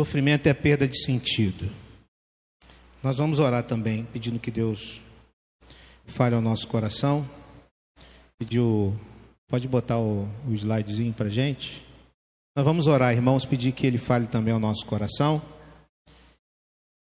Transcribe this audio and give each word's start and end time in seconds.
sofrimento 0.00 0.46
é 0.46 0.54
perda 0.54 0.88
de 0.88 0.98
sentido. 0.98 1.70
Nós 3.02 3.18
vamos 3.18 3.38
orar 3.38 3.62
também, 3.64 4.06
pedindo 4.06 4.38
que 4.38 4.50
Deus 4.50 4.98
fale 6.06 6.34
ao 6.34 6.40
nosso 6.40 6.66
coração. 6.68 7.28
Pediu, 8.38 8.98
pode 9.46 9.68
botar 9.68 9.98
o, 9.98 10.26
o 10.48 10.54
slidezinho 10.54 11.12
para 11.12 11.28
gente? 11.28 11.84
Nós 12.56 12.64
vamos 12.64 12.86
orar, 12.86 13.12
irmãos, 13.12 13.44
pedir 13.44 13.72
que 13.72 13.86
Ele 13.86 13.98
fale 13.98 14.26
também 14.26 14.54
ao 14.54 14.58
nosso 14.58 14.86
coração, 14.86 15.42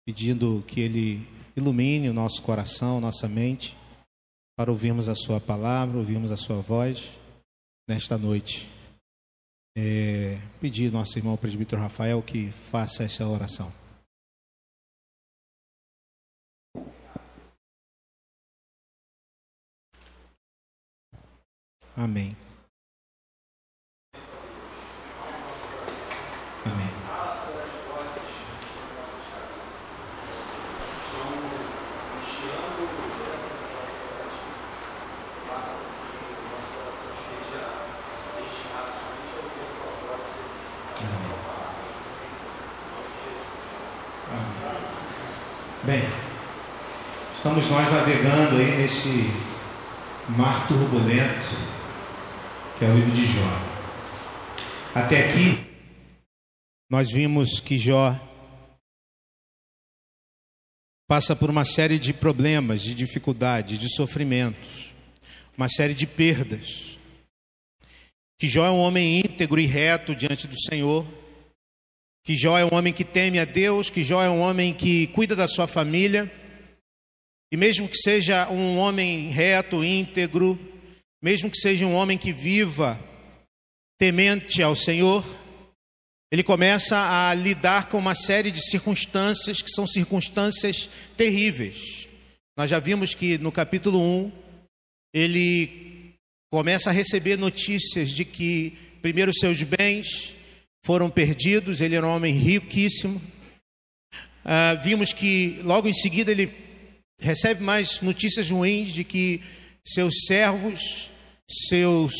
pedindo 0.05 0.63
que 0.67 0.79
Ele 0.79 1.27
ilumine 1.57 2.09
o 2.09 2.13
nosso 2.13 2.43
coração, 2.43 3.01
nossa 3.01 3.27
mente, 3.27 3.75
para 4.55 4.69
ouvirmos 4.69 5.09
a 5.09 5.15
Sua 5.15 5.41
palavra, 5.41 5.97
ouvirmos 5.97 6.31
a 6.31 6.37
Sua 6.37 6.61
voz 6.61 7.11
nesta 7.89 8.19
noite. 8.19 8.69
É, 9.75 10.37
pedir 10.61 10.91
nosso 10.91 11.17
irmão 11.17 11.35
presbítero 11.35 11.81
Rafael 11.81 12.21
que 12.21 12.51
faça 12.51 13.03
essa 13.03 13.27
oração. 13.27 13.73
Amém. 21.95 22.35
Amém. 26.65 27.03
Bem, 45.85 46.01
estamos 47.43 47.69
nós 47.69 47.91
navegando 47.91 48.55
aí 48.55 48.77
nesse 48.77 49.29
mar 50.29 50.65
turbulento 50.65 51.57
que 52.79 52.85
é 52.85 52.87
o 52.87 52.95
livro 52.95 53.11
de 53.11 53.25
Jó. 53.25 53.61
Até 54.95 55.27
aqui, 55.27 55.59
nós 56.89 57.11
vimos 57.11 57.59
que 57.59 57.77
Jó 57.77 58.17
passa 61.05 61.35
por 61.35 61.49
uma 61.49 61.65
série 61.65 61.99
de 61.99 62.13
problemas, 62.13 62.81
de 62.81 62.95
dificuldades, 62.95 63.77
de 63.77 63.93
sofrimentos, 63.93 64.93
uma 65.57 65.67
série 65.67 65.93
de 65.93 66.07
perdas. 66.07 66.97
Que 68.39 68.47
Jó 68.47 68.65
é 68.65 68.71
um 68.71 68.79
homem 68.79 69.19
íntegro 69.19 69.59
e 69.59 69.65
reto 69.65 70.15
diante 70.15 70.47
do 70.47 70.57
Senhor, 70.57 71.05
que 72.23 72.37
Jó 72.37 72.57
é 72.57 72.63
um 72.63 72.73
homem 72.73 72.93
que 72.93 73.03
teme 73.03 73.37
a 73.37 73.43
Deus, 73.43 73.89
que 73.89 74.01
Jó 74.01 74.23
é 74.23 74.29
um 74.29 74.39
homem 74.39 74.73
que 74.73 75.07
cuida 75.07 75.35
da 75.35 75.49
sua 75.49 75.67
família, 75.67 76.31
e 77.53 77.55
mesmo 77.55 77.87
que 77.87 77.97
seja 77.97 78.49
um 78.49 78.79
homem 78.79 79.29
reto, 79.29 79.83
íntegro, 79.83 80.59
mesmo 81.21 81.51
que 81.51 81.57
seja 81.57 81.85
um 81.85 81.93
homem 81.93 82.17
que 82.17 82.33
viva 82.33 82.99
temente 83.95 84.63
ao 84.63 84.75
Senhor, 84.75 85.23
ele 86.31 86.41
começa 86.41 86.97
a 86.97 87.31
lidar 87.35 87.89
com 87.89 87.99
uma 87.99 88.15
série 88.15 88.49
de 88.49 88.59
circunstâncias 88.59 89.61
que 89.61 89.69
são 89.69 89.85
circunstâncias 89.85 90.89
terríveis. 91.15 92.07
Nós 92.57 92.71
já 92.71 92.79
vimos 92.79 93.13
que 93.13 93.37
no 93.37 93.51
capítulo 93.51 94.01
1, 94.01 94.31
ele 95.13 96.15
começa 96.51 96.89
a 96.89 96.93
receber 96.93 97.37
notícias 97.37 98.09
de 98.09 98.25
que, 98.25 98.73
primeiro, 98.99 99.31
seus 99.31 99.61
bens 99.61 100.33
foram 100.83 101.07
perdidos, 101.07 101.81
ele 101.81 101.93
era 101.93 102.07
um 102.07 102.15
homem 102.15 102.33
riquíssimo. 102.33 103.21
Ah, 104.43 104.73
vimos 104.73 105.13
que 105.13 105.59
logo 105.63 105.87
em 105.87 105.93
seguida 105.93 106.31
ele 106.31 106.62
recebe 107.19 107.63
mais 107.63 108.01
notícias 108.01 108.49
ruins 108.49 108.93
de 108.93 109.03
que 109.03 109.41
seus 109.85 110.25
servos 110.25 111.09
seus 111.47 112.13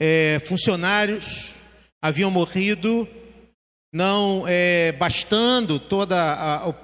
é, 0.00 0.40
funcionários 0.44 1.52
haviam 2.00 2.30
morrido, 2.30 3.08
não 3.92 4.44
é, 4.46 4.92
bastando 4.92 5.78
todo 5.78 6.14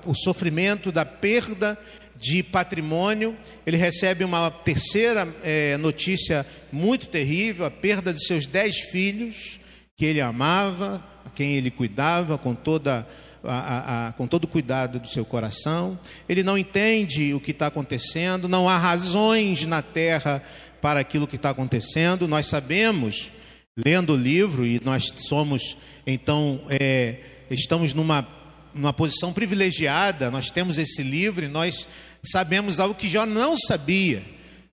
o 0.04 0.14
sofrimento 0.14 0.92
da 0.92 1.04
perda 1.04 1.78
de 2.16 2.42
patrimônio, 2.42 3.36
ele 3.66 3.76
recebe 3.76 4.24
uma 4.24 4.50
terceira 4.50 5.26
é, 5.42 5.76
notícia 5.76 6.44
muito 6.70 7.06
terrível: 7.06 7.64
a 7.64 7.70
perda 7.70 8.12
de 8.12 8.24
seus 8.24 8.46
dez 8.46 8.80
filhos, 8.80 9.58
que 9.96 10.04
ele 10.04 10.20
amava, 10.20 11.02
a 11.24 11.30
quem 11.30 11.54
ele 11.54 11.70
cuidava 11.70 12.36
com 12.36 12.54
toda 12.54 13.00
a, 13.00 13.04
a, 13.44 14.08
a, 14.08 14.12
com 14.12 14.26
todo 14.26 14.44
o 14.44 14.48
cuidado 14.48 14.98
do 14.98 15.08
seu 15.08 15.24
coração, 15.24 15.98
ele 16.28 16.42
não 16.42 16.58
entende 16.58 17.34
o 17.34 17.40
que 17.40 17.52
está 17.52 17.66
acontecendo, 17.66 18.48
não 18.48 18.68
há 18.68 18.76
razões 18.76 19.64
na 19.64 19.82
terra 19.82 20.42
para 20.80 21.00
aquilo 21.00 21.26
que 21.26 21.36
está 21.36 21.50
acontecendo. 21.50 22.28
Nós 22.28 22.46
sabemos, 22.46 23.30
lendo 23.76 24.12
o 24.12 24.16
livro, 24.16 24.66
e 24.66 24.80
nós 24.84 25.12
somos, 25.16 25.76
então, 26.06 26.60
é, 26.68 27.16
estamos 27.50 27.94
numa, 27.94 28.26
numa 28.74 28.92
posição 28.92 29.32
privilegiada, 29.32 30.30
nós 30.30 30.50
temos 30.50 30.78
esse 30.78 31.02
livro 31.02 31.44
e 31.44 31.48
nós 31.48 31.86
sabemos 32.22 32.80
algo 32.80 32.94
que 32.94 33.08
Jó 33.08 33.24
não 33.26 33.56
sabia. 33.56 34.22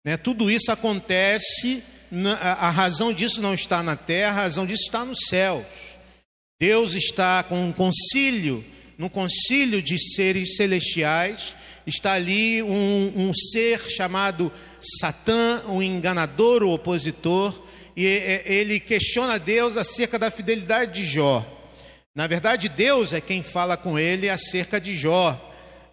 Né? 0.04 0.18
Tudo 0.18 0.50
isso 0.50 0.72
acontece, 0.72 1.84
a 2.40 2.70
razão 2.70 3.12
disso 3.12 3.42
não 3.42 3.54
está 3.54 3.82
na 3.82 3.96
terra, 3.96 4.42
a 4.42 4.44
razão 4.44 4.66
disso 4.66 4.84
está 4.84 5.04
nos 5.04 5.20
céus. 5.28 5.66
Deus 6.58 6.96
está 6.96 7.44
com 7.44 7.68
um 7.68 7.74
concílio, 7.74 8.64
no 8.98 9.10
concílio 9.10 9.82
de 9.82 9.98
seres 10.16 10.56
celestiais, 10.56 11.54
está 11.86 12.14
ali 12.14 12.64
um, 12.64 13.12
um 13.14 13.34
ser 13.34 13.82
chamado 13.90 14.50
Satã, 15.02 15.64
um 15.68 15.84
enganador, 15.84 16.64
o 16.64 16.72
opositor, 16.72 17.62
e 17.94 18.06
ele 18.46 18.80
questiona 18.80 19.38
Deus 19.38 19.76
acerca 19.76 20.18
da 20.18 20.32
fidelidade 20.32 21.02
de 21.02 21.06
Jó. 21.06 21.46
Na 22.16 22.26
verdade, 22.26 22.70
Deus 22.70 23.12
é 23.12 23.20
quem 23.20 23.44
fala 23.44 23.76
com 23.76 24.00
ele 24.00 24.30
acerca 24.30 24.80
de 24.80 24.96
Jó. 24.96 25.38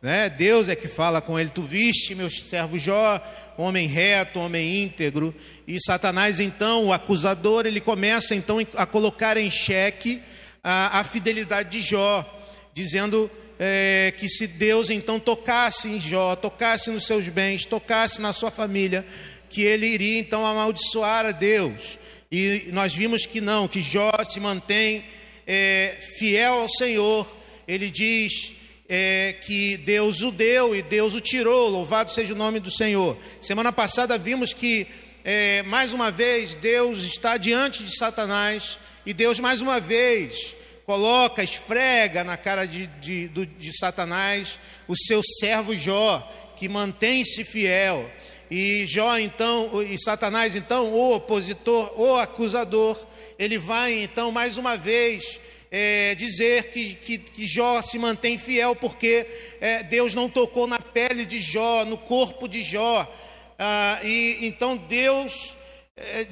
Né? 0.01 0.29
Deus 0.29 0.69
é 0.69 0.77
que 0.77 0.87
fala 0.87 1.21
com 1.21 1.37
ele: 1.37 1.51
Tu 1.51 1.63
viste, 1.63 2.15
meu 2.15 2.31
servo 2.31 2.79
Jó, 2.79 3.21
homem 3.59 3.89
reto, 3.89 4.39
homem 4.39 4.85
íntegro. 4.85 5.35
E 5.67 5.77
Satanás, 5.85 6.39
então, 6.39 6.85
o 6.87 6.93
acusador, 6.93 7.67
ele 7.67 7.81
começa 7.81 8.33
então 8.33 8.65
a 8.77 8.87
colocar 8.87 9.37
em 9.37 9.51
xeque 9.51 10.23
a, 10.63 11.01
a 11.01 11.05
fidelidade 11.05 11.71
de 11.71 11.81
Jó, 11.81 12.25
dizendo 12.73 13.31
é, 13.59 14.13
que 14.17 14.29
se 14.29 14.47
Deus 14.47 14.91
então 14.91 15.19
tocasse 15.19 15.89
em 15.89 16.01
Jó, 16.01 16.37
tocasse 16.37 16.91
nos 16.91 17.07
seus 17.07 17.29
bens, 17.29 17.65
tocasse 17.65 18.21
na 18.21 18.33
sua 18.33 18.51
família, 18.51 19.05
que 19.49 19.63
ele 19.63 19.87
iria 19.87 20.19
então 20.19 20.47
amaldiçoar 20.47 21.27
a 21.27 21.33
Deus. 21.33 21.99
E 22.31 22.69
nós 22.73 22.95
vimos 22.95 23.27
que 23.27 23.41
não, 23.41 23.69
que 23.69 23.83
Jó 23.83 24.13
se 24.29 24.41
mantém 24.41 25.05
é, 25.47 25.97
fiel 26.19 26.55
ao 26.55 26.69
Senhor. 26.69 27.29
Ele 27.69 27.91
diz 27.91 28.55
é, 28.89 29.35
que 29.43 29.77
Deus 29.77 30.23
o 30.23 30.31
deu 30.31 30.75
e 30.75 30.83
Deus 30.83 31.15
o 31.15 31.21
tirou, 31.21 31.69
louvado 31.69 32.11
seja 32.11 32.33
o 32.33 32.37
nome 32.37 32.59
do 32.59 32.71
Senhor. 32.71 33.19
Semana 33.41 33.71
passada 33.71 34.17
vimos 34.17 34.53
que, 34.53 34.87
é, 35.25 35.63
mais 35.65 35.93
uma 35.93 36.11
vez, 36.11 36.55
Deus 36.55 37.05
está 37.05 37.37
diante 37.37 37.85
de 37.85 37.97
Satanás 37.97 38.79
e 39.05 39.13
Deus, 39.13 39.41
mais 39.41 39.61
uma 39.61 39.81
vez, 39.81 40.57
coloca, 40.85 41.43
esfrega 41.43 42.23
na 42.23 42.37
cara 42.37 42.67
de, 42.67 42.87
de, 42.87 43.29
de, 43.29 43.47
de 43.47 43.79
Satanás 43.79 44.59
o 44.87 44.97
seu 44.97 45.21
servo 45.41 45.75
Jó, 45.75 46.21
que 46.57 46.69
mantém-se 46.69 47.45
fiel. 47.45 48.09
E 48.51 48.85
Jó, 48.87 49.17
então, 49.19 49.83
e 49.83 49.99
Satanás, 49.99 50.55
então, 50.55 50.93
o 50.93 51.15
opositor, 51.15 51.99
o 51.99 52.17
acusador, 52.17 52.99
ele 53.39 53.59
vai, 53.59 53.95
então, 54.03 54.31
mais 54.31 54.57
uma 54.57 54.77
vez, 54.77 55.41
é, 55.71 56.15
dizer 56.15 56.65
que, 56.65 56.95
que, 56.95 57.17
que, 57.17 57.47
Jó 57.47 57.83
se 57.83 57.99
mantém 57.99 58.37
fiel, 58.37 58.77
porque 58.77 59.27
é, 59.59 59.83
Deus 59.83 60.15
não 60.15 60.29
tocou 60.29 60.67
na 60.67 60.79
pele 60.79 61.25
de 61.25 61.41
Jó, 61.41 61.85
no 61.85 61.97
corpo 61.97 62.47
de 62.47 62.63
Jó. 62.63 63.11
Ah, 63.59 63.99
e 64.05 64.39
então 64.43 64.77
Deus, 64.77 65.57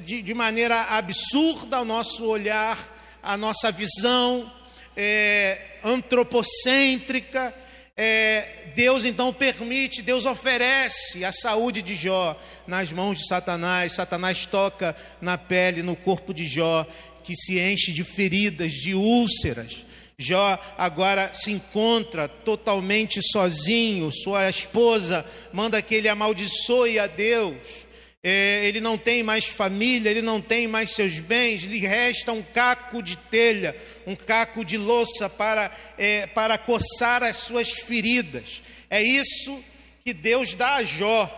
de, 0.03 0.21
de 0.21 0.33
maneira 0.33 0.81
absurda 0.81 1.77
ao 1.77 1.85
nosso 1.85 2.25
olhar, 2.25 3.19
a 3.21 3.37
nossa 3.37 3.71
visão 3.71 4.51
é, 4.97 5.79
antropocêntrica, 5.83 7.53
é, 7.95 8.71
Deus 8.75 9.05
então 9.05 9.31
permite, 9.31 10.01
Deus 10.01 10.25
oferece 10.25 11.23
a 11.23 11.31
saúde 11.31 11.81
de 11.81 11.95
Jó 11.95 12.39
nas 12.65 12.91
mãos 12.91 13.19
de 13.19 13.27
Satanás. 13.27 13.93
Satanás 13.93 14.45
toca 14.47 14.95
na 15.21 15.37
pele, 15.37 15.83
no 15.83 15.95
corpo 15.95 16.33
de 16.33 16.47
Jó, 16.47 16.85
que 17.23 17.35
se 17.35 17.59
enche 17.59 17.91
de 17.91 18.03
feridas, 18.03 18.71
de 18.71 18.95
úlceras. 18.95 19.85
Jó 20.17 20.57
agora 20.77 21.31
se 21.33 21.51
encontra 21.51 22.27
totalmente 22.27 23.21
sozinho. 23.21 24.11
Sua 24.11 24.49
esposa 24.49 25.25
manda 25.53 25.81
que 25.81 25.93
ele 25.93 26.09
amaldiçoe 26.09 26.97
a 26.97 27.05
Deus. 27.05 27.90
É, 28.23 28.65
ele 28.67 28.79
não 28.79 28.97
tem 28.97 29.23
mais 29.23 29.45
família, 29.45 30.09
ele 30.09 30.21
não 30.21 30.39
tem 30.39 30.67
mais 30.67 30.91
seus 30.91 31.19
bens, 31.19 31.63
lhe 31.63 31.79
resta 31.79 32.31
um 32.31 32.43
caco 32.43 33.01
de 33.01 33.17
telha, 33.17 33.75
um 34.05 34.15
caco 34.15 34.63
de 34.63 34.77
louça 34.77 35.27
para, 35.27 35.75
é, 35.97 36.27
para 36.27 36.57
coçar 36.57 37.23
as 37.23 37.37
suas 37.37 37.69
feridas. 37.69 38.61
É 38.89 39.01
isso 39.01 39.63
que 40.03 40.13
Deus 40.13 40.53
dá 40.53 40.75
a 40.75 40.83
Jó. 40.83 41.29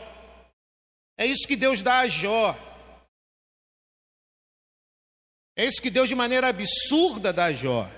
É 1.18 1.26
isso 1.26 1.48
que 1.48 1.56
Deus 1.56 1.82
dá 1.82 2.00
a 2.00 2.08
Jó. 2.08 2.58
É 5.56 5.66
isso 5.66 5.82
que 5.82 5.90
Deus, 5.90 6.10
de 6.10 6.16
maneira 6.16 6.48
absurda, 6.48 7.32
dá 7.32 7.46
a 7.46 7.54
Jó. 7.54 7.90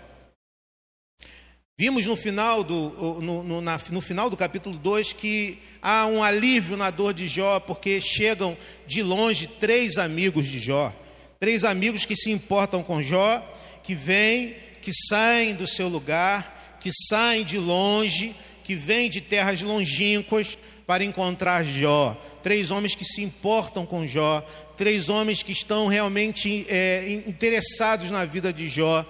Vimos 1.77 2.07
no 2.07 2.16
final 2.16 2.63
do, 2.63 3.19
no, 3.22 3.44
no, 3.44 3.62
na, 3.62 3.77
no 3.92 4.00
final 4.00 4.30
do 4.30 4.38
capítulo 4.38 4.77
2 4.77 5.12
que 5.12 5.60
há 5.81 6.06
um 6.06 6.24
alívio 6.24 6.77
na 6.77 6.89
dor 6.89 7.13
de 7.13 7.27
Jó, 7.27 7.60
porque 7.60 8.00
chegam 8.00 8.56
de 8.88 9.04
longe 9.04 9.45
três 9.45 9.98
amigos 9.98 10.45
de 10.45 10.57
Jó. 10.57 10.94
Três 11.38 11.66
amigos 11.66 12.06
que 12.06 12.16
se 12.16 12.31
importam 12.31 12.81
com 12.81 13.01
Jó, 13.01 13.44
que 13.83 13.94
vêm, 13.94 14.56
que 14.81 14.94
saem 15.10 15.54
do 15.54 15.68
seu 15.68 15.89
lugar, 15.89 16.77
que 16.80 16.92
saem 17.10 17.44
de 17.44 17.57
longe, 17.57 18.33
que 18.63 18.74
vêm 18.74 19.10
de 19.10 19.19
terras 19.19 19.62
longínquas 19.62 20.57
para 20.88 21.04
encontrar 21.04 21.66
Jó. 21.66 22.16
Três 22.42 22.72
homens 22.72 22.95
que 22.95 23.04
se 23.04 23.22
importam 23.22 23.86
com 23.86 24.07
Jó, 24.07 24.42
três 24.77 25.10
homens 25.10 25.44
que 25.44 25.51
estão 25.51 25.88
realmente 25.88 26.66
é, 26.69 27.22
interessados 27.27 28.10
na 28.12 28.24
vida 28.24 28.54
de 28.54 28.69
Jó 28.69 29.06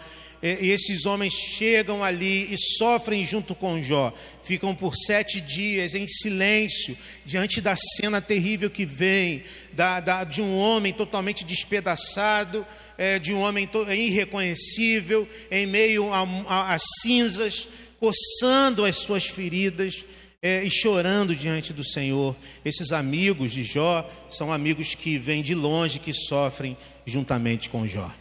e 0.61 0.69
esses 0.69 1.07
homens 1.07 1.33
chegam 1.33 2.03
ali 2.03 2.53
e 2.53 2.57
sofrem 2.77 3.25
junto 3.25 3.55
com 3.55 3.81
Jó, 3.81 4.13
ficam 4.43 4.75
por 4.75 4.95
sete 4.95 5.41
dias 5.41 5.95
em 5.95 6.07
silêncio, 6.07 6.95
diante 7.25 7.59
da 7.59 7.75
cena 7.75 8.21
terrível 8.21 8.69
que 8.69 8.85
vem, 8.85 9.41
da, 9.73 9.99
da, 9.99 10.23
de 10.23 10.43
um 10.43 10.55
homem 10.55 10.93
totalmente 10.93 11.43
despedaçado, 11.43 12.63
é, 12.95 13.17
de 13.17 13.33
um 13.33 13.41
homem 13.41 13.67
irreconhecível, 13.89 15.27
em 15.49 15.65
meio 15.65 16.11
às 16.47 16.83
cinzas, 17.01 17.67
coçando 17.99 18.85
as 18.85 18.97
suas 18.97 19.25
feridas. 19.25 20.05
É, 20.41 20.63
e 20.63 20.69
chorando 20.69 21.35
diante 21.35 21.73
do 21.73 21.83
Senhor. 21.83 22.35
Esses 22.63 22.91
amigos 22.91 23.51
de 23.51 23.63
Jó 23.63 24.07
são 24.29 24.53
amigos 24.53 24.93
que 24.93 25.17
vêm 25.17 25.41
de 25.41 25.55
longe, 25.55 25.97
que 25.97 26.13
sofrem 26.13 26.77
juntamente 27.03 27.67
com 27.67 27.87
Jó. 27.87 28.13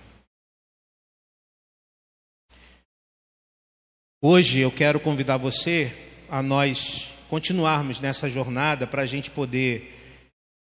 Hoje 4.27 4.61
eu 4.61 4.71
quero 4.71 4.99
convidar 4.99 5.37
você 5.37 5.95
a 6.31 6.43
nós 6.43 7.11
continuarmos 7.29 8.01
nessa 8.01 8.27
jornada 8.27 8.87
para 8.87 9.03
a 9.03 9.07
gente 9.07 9.31
poder 9.31 10.01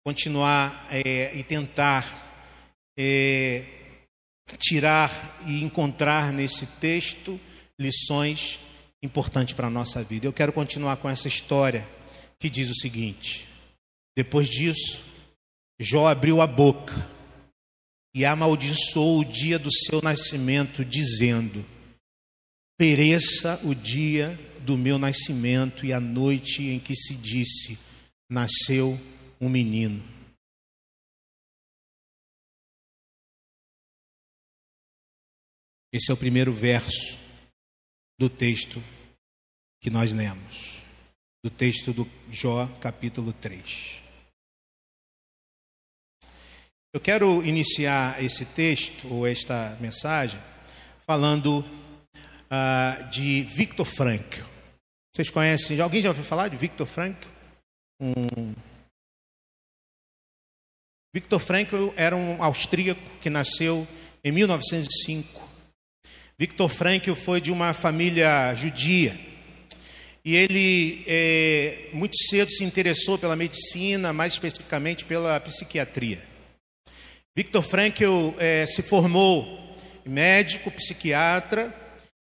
continuar 0.05 0.89
é, 0.91 1.33
e 1.33 1.45
tentar 1.45 2.27
é, 2.99 3.65
tirar 4.59 5.39
e 5.47 5.63
encontrar 5.63 6.33
nesse 6.33 6.67
texto 6.81 7.39
lições 7.81 8.59
importantes 9.01 9.55
para 9.55 9.69
a 9.69 9.71
nossa 9.71 10.03
vida. 10.03 10.27
Eu 10.27 10.33
quero 10.33 10.53
continuar 10.53 10.97
com 10.97 11.09
essa 11.09 11.29
história 11.29 11.87
que 12.41 12.51
diz 12.51 12.69
o 12.69 12.75
seguinte: 12.75 13.47
depois 14.17 14.49
disso, 14.49 15.05
Jó 15.79 16.09
abriu 16.09 16.41
a 16.41 16.49
boca 16.49 16.95
e 18.13 18.25
amaldiçoou 18.25 19.21
o 19.21 19.25
dia 19.25 19.57
do 19.57 19.73
seu 19.73 20.03
nascimento, 20.03 20.85
dizendo: 20.85 21.65
pereça 22.77 23.61
o 23.65 23.75
dia 23.75 24.37
do 24.61 24.77
meu 24.77 24.99
nascimento 24.99 25.87
e 25.87 25.93
a 25.93 26.01
noite 26.01 26.65
em 26.65 26.79
que 26.79 26.95
se 26.95 27.15
disse: 27.15 27.79
nasceu 28.29 28.99
um 29.41 29.49
menino. 29.49 30.03
Esse 35.93 36.11
é 36.11 36.15
o 36.15 36.17
primeiro 36.17 36.53
verso 36.53 37.19
do 38.19 38.29
texto 38.29 38.83
que 39.81 39.89
nós 39.89 40.13
lemos, 40.13 40.83
do 41.43 41.51
texto 41.51 41.93
do 41.93 42.07
Jó, 42.31 42.67
capítulo 42.81 43.33
3. 43.33 44.03
Eu 46.93 47.01
quero 47.01 47.45
iniciar 47.45 48.23
esse 48.23 48.45
texto, 48.45 49.09
ou 49.09 49.27
esta 49.27 49.77
mensagem, 49.81 50.41
falando 51.07 51.65
uh, 52.51 53.09
de 53.11 53.43
Victor 53.43 53.87
Frankl. 53.87 54.43
Vocês 55.15 55.31
conhecem? 55.31 55.81
Alguém 55.81 56.01
já 56.01 56.11
ouviu 56.11 56.25
falar 56.25 56.49
de 56.49 56.57
Victor 56.57 56.87
Frankl? 56.87 57.29
Um... 58.01 58.55
Victor 61.15 61.39
Frankl 61.39 61.89
era 61.97 62.15
um 62.15 62.43
austríaco 62.43 63.01
que 63.21 63.31
nasceu 63.31 63.87
em 64.23 64.31
1905. 64.31 65.49
Victor 66.39 66.69
Frankl 66.69 67.15
foi 67.15 67.41
de 67.41 67.51
uma 67.51 67.73
família 67.73 68.55
judia. 68.55 69.19
E 70.23 70.35
ele 70.37 71.05
é, 71.07 71.89
muito 71.95 72.17
cedo 72.29 72.51
se 72.51 72.65
interessou 72.65 73.17
pela 73.17 73.37
medicina, 73.37 74.13
mais 74.13 74.35
especificamente 74.35 75.05
pela 75.05 75.41
psiquiatria. 75.41 76.21
Victor 77.35 77.63
Frankl 77.63 78.35
é, 78.39 78.67
se 78.67 78.83
formou 78.83 79.75
médico, 80.05 80.71
psiquiatra, 80.71 81.75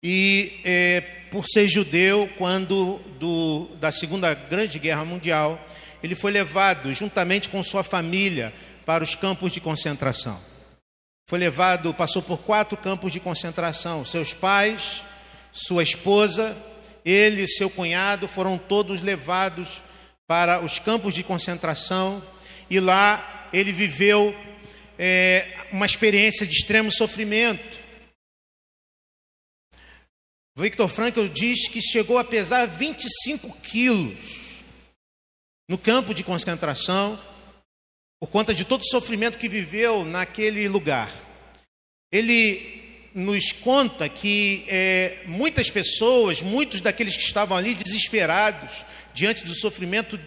e 0.01 0.59
é, 0.63 1.01
por 1.31 1.45
ser 1.45 1.67
judeu, 1.67 2.29
quando 2.37 2.99
do, 3.19 3.67
da 3.79 3.91
Segunda 3.91 4.33
Grande 4.33 4.79
Guerra 4.79 5.03
Mundial, 5.03 5.59
ele 6.01 6.15
foi 6.15 6.31
levado 6.31 6.93
juntamente 6.93 7.49
com 7.49 7.61
sua 7.61 7.83
família 7.83 8.53
para 8.85 9.03
os 9.03 9.15
campos 9.15 9.51
de 9.51 9.59
concentração. 9.59 10.39
Foi 11.27 11.37
levado, 11.37 11.93
passou 11.93 12.21
por 12.21 12.39
quatro 12.39 12.75
campos 12.75 13.11
de 13.11 13.19
concentração. 13.19 14.03
Seus 14.03 14.33
pais, 14.33 15.03
sua 15.51 15.83
esposa, 15.83 16.57
ele 17.05 17.43
e 17.43 17.47
seu 17.47 17.69
cunhado 17.69 18.27
foram 18.27 18.57
todos 18.57 19.01
levados 19.01 19.83
para 20.25 20.59
os 20.59 20.79
campos 20.79 21.13
de 21.13 21.23
concentração 21.23 22.23
e 22.69 22.79
lá 22.79 23.49
ele 23.51 23.71
viveu 23.71 24.35
é, 24.97 25.47
uma 25.71 25.85
experiência 25.85 26.45
de 26.45 26.53
extremo 26.53 26.91
sofrimento. 26.91 27.78
Victor 30.59 30.89
Frankl 30.89 31.27
diz 31.27 31.69
que 31.69 31.81
chegou 31.81 32.17
a 32.17 32.23
pesar 32.23 32.67
25 32.67 33.61
quilos 33.61 34.63
no 35.69 35.77
campo 35.77 36.13
de 36.13 36.21
concentração, 36.21 37.17
por 38.19 38.27
conta 38.29 38.53
de 38.53 38.65
todo 38.65 38.81
o 38.81 38.89
sofrimento 38.89 39.37
que 39.37 39.47
viveu 39.47 40.03
naquele 40.03 40.67
lugar. 40.67 41.09
Ele 42.11 43.09
nos 43.15 43.53
conta 43.53 44.09
que 44.09 44.65
é, 44.67 45.23
muitas 45.25 45.69
pessoas, 45.69 46.41
muitos 46.41 46.81
daqueles 46.81 47.15
que 47.15 47.23
estavam 47.23 47.55
ali 47.55 47.73
desesperados 47.73 48.83
diante 49.13 49.45
do 49.45 49.55
sofrimento, 49.55 50.19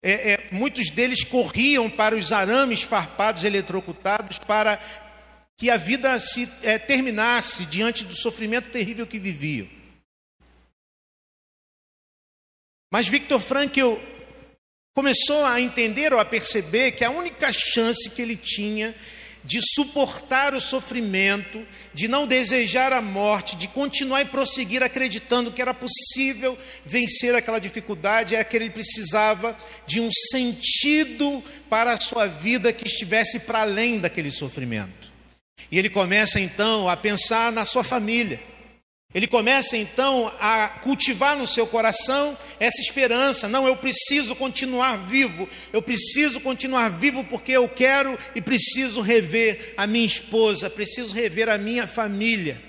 é, 0.00 0.32
é, 0.32 0.48
muitos 0.52 0.90
deles 0.90 1.24
corriam 1.24 1.90
para 1.90 2.14
os 2.14 2.30
arames 2.30 2.82
farpados 2.82 3.42
eletrocutados 3.42 4.38
para 4.38 4.78
que 5.62 5.70
a 5.70 5.76
vida 5.76 6.18
se 6.18 6.50
é, 6.64 6.76
terminasse 6.76 7.64
diante 7.66 8.04
do 8.04 8.16
sofrimento 8.16 8.70
terrível 8.70 9.06
que 9.06 9.16
viviam. 9.16 9.68
Mas 12.92 13.06
Victor 13.06 13.38
Frankl 13.38 13.94
começou 14.92 15.44
a 15.44 15.60
entender 15.60 16.12
ou 16.12 16.18
a 16.18 16.24
perceber 16.24 16.90
que 16.90 17.04
a 17.04 17.10
única 17.10 17.52
chance 17.52 18.10
que 18.10 18.20
ele 18.20 18.34
tinha 18.34 18.92
de 19.44 19.60
suportar 19.62 20.52
o 20.52 20.60
sofrimento, 20.60 21.64
de 21.94 22.08
não 22.08 22.26
desejar 22.26 22.92
a 22.92 23.00
morte, 23.00 23.54
de 23.54 23.68
continuar 23.68 24.22
e 24.22 24.24
prosseguir 24.24 24.82
acreditando 24.82 25.52
que 25.52 25.62
era 25.62 25.72
possível 25.72 26.58
vencer 26.84 27.36
aquela 27.36 27.60
dificuldade, 27.60 28.34
é 28.34 28.42
que 28.42 28.56
ele 28.56 28.68
precisava 28.68 29.56
de 29.86 30.00
um 30.00 30.10
sentido 30.10 31.40
para 31.70 31.92
a 31.92 32.00
sua 32.00 32.26
vida 32.26 32.72
que 32.72 32.88
estivesse 32.88 33.38
para 33.38 33.60
além 33.60 34.00
daquele 34.00 34.32
sofrimento. 34.32 35.11
E 35.72 35.78
ele 35.78 35.88
começa 35.88 36.38
então 36.38 36.86
a 36.86 36.94
pensar 36.94 37.50
na 37.50 37.64
sua 37.64 37.82
família. 37.82 38.38
Ele 39.14 39.26
começa 39.26 39.74
então 39.74 40.30
a 40.38 40.68
cultivar 40.68 41.34
no 41.34 41.46
seu 41.46 41.66
coração 41.66 42.36
essa 42.60 42.80
esperança. 42.82 43.48
Não, 43.48 43.66
eu 43.66 43.74
preciso 43.74 44.36
continuar 44.36 45.06
vivo. 45.06 45.48
Eu 45.72 45.80
preciso 45.80 46.40
continuar 46.40 46.90
vivo 46.90 47.24
porque 47.24 47.52
eu 47.52 47.66
quero 47.66 48.18
e 48.34 48.40
preciso 48.42 49.00
rever 49.00 49.72
a 49.74 49.86
minha 49.86 50.06
esposa, 50.06 50.68
preciso 50.68 51.14
rever 51.14 51.48
a 51.48 51.56
minha 51.56 51.86
família. 51.86 52.60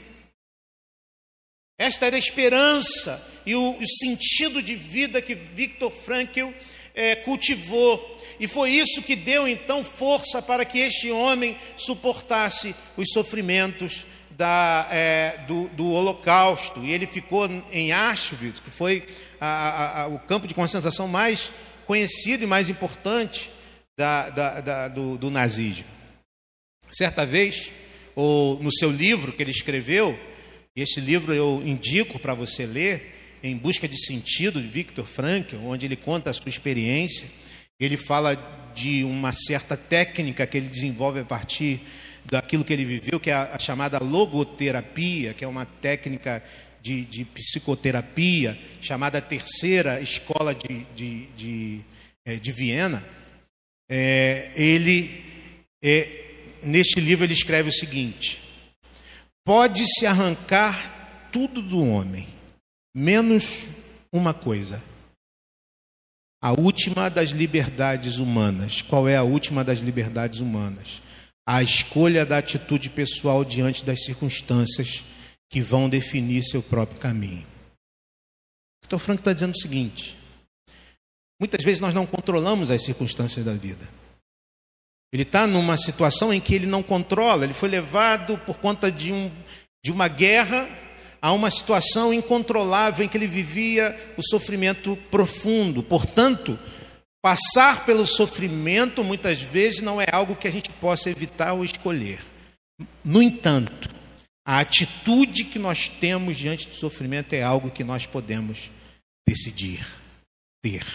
Esta 1.78 2.06
era 2.06 2.16
a 2.16 2.20
esperança 2.20 3.42
e 3.46 3.54
o, 3.54 3.78
o 3.82 3.88
sentido 3.88 4.64
de 4.64 4.76
vida 4.76 5.22
que 5.22 5.36
Victor 5.36 5.92
Frankl 5.92 6.52
é, 6.94 7.18
cultivou 7.18 8.23
e 8.40 8.48
foi 8.48 8.72
isso 8.72 9.02
que 9.02 9.16
deu 9.16 9.48
então 9.48 9.84
força 9.84 10.42
para 10.42 10.66
que 10.66 10.80
este 10.80 11.12
homem 11.12 11.58
suportasse 11.76 12.76
os 12.98 13.10
sofrimentos 13.10 14.06
da, 14.32 14.88
é, 14.92 15.40
do, 15.48 15.68
do, 15.70 15.92
Holocausto. 15.92 16.84
E 16.84 16.92
ele 16.92 17.06
ficou 17.06 17.48
em 17.72 17.92
Auschwitz, 17.92 18.60
que 18.60 18.70
foi 18.70 19.06
a, 19.40 19.48
a, 19.48 20.02
a, 20.02 20.08
o 20.08 20.20
campo 20.20 20.48
de 20.48 20.54
concentração 20.54 21.08
mais 21.08 21.52
conhecido 21.86 22.44
e 22.44 22.48
mais 22.48 22.70
importante 22.70 23.52
da, 23.98 24.30
da, 24.30 24.88
do, 24.88 25.18
do 25.18 25.30
nazismo. 25.30 25.86
Certa 26.90 27.26
vez, 27.26 27.72
ou 28.16 28.62
no 28.62 28.72
seu 28.72 28.92
livro 28.92 29.32
que 29.32 29.42
ele 29.42 29.52
escreveu, 29.52 30.18
e 30.76 30.82
esse 30.82 31.00
livro 31.00 31.34
eu 31.34 31.62
indico 31.66 32.18
para 32.18 32.34
você 32.34 32.66
ler, 32.66 33.40
Em 33.44 33.56
Busca 33.56 33.88
de 33.88 33.98
Sentido, 34.06 34.62
de 34.62 34.68
Viktor 34.68 35.06
Frankl, 35.06 35.58
onde 35.58 35.86
ele 35.86 35.96
conta 35.96 36.30
a 36.30 36.34
sua 36.34 36.50
experiência. 36.50 37.28
Ele 37.84 37.98
fala 37.98 38.36
de 38.74 39.04
uma 39.04 39.32
certa 39.32 39.76
técnica 39.76 40.48
que 40.48 40.58
ele 40.58 40.68
desenvolve 40.68 41.20
a 41.20 41.26
partir 41.26 41.82
daquilo 42.26 42.64
que 42.64 42.72
ele 42.72 42.86
viveu, 42.86 43.20
que 43.20 43.30
é 43.30 43.34
a, 43.34 43.60
chamada 43.60 44.00
logoterapia, 44.00 45.34
que 45.34 45.44
é 45.44 45.48
uma 45.48 45.66
técnica 45.66 46.44
de, 46.82 47.06
de, 47.06 47.26
psicoterapia, 47.26 48.58
chamada 48.82 49.22
Terceira 49.22 50.02
Escola 50.02 50.56
de, 50.56 50.86
de, 50.96 51.26
de, 51.28 51.82
é, 52.26 52.36
de 52.36 52.52
Viena. 52.52 53.04
É, 53.90 54.52
ele, 54.56 55.24
é, 55.84 56.26
neste 56.64 57.00
livro, 57.00 57.26
ele 57.26 57.34
escreve 57.34 57.70
o 57.70 57.74
seguinte: 57.74 58.42
Pode-se 59.46 60.06
arrancar 60.06 61.30
tudo 61.32 61.62
do 61.62 61.86
homem, 61.86 62.28
menos 62.96 63.66
uma 64.12 64.34
coisa. 64.34 64.82
A 66.44 66.52
última 66.52 67.10
das 67.10 67.30
liberdades 67.30 68.18
humanas. 68.18 68.82
Qual 68.82 69.08
é 69.08 69.16
a 69.16 69.24
última 69.24 69.64
das 69.64 69.80
liberdades 69.80 70.42
humanas? 70.42 71.02
A 71.48 71.64
escolha 71.64 72.26
da 72.26 72.38
atitude 72.38 72.90
pessoal 72.90 73.46
diante 73.46 73.86
das 73.86 74.04
circunstâncias 74.04 75.06
que 75.50 75.62
vão 75.62 75.88
definir 75.88 76.44
seu 76.44 76.62
próprio 76.62 77.00
caminho. 77.00 77.48
Então, 78.86 79.00
Frank 79.00 79.22
está 79.22 79.32
dizendo 79.32 79.54
o 79.54 79.58
seguinte: 79.58 80.18
muitas 81.40 81.64
vezes 81.64 81.80
nós 81.80 81.94
não 81.94 82.06
controlamos 82.06 82.70
as 82.70 82.84
circunstâncias 82.84 83.46
da 83.46 83.54
vida. 83.54 83.88
Ele 85.14 85.24
está 85.24 85.48
numa 85.48 85.78
situação 85.78 86.34
em 86.34 86.42
que 86.42 86.54
ele 86.54 86.66
não 86.66 86.84
controla, 86.84 87.46
ele 87.46 87.54
foi 87.54 87.70
levado 87.70 88.38
por 88.40 88.58
conta 88.58 88.92
de, 88.92 89.14
um, 89.14 89.32
de 89.82 89.94
uma 89.94 90.10
guerra 90.10 90.68
a 91.24 91.32
uma 91.32 91.50
situação 91.50 92.14
incontrolável 92.14 93.06
em 93.06 93.08
que 93.08 93.16
ele 93.16 93.28
vivia 93.28 93.98
o 94.18 94.22
sofrimento 94.22 94.98
profundo. 95.10 95.82
Portanto, 95.82 96.60
passar 97.24 97.86
pelo 97.86 98.06
sofrimento 98.06 99.06
muitas 99.06 99.42
vezes 99.42 99.80
não 99.80 100.02
é 100.02 100.06
algo 100.12 100.36
que 100.36 100.50
a 100.50 100.52
gente 100.52 100.70
possa 100.70 101.10
evitar 101.10 101.54
ou 101.54 101.64
escolher. 101.64 102.22
No 103.06 103.22
entanto, 103.22 103.90
a 104.46 104.60
atitude 104.60 105.46
que 105.46 105.58
nós 105.58 105.88
temos 105.88 106.36
diante 106.36 106.68
do 106.68 106.76
sofrimento 106.76 107.32
é 107.32 107.42
algo 107.42 107.72
que 107.72 107.86
nós 107.86 108.06
podemos 108.06 108.70
decidir 109.26 109.88
ter. 110.62 110.86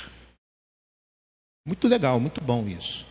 Muito 1.66 1.88
legal, 1.88 2.20
muito 2.20 2.42
bom 2.42 2.68
isso. 2.68 3.06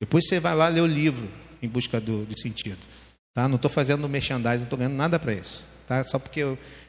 Depois 0.00 0.28
você 0.28 0.38
vai 0.38 0.54
lá 0.54 0.68
ler 0.68 0.82
o 0.82 0.86
livro 0.86 1.28
em 1.60 1.68
busca 1.68 2.00
do, 2.00 2.24
do 2.24 2.38
sentido. 2.38 2.78
Tá? 3.34 3.48
Não 3.48 3.56
estou 3.56 3.70
fazendo 3.70 4.08
merchandising, 4.08 4.58
não 4.58 4.64
estou 4.64 4.78
ganhando 4.78 4.94
nada 4.94 5.18
para 5.18 5.34
isso. 5.34 5.66
Tá? 5.88 6.04
Só 6.04 6.18
porque 6.18 6.40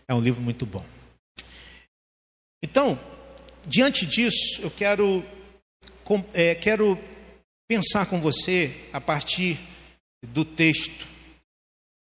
é 0.08 0.14
um 0.14 0.20
livro 0.20 0.42
muito 0.42 0.66
bom. 0.66 0.86
Então, 2.62 3.00
diante 3.66 4.06
disso, 4.06 4.62
eu 4.62 4.70
quero, 4.70 5.26
é, 6.34 6.54
quero 6.54 7.00
pensar 7.70 8.06
com 8.08 8.20
você 8.20 8.76
a 8.92 9.00
partir 9.00 9.58
do 10.22 10.44
texto 10.44 11.08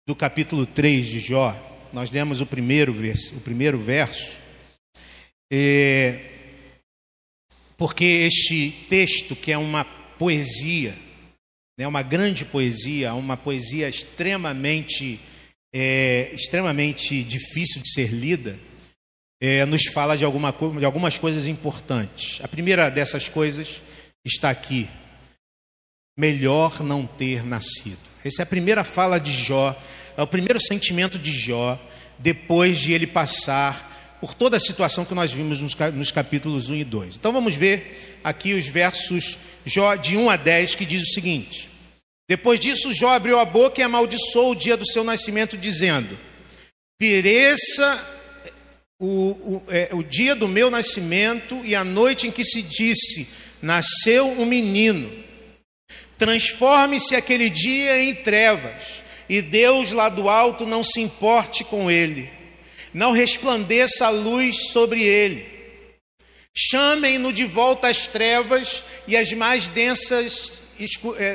do 0.09 0.16
capítulo 0.16 0.66
3 0.66 1.06
de 1.06 1.20
Jó. 1.20 1.54
Nós 1.92 2.11
lemos 2.11 2.40
o 2.40 2.47
primeiro 2.47 2.92
verso, 2.92 3.37
o 3.37 3.40
primeiro 3.40 3.78
verso. 3.78 4.37
É, 5.52 6.28
porque 7.76 8.04
este 8.04 8.73
texto, 8.88 9.37
que 9.37 9.52
é 9.52 9.59
uma 9.59 9.85
poesia, 9.85 10.97
né, 11.78 11.87
uma 11.87 12.02
grande 12.02 12.44
poesia, 12.44 13.14
uma 13.14 13.37
poesia 13.37 13.88
extremamente, 13.88 15.20
é, 15.73 16.31
extremamente 16.35 17.23
difícil 17.23 17.81
de 17.83 17.93
ser 17.93 18.09
lida, 18.09 18.59
é, 19.41 19.65
nos 19.65 19.87
fala 19.87 20.17
de, 20.17 20.25
alguma, 20.25 20.55
de 20.79 20.85
algumas 20.85 21.19
coisas 21.19 21.47
importantes. 21.47 22.41
A 22.43 22.49
primeira 22.49 22.91
dessas 22.91 23.29
coisas 23.29 23.83
está 24.25 24.50
aqui: 24.50 24.89
melhor 26.19 26.83
não 26.83 27.07
ter 27.07 27.45
nascido. 27.45 27.99
Essa 28.25 28.43
é 28.43 28.45
a 28.45 28.47
primeira 28.47 28.85
fala 28.85 29.19
de 29.19 29.33
Jó, 29.33 29.75
é 30.17 30.23
o 30.23 30.27
primeiro 30.27 30.61
sentimento 30.61 31.19
de 31.19 31.33
Jó, 31.33 31.79
depois 32.19 32.79
de 32.79 32.93
ele 32.93 33.07
passar 33.07 34.19
por 34.21 34.35
toda 34.35 34.59
a 34.59 34.61
situação 34.61 35.07
que 35.07 35.15
nós 35.15 35.33
vimos 35.33 35.61
nos 35.95 36.11
capítulos 36.11 36.69
1 36.69 36.77
e 36.77 36.85
2. 36.85 37.17
Então 37.17 37.33
vamos 37.33 37.55
ver 37.55 38.21
aqui 38.23 38.53
os 38.53 38.67
versos 38.67 39.39
de 39.65 40.17
1 40.17 40.29
a 40.29 40.37
10 40.37 40.75
que 40.75 40.85
diz 40.85 41.03
o 41.03 41.15
seguinte: 41.15 41.70
Depois 42.30 42.60
disso, 42.60 42.94
Jó 42.94 43.10
abriu 43.10 43.40
a 43.40 43.44
boca 43.44 43.80
e 43.80 43.82
amaldiçoou 43.82 44.52
o 44.52 44.54
dia 44.54 44.76
do 44.76 44.87
seu 44.87 45.02
nascimento, 45.02 45.56
dizendo: 45.56 46.16
Pereça 46.96 48.00
o, 49.00 49.06
o, 49.06 49.62
é, 49.68 49.88
o 49.92 50.04
dia 50.04 50.37
do 50.37 50.46
meu 50.46 50.70
nascimento 50.70 51.60
e 51.64 51.75
a 51.75 51.82
noite 51.82 52.28
em 52.28 52.30
que 52.30 52.44
se 52.44 52.62
disse: 52.62 53.28
Nasceu 53.60 54.28
um 54.28 54.46
menino. 54.46 55.10
Transforme-se 56.16 57.16
aquele 57.16 57.50
dia 57.50 58.00
em 58.00 58.14
trevas, 58.14 59.02
e 59.28 59.42
Deus 59.42 59.90
lá 59.90 60.08
do 60.08 60.28
alto 60.28 60.64
não 60.64 60.84
se 60.84 61.00
importe 61.00 61.64
com 61.64 61.90
ele 61.90 62.30
não 62.92 63.12
resplandeça 63.12 64.06
a 64.06 64.10
luz 64.10 64.70
sobre 64.72 65.02
ele. 65.02 65.46
Chamem-no 66.54 67.32
de 67.32 67.46
volta 67.46 67.88
às 67.88 68.06
trevas 68.06 68.82
e 69.06 69.16
às 69.16 69.32
mais 69.32 69.68
densas, 69.68 70.52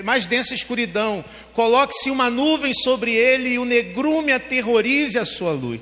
mais 0.03 0.25
densa 0.25 0.53
escuridão. 0.53 1.23
Coloque-se 1.53 2.09
uma 2.09 2.29
nuvem 2.29 2.73
sobre 2.73 3.13
ele 3.13 3.49
e 3.49 3.59
o 3.59 3.65
negrume 3.65 4.31
aterrorize 4.31 5.17
a 5.17 5.25
sua 5.25 5.51
luz. 5.51 5.81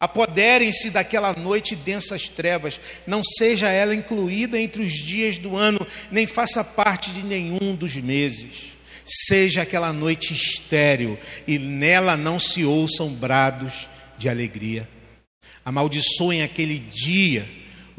Apoderem-se 0.00 0.88
daquela 0.88 1.34
noite 1.34 1.76
densas 1.76 2.26
trevas, 2.26 2.80
não 3.06 3.22
seja 3.22 3.68
ela 3.68 3.94
incluída 3.94 4.58
entre 4.58 4.82
os 4.82 4.94
dias 4.94 5.36
do 5.36 5.56
ano, 5.56 5.86
nem 6.10 6.26
faça 6.26 6.64
parte 6.64 7.10
de 7.10 7.22
nenhum 7.22 7.74
dos 7.74 7.96
meses. 7.96 8.78
Seja 9.04 9.60
aquela 9.62 9.92
noite 9.92 10.32
estéril 10.32 11.18
e 11.46 11.58
nela 11.58 12.16
não 12.16 12.38
se 12.38 12.64
ouçam 12.64 13.10
brados 13.10 13.88
de 14.16 14.28
alegria. 14.28 14.88
Amaldiçoem 15.64 16.42
aquele 16.42 16.78
dia 16.78 17.46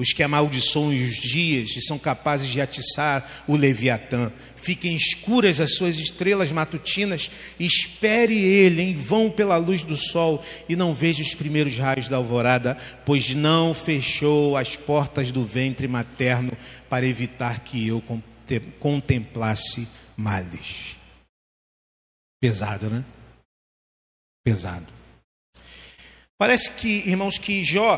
os 0.02 0.14
que 0.14 0.24
amaldiçoam 0.24 0.90
os 0.90 1.16
dias 1.16 1.76
e 1.76 1.82
são 1.82 2.00
capazes 2.00 2.50
de 2.50 2.60
atiçar 2.60 3.44
o 3.48 3.56
Leviatã. 3.56 4.32
Fiquem 4.62 4.96
escuras 4.96 5.60
as 5.60 5.74
suas 5.74 5.98
estrelas 5.98 6.52
matutinas, 6.52 7.32
espere 7.60 8.38
ele 8.38 8.84
em 8.84 8.94
vão 8.94 9.32
pela 9.32 9.58
luz 9.58 9.84
do 9.84 9.98
sol 9.98 10.46
e 10.70 10.76
não 10.76 10.94
veja 10.94 11.24
os 11.24 11.34
primeiros 11.34 11.78
raios 11.80 12.08
da 12.08 12.18
alvorada, 12.18 12.78
pois 13.04 13.34
não 13.34 13.74
fechou 13.74 14.56
as 14.56 14.76
portas 14.76 15.32
do 15.32 15.44
ventre 15.44 15.88
materno 15.88 16.52
para 16.88 17.08
evitar 17.08 17.62
que 17.62 17.88
eu 17.88 18.04
contemplasse 18.80 19.88
males. 20.16 20.96
Pesado, 22.40 22.88
né? 22.88 23.04
Pesado. 24.44 24.88
Parece 26.38 26.72
que, 26.72 27.08
irmãos, 27.10 27.40
que 27.40 27.64
Jó, 27.64 27.98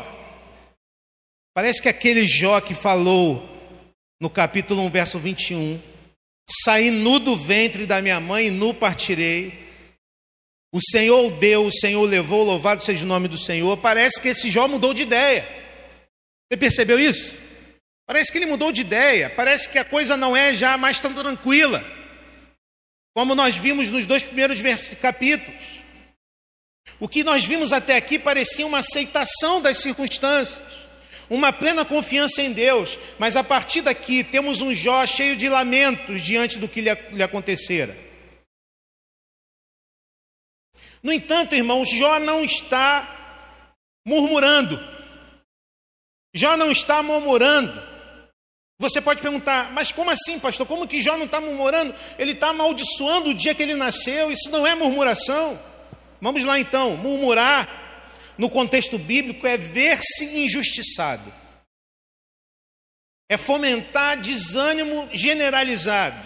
parece 1.54 1.82
que 1.82 1.88
aquele 1.90 2.26
Jó 2.26 2.58
que 2.62 2.74
falou 2.74 3.50
no 4.20 4.30
capítulo 4.30 4.82
1, 4.82 4.90
verso 4.90 5.18
21, 5.18 5.78
saí 6.48 6.90
nu 6.90 7.18
do 7.18 7.36
ventre 7.36 7.86
da 7.86 8.00
minha 8.02 8.20
mãe 8.20 8.46
e 8.46 8.50
nu 8.50 8.74
partirei. 8.74 9.64
O 10.72 10.80
Senhor 10.80 11.30
deu, 11.38 11.66
o 11.66 11.72
Senhor 11.72 12.02
levou, 12.02 12.42
louvado 12.44 12.82
seja 12.82 13.04
o 13.04 13.08
nome 13.08 13.28
do 13.28 13.38
Senhor. 13.38 13.76
Parece 13.76 14.20
que 14.20 14.28
esse 14.28 14.50
Jó 14.50 14.66
mudou 14.66 14.92
de 14.92 15.02
ideia. 15.02 15.46
Você 16.50 16.56
percebeu 16.56 16.98
isso? 16.98 17.32
Parece 18.06 18.30
que 18.30 18.38
ele 18.38 18.46
mudou 18.46 18.70
de 18.70 18.82
ideia, 18.82 19.30
parece 19.30 19.68
que 19.68 19.78
a 19.78 19.84
coisa 19.84 20.16
não 20.16 20.36
é 20.36 20.54
já 20.54 20.76
mais 20.76 21.00
tão 21.00 21.14
tranquila, 21.14 21.82
como 23.14 23.34
nós 23.34 23.56
vimos 23.56 23.90
nos 23.90 24.04
dois 24.04 24.24
primeiros 24.24 24.60
capítulos. 25.00 25.82
O 27.00 27.08
que 27.08 27.24
nós 27.24 27.44
vimos 27.44 27.72
até 27.72 27.96
aqui 27.96 28.18
parecia 28.18 28.66
uma 28.66 28.80
aceitação 28.80 29.60
das 29.60 29.78
circunstâncias, 29.78 30.83
uma 31.28 31.52
plena 31.52 31.84
confiança 31.84 32.42
em 32.42 32.52
Deus, 32.52 32.98
mas 33.18 33.36
a 33.36 33.44
partir 33.44 33.80
daqui 33.82 34.22
temos 34.22 34.60
um 34.60 34.74
Jó 34.74 35.06
cheio 35.06 35.36
de 35.36 35.48
lamentos 35.48 36.22
diante 36.22 36.58
do 36.58 36.68
que 36.68 36.80
lhe, 36.80 37.22
acontecera. 37.22 37.96
No 41.02 41.12
entanto, 41.12 41.54
irmãos, 41.54 41.88
Jó 41.90 42.18
não 42.18 42.44
está 42.44 43.98
murmurando. 44.06 44.78
Jó 46.34 46.56
não 46.56 46.70
está 46.70 47.02
murmurando. 47.02 47.94
Você 48.78 49.00
pode 49.00 49.20
perguntar, 49.20 49.70
mas 49.72 49.92
como 49.92 50.10
assim, 50.10 50.40
pastor? 50.40 50.66
Como 50.66 50.88
que 50.88 51.00
Jó 51.00 51.16
não 51.16 51.26
está 51.26 51.40
murmurando? 51.40 51.94
Ele 52.18 52.32
está 52.32 52.48
amaldiçoando 52.48 53.30
o 53.30 53.34
dia 53.34 53.54
que 53.54 53.62
ele 53.62 53.74
nasceu. 53.74 54.32
Isso 54.32 54.50
não 54.50 54.66
é 54.66 54.74
murmuração. 54.74 55.58
Vamos 56.20 56.44
lá 56.44 56.58
então, 56.58 56.96
murmurar 56.96 57.83
no 58.36 58.50
contexto 58.50 58.98
bíblico 58.98 59.46
é 59.46 59.56
ver-se 59.56 60.24
injustiçado. 60.38 61.32
é 63.28 63.38
fomentar 63.38 64.20
desânimo 64.20 65.08
generalizado 65.12 66.20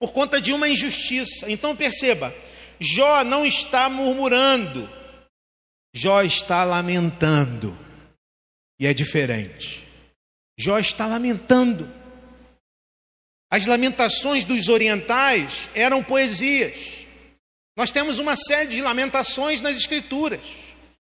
por 0.00 0.12
conta 0.12 0.40
de 0.40 0.52
uma 0.52 0.68
injustiça. 0.68 1.50
Então 1.50 1.76
perceba, 1.76 2.34
Jó 2.80 3.22
não 3.24 3.44
está 3.44 3.88
murmurando, 3.88 4.88
Jó 5.94 6.22
está 6.22 6.64
lamentando. 6.64 7.76
E 8.80 8.86
é 8.86 8.94
diferente. 8.94 9.86
Jó 10.58 10.78
está 10.78 11.06
lamentando. 11.06 11.92
As 13.50 13.66
lamentações 13.66 14.44
dos 14.44 14.68
orientais 14.68 15.68
eram 15.74 16.02
poesias. 16.02 17.06
Nós 17.76 17.90
temos 17.90 18.18
uma 18.18 18.34
série 18.34 18.70
de 18.70 18.80
lamentações 18.80 19.60
nas 19.60 19.76
Escrituras. 19.76 20.40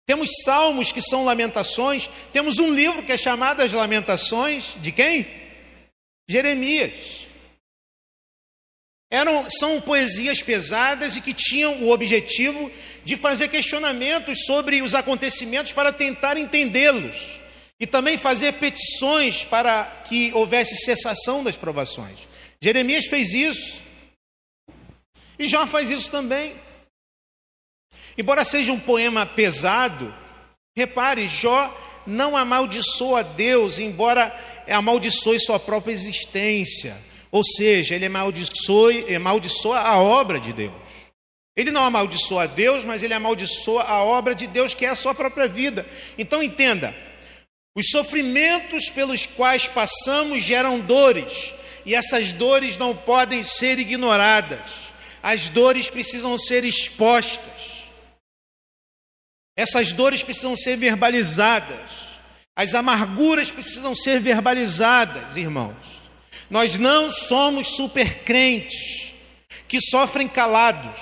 Temos 0.06 0.30
salmos 0.44 0.92
que 0.92 1.02
são 1.02 1.24
lamentações. 1.24 2.10
Temos 2.32 2.60
um 2.60 2.74
livro 2.74 3.04
que 3.04 3.12
é 3.12 3.18
chamado 3.18 3.62
As 3.62 3.72
Lamentações 3.72 4.76
de 4.82 4.92
quem? 4.92 5.28
Jeremias. 6.28 7.28
Eram, 9.10 9.48
são 9.50 9.80
poesias 9.80 10.42
pesadas 10.42 11.16
e 11.16 11.22
que 11.22 11.34
tinham 11.34 11.84
o 11.84 11.92
objetivo 11.92 12.72
de 13.06 13.16
fazer 13.16 13.48
questionamentos 13.48 14.46
sobre 14.46 14.82
os 14.82 14.96
acontecimentos 14.96 15.72
para 15.72 15.94
tentar 15.94 16.36
entendê-los 16.36 17.40
e 17.80 17.86
também 17.86 18.18
fazer 18.18 18.54
petições 18.54 19.44
para 19.44 19.84
que 20.08 20.32
houvesse 20.34 20.76
cessação 20.78 21.44
das 21.44 21.58
provações. 21.58 22.28
Jeremias 22.62 23.06
fez 23.06 23.34
isso. 23.34 23.84
E 25.38 25.48
Jó 25.48 25.68
faz 25.68 25.90
isso 25.92 26.10
também. 26.10 26.56
Embora 28.18 28.46
seja 28.46 28.72
um 28.72 28.80
poema 28.80 29.26
pesado, 29.26 30.14
repare, 30.76 31.28
Jó 31.28 31.76
não 32.06 32.36
amaldiçoa 32.36 33.24
Deus, 33.24 33.80
embora 33.80 34.34
amaldiçoe 34.68 35.40
sua 35.40 35.60
própria 35.60 35.94
existência. 35.94 36.96
Ou 37.32 37.44
seja, 37.44 37.96
ele 37.96 38.06
amaldiçoa, 38.06 38.92
amaldiçoa 39.16 39.80
a 39.80 39.98
obra 39.98 40.40
de 40.40 40.54
Deus. 40.54 40.74
Ele 41.56 41.72
não 41.72 41.84
amaldiçoa 41.84 42.48
Deus, 42.48 42.84
mas 42.84 43.04
ele 43.04 43.14
amaldiçoa 43.14 43.84
a 43.84 44.04
obra 44.04 44.34
de 44.34 44.48
Deus, 44.48 44.74
que 44.74 44.86
é 44.86 44.90
a 44.90 44.96
sua 44.96 45.14
própria 45.14 45.48
vida. 45.48 45.86
Então 46.18 46.42
entenda, 46.42 46.96
os 47.76 47.88
sofrimentos 47.90 48.90
pelos 48.90 49.26
quais 49.26 49.68
passamos 49.68 50.44
geram 50.44 50.80
dores, 50.80 51.54
e 51.86 51.94
essas 51.94 52.32
dores 52.32 52.78
não 52.78 52.96
podem 52.96 53.44
ser 53.44 53.78
ignoradas. 53.80 54.94
As 55.22 55.50
dores 55.50 55.90
precisam 55.90 56.38
ser 56.38 56.64
expostas. 56.64 57.53
Essas 59.56 59.92
dores 59.92 60.24
precisam 60.24 60.56
ser 60.56 60.78
verbalizadas. 60.78 62.10
As 62.56 62.74
amarguras 62.74 63.52
precisam 63.52 63.96
ser 63.96 64.20
verbalizadas, 64.20 65.38
irmãos. 65.38 65.76
Nós 66.50 66.78
não 66.78 67.12
somos 67.12 67.76
supercrentes 67.76 69.14
que 69.68 69.80
sofrem 69.82 70.28
calados. 70.28 71.00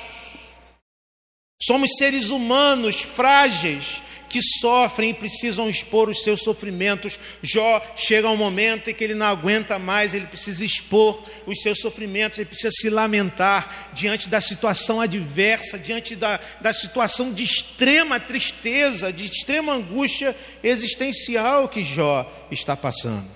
Somos 1.62 1.92
seres 1.98 2.30
humanos 2.30 3.02
frágeis 3.02 4.02
que 4.32 4.42
sofrem 4.42 5.10
e 5.10 5.14
precisam 5.14 5.70
expor 5.70 6.10
os 6.10 6.24
seus 6.24 6.42
sofrimentos. 6.42 7.20
Jó 7.44 7.82
chega 7.98 8.30
um 8.30 8.38
momento 8.38 8.90
em 8.90 8.94
que 8.94 9.04
ele 9.04 9.14
não 9.14 9.26
aguenta 9.26 9.78
mais, 9.78 10.14
ele 10.14 10.26
precisa 10.26 10.64
expor 10.64 11.22
os 11.46 11.62
seus 11.62 11.80
sofrimentos, 11.80 12.40
ele 12.40 12.48
precisa 12.48 12.72
se 12.72 12.90
lamentar 12.90 13.92
diante 13.94 14.30
da 14.30 14.40
situação 14.40 15.02
adversa, 15.02 15.78
diante 15.78 16.16
da, 16.16 16.40
da 16.62 16.72
situação 16.72 17.34
de 17.34 17.44
extrema 17.44 18.20
tristeza, 18.20 19.12
de 19.12 19.26
extrema 19.26 19.74
angústia 19.74 20.36
existencial 20.64 21.68
que 21.68 21.84
Jó 21.84 22.48
está 22.50 22.78
passando. 22.78 23.30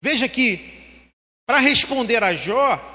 Veja 0.00 0.28
que, 0.28 0.60
para 1.46 1.58
responder 1.58 2.22
a 2.22 2.34
Jó, 2.34 2.93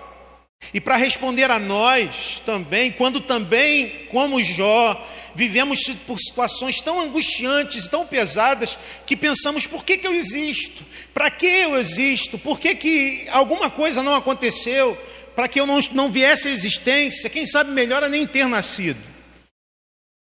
e 0.73 0.79
para 0.79 0.97
responder 0.97 1.49
a 1.49 1.59
nós 1.59 2.41
também, 2.45 2.91
quando 2.91 3.19
também, 3.19 4.05
como 4.11 4.43
Jó, 4.43 5.07
vivemos 5.33 5.79
por 6.05 6.19
situações 6.19 6.79
tão 6.79 6.99
angustiantes 6.99 7.87
tão 7.87 8.05
pesadas 8.05 8.77
que 9.05 9.15
pensamos: 9.15 9.65
por 9.65 9.83
que, 9.83 9.97
que 9.97 10.05
eu 10.05 10.13
existo? 10.13 10.85
Para 11.13 11.31
que 11.31 11.47
eu 11.47 11.77
existo? 11.77 12.37
Por 12.37 12.59
que, 12.59 12.75
que 12.75 13.27
alguma 13.29 13.69
coisa 13.69 14.03
não 14.03 14.13
aconteceu? 14.13 14.95
Para 15.35 15.47
que 15.47 15.59
eu 15.59 15.65
não, 15.65 15.79
não 15.93 16.11
viesse 16.11 16.47
à 16.47 16.51
existência? 16.51 17.29
Quem 17.29 17.45
sabe 17.45 17.71
melhor 17.71 18.03
a 18.03 18.09
nem 18.09 18.27
ter 18.27 18.47
nascido. 18.47 18.99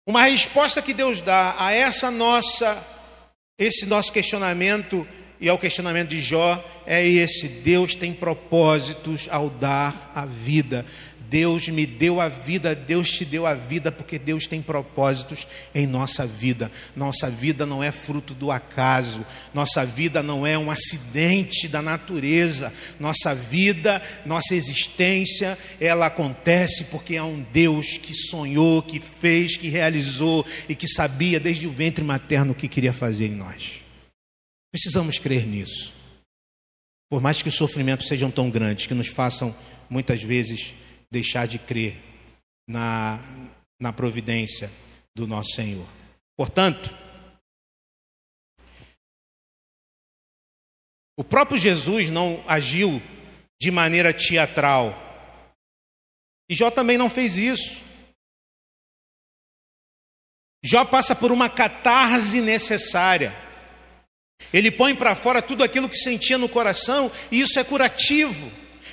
Uma 0.06 0.24
resposta 0.24 0.82
que 0.82 0.92
Deus 0.92 1.20
dá 1.20 1.56
a 1.58 1.72
essa 1.72 2.10
nossa, 2.10 2.86
esse 3.58 3.86
nosso 3.86 4.12
questionamento 4.12 5.06
e 5.40 5.48
ao 5.48 5.58
questionamento 5.58 6.10
de 6.10 6.20
Jó 6.20 6.62
é 6.86 7.06
esse: 7.06 7.48
Deus 7.48 7.94
tem 7.94 8.12
propósitos 8.12 9.26
ao 9.30 9.48
dar 9.48 10.12
a 10.14 10.26
vida. 10.26 10.84
Deus 11.30 11.68
me 11.68 11.86
deu 11.86 12.20
a 12.20 12.28
vida, 12.28 12.74
Deus 12.74 13.08
te 13.08 13.24
deu 13.24 13.46
a 13.46 13.54
vida, 13.54 13.92
porque 13.92 14.18
Deus 14.18 14.48
tem 14.48 14.60
propósitos 14.60 15.46
em 15.72 15.86
nossa 15.86 16.26
vida. 16.26 16.72
Nossa 16.96 17.30
vida 17.30 17.64
não 17.64 17.84
é 17.84 17.92
fruto 17.92 18.34
do 18.34 18.50
acaso, 18.50 19.24
nossa 19.54 19.86
vida 19.86 20.24
não 20.24 20.44
é 20.44 20.58
um 20.58 20.72
acidente 20.72 21.68
da 21.68 21.80
natureza. 21.80 22.72
Nossa 22.98 23.32
vida, 23.32 24.02
nossa 24.26 24.56
existência, 24.56 25.56
ela 25.80 26.06
acontece 26.06 26.86
porque 26.86 27.16
há 27.16 27.24
um 27.24 27.46
Deus 27.52 27.96
que 27.96 28.12
sonhou, 28.12 28.82
que 28.82 28.98
fez, 28.98 29.56
que 29.56 29.68
realizou 29.68 30.44
e 30.68 30.74
que 30.74 30.88
sabia 30.88 31.38
desde 31.38 31.68
o 31.68 31.70
ventre 31.70 32.02
materno 32.02 32.50
o 32.50 32.56
que 32.56 32.66
queria 32.66 32.92
fazer 32.92 33.26
em 33.26 33.36
nós. 33.36 33.79
Precisamos 34.70 35.18
crer 35.18 35.46
nisso. 35.46 35.92
Por 37.10 37.20
mais 37.20 37.42
que 37.42 37.48
os 37.48 37.56
sofrimentos 37.56 38.06
sejam 38.06 38.30
tão 38.30 38.48
grandes, 38.50 38.86
que 38.86 38.94
nos 38.94 39.08
façam 39.08 39.54
muitas 39.88 40.22
vezes 40.22 40.72
deixar 41.10 41.46
de 41.46 41.58
crer 41.58 42.00
na, 42.68 43.18
na 43.80 43.92
providência 43.92 44.70
do 45.14 45.26
nosso 45.26 45.50
Senhor. 45.50 45.86
Portanto, 46.36 46.88
o 51.18 51.24
próprio 51.24 51.58
Jesus 51.58 52.08
não 52.08 52.44
agiu 52.46 53.02
de 53.60 53.70
maneira 53.70 54.14
teatral. 54.14 54.94
E 56.48 56.54
Jó 56.54 56.70
também 56.70 56.96
não 56.96 57.10
fez 57.10 57.36
isso. 57.36 57.84
Jó 60.64 60.84
passa 60.84 61.14
por 61.16 61.32
uma 61.32 61.50
catarse 61.50 62.40
necessária. 62.40 63.49
Ele 64.52 64.70
põe 64.70 64.94
para 64.94 65.14
fora 65.14 65.40
tudo 65.40 65.62
aquilo 65.62 65.88
que 65.88 65.96
sentia 65.96 66.36
no 66.36 66.48
coração, 66.48 67.10
e 67.30 67.40
isso 67.40 67.58
é 67.58 67.64
curativo. 67.64 68.50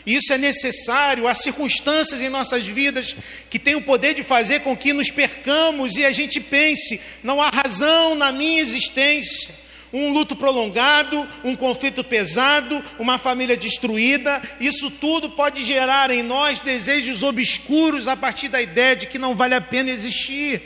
Isso 0.08 0.32
é 0.32 0.38
necessário. 0.38 1.28
Há 1.28 1.34
circunstâncias 1.34 2.22
em 2.22 2.30
nossas 2.30 2.66
vidas 2.66 3.14
que 3.50 3.60
têm 3.60 3.76
o 3.76 3.82
poder 3.82 4.14
de 4.14 4.24
fazer 4.24 4.62
com 4.62 4.76
que 4.76 4.94
nos 4.94 5.12
percamos 5.12 5.98
e 5.98 6.06
a 6.06 6.14
gente 6.14 6.40
pense: 6.40 7.02
não 7.22 7.42
há 7.42 7.50
razão 7.50 8.16
na 8.16 8.32
minha 8.32 8.62
existência. 8.62 9.54
Um 9.92 10.12
luto 10.12 10.36
prolongado, 10.36 11.28
um 11.44 11.56
conflito 11.56 12.04
pesado, 12.04 12.84
uma 13.00 13.18
família 13.18 13.56
destruída, 13.56 14.42
isso 14.60 14.92
tudo 14.92 15.30
pode 15.30 15.64
gerar 15.64 16.12
em 16.12 16.22
nós 16.22 16.60
desejos 16.60 17.24
obscuros 17.24 18.08
a 18.08 18.16
partir 18.16 18.50
da 18.50 18.62
ideia 18.62 18.98
de 18.98 19.08
que 19.08 19.18
não 19.18 19.36
vale 19.36 19.56
a 19.56 19.62
pena 19.62 19.90
existir. 19.90 20.62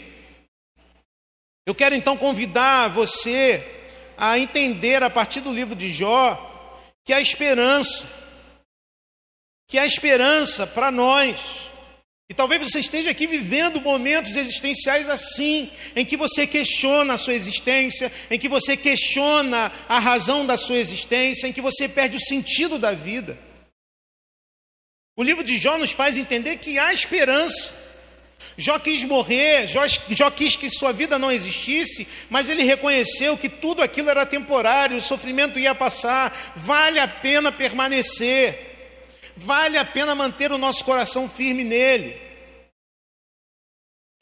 Eu 1.67 1.75
quero 1.75 1.93
então 1.93 2.17
convidar 2.17 2.87
você 2.89 3.63
a 4.21 4.37
entender 4.37 5.01
a 5.01 5.09
partir 5.09 5.41
do 5.41 5.51
livro 5.51 5.75
de 5.75 5.91
Jó 5.91 6.47
que 7.03 7.11
há 7.11 7.19
esperança, 7.19 8.07
que 9.67 9.79
há 9.79 9.85
esperança 9.85 10.67
para 10.67 10.91
nós. 10.91 11.71
E 12.29 12.33
talvez 12.35 12.61
você 12.61 12.79
esteja 12.79 13.09
aqui 13.09 13.25
vivendo 13.25 13.81
momentos 13.81 14.35
existenciais 14.35 15.09
assim, 15.09 15.71
em 15.95 16.05
que 16.05 16.15
você 16.15 16.45
questiona 16.45 17.15
a 17.15 17.17
sua 17.17 17.33
existência, 17.33 18.11
em 18.29 18.37
que 18.37 18.47
você 18.47 18.77
questiona 18.77 19.71
a 19.89 19.97
razão 19.97 20.45
da 20.45 20.55
sua 20.55 20.77
existência, 20.77 21.47
em 21.47 21.51
que 21.51 21.59
você 21.59 21.89
perde 21.89 22.17
o 22.17 22.21
sentido 22.21 22.77
da 22.77 22.93
vida. 22.93 23.39
O 25.17 25.23
livro 25.23 25.43
de 25.43 25.57
Jó 25.57 25.79
nos 25.79 25.91
faz 25.91 26.15
entender 26.15 26.57
que 26.57 26.77
há 26.77 26.93
esperança. 26.93 27.90
Jó 28.57 28.77
quis 28.79 29.03
morrer, 29.05 29.67
Jó, 29.67 29.81
Jó 30.09 30.29
quis 30.29 30.55
que 30.55 30.69
sua 30.69 30.91
vida 30.91 31.17
não 31.17 31.31
existisse, 31.31 32.07
mas 32.29 32.49
ele 32.49 32.63
reconheceu 32.63 33.37
que 33.37 33.49
tudo 33.49 33.81
aquilo 33.81 34.09
era 34.09 34.25
temporário, 34.25 34.97
o 34.97 35.01
sofrimento 35.01 35.57
ia 35.57 35.73
passar, 35.73 36.53
vale 36.55 36.99
a 36.99 37.07
pena 37.07 37.51
permanecer, 37.51 38.57
vale 39.37 39.77
a 39.77 39.85
pena 39.85 40.13
manter 40.13 40.51
o 40.51 40.57
nosso 40.57 40.83
coração 40.83 41.29
firme 41.29 41.63
nele. 41.63 42.31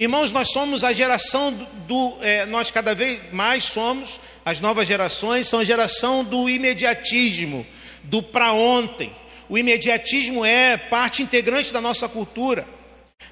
Irmãos, 0.01 0.31
nós 0.31 0.51
somos 0.51 0.85
a 0.85 0.93
geração 0.93 1.51
do, 1.85 2.17
é, 2.21 2.45
nós 2.45 2.71
cada 2.71 2.95
vez 2.95 3.33
mais 3.33 3.65
somos, 3.65 4.21
as 4.45 4.61
novas 4.61 4.87
gerações 4.87 5.47
são 5.47 5.59
a 5.59 5.63
geração 5.65 6.23
do 6.23 6.49
imediatismo, 6.49 7.67
do 8.03 8.23
para 8.23 8.53
ontem. 8.53 9.13
O 9.49 9.57
imediatismo 9.57 10.45
é 10.45 10.77
parte 10.77 11.21
integrante 11.21 11.73
da 11.73 11.81
nossa 11.81 12.07
cultura. 12.07 12.65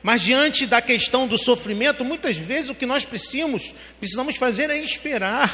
Mas 0.07 0.21
diante 0.21 0.65
da 0.65 0.81
questão 0.81 1.27
do 1.27 1.37
sofrimento, 1.37 2.05
muitas 2.05 2.37
vezes 2.37 2.69
o 2.69 2.75
que 2.75 2.85
nós 2.85 3.03
precisamos, 3.03 3.73
precisamos 3.99 4.37
fazer 4.37 4.69
é 4.69 4.77
esperar. 4.77 5.51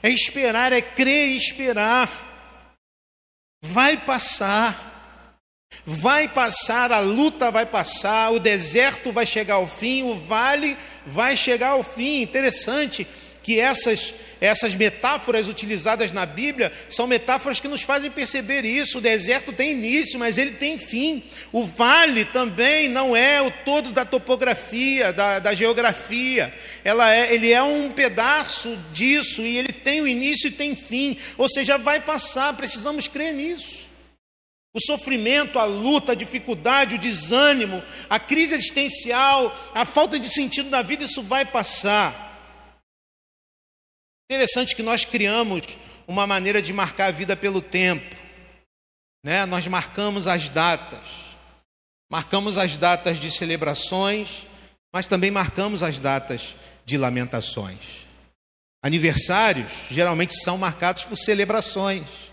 É 0.00 0.08
esperar, 0.08 0.72
é 0.72 0.80
crer 0.80 1.30
e 1.30 1.36
esperar. 1.36 2.08
Vai 3.60 3.96
passar. 3.96 5.66
Vai 5.84 6.28
passar, 6.28 6.92
a 6.92 7.00
luta 7.00 7.50
vai 7.50 7.66
passar, 7.66 8.30
o 8.30 8.38
deserto 8.38 9.10
vai 9.10 9.26
chegar 9.26 9.56
ao 9.56 9.66
fim, 9.66 10.04
o 10.04 10.14
vale 10.14 10.76
vai 11.04 11.36
chegar 11.36 11.70
ao 11.70 11.82
fim. 11.82 12.22
Interessante 12.22 13.08
que 13.48 13.58
essas, 13.58 14.12
essas 14.42 14.74
metáforas 14.74 15.48
utilizadas 15.48 16.12
na 16.12 16.26
Bíblia 16.26 16.70
são 16.86 17.06
metáforas 17.06 17.58
que 17.58 17.66
nos 17.66 17.80
fazem 17.80 18.10
perceber 18.10 18.62
isso. 18.62 18.98
O 18.98 19.00
deserto 19.00 19.54
tem 19.54 19.72
início, 19.72 20.18
mas 20.18 20.36
ele 20.36 20.50
tem 20.50 20.76
fim. 20.76 21.22
O 21.50 21.64
vale 21.64 22.26
também 22.26 22.90
não 22.90 23.16
é 23.16 23.40
o 23.40 23.50
todo 23.50 23.90
da 23.90 24.04
topografia, 24.04 25.14
da, 25.14 25.38
da 25.38 25.54
geografia. 25.54 26.52
Ela 26.84 27.10
é, 27.10 27.32
ele 27.32 27.50
é 27.50 27.62
um 27.62 27.90
pedaço 27.90 28.76
disso 28.92 29.40
e 29.40 29.56
ele 29.56 29.72
tem 29.72 30.02
o 30.02 30.06
início 30.06 30.48
e 30.48 30.50
tem 30.50 30.76
fim. 30.76 31.16
Ou 31.38 31.48
seja, 31.48 31.78
vai 31.78 32.00
passar, 32.00 32.52
precisamos 32.52 33.08
crer 33.08 33.32
nisso. 33.32 33.88
O 34.74 34.78
sofrimento, 34.78 35.58
a 35.58 35.64
luta, 35.64 36.12
a 36.12 36.14
dificuldade, 36.14 36.96
o 36.96 36.98
desânimo, 36.98 37.82
a 38.10 38.20
crise 38.20 38.56
existencial, 38.56 39.56
a 39.74 39.86
falta 39.86 40.18
de 40.18 40.28
sentido 40.28 40.68
na 40.68 40.82
vida, 40.82 41.04
isso 41.04 41.22
vai 41.22 41.46
passar. 41.46 42.27
Interessante 44.30 44.76
que 44.76 44.82
nós 44.82 45.06
criamos 45.06 45.78
uma 46.06 46.26
maneira 46.26 46.60
de 46.60 46.70
marcar 46.70 47.06
a 47.06 47.10
vida 47.10 47.34
pelo 47.34 47.62
tempo. 47.62 48.14
Né? 49.24 49.46
Nós 49.46 49.66
marcamos 49.66 50.26
as 50.26 50.50
datas. 50.50 51.34
Marcamos 52.10 52.58
as 52.58 52.76
datas 52.76 53.18
de 53.18 53.30
celebrações, 53.30 54.46
mas 54.92 55.06
também 55.06 55.30
marcamos 55.30 55.82
as 55.82 55.98
datas 55.98 56.56
de 56.84 56.98
lamentações. 56.98 58.06
Aniversários 58.82 59.86
geralmente 59.90 60.34
são 60.42 60.58
marcados 60.58 61.04
por 61.04 61.16
celebrações. 61.16 62.30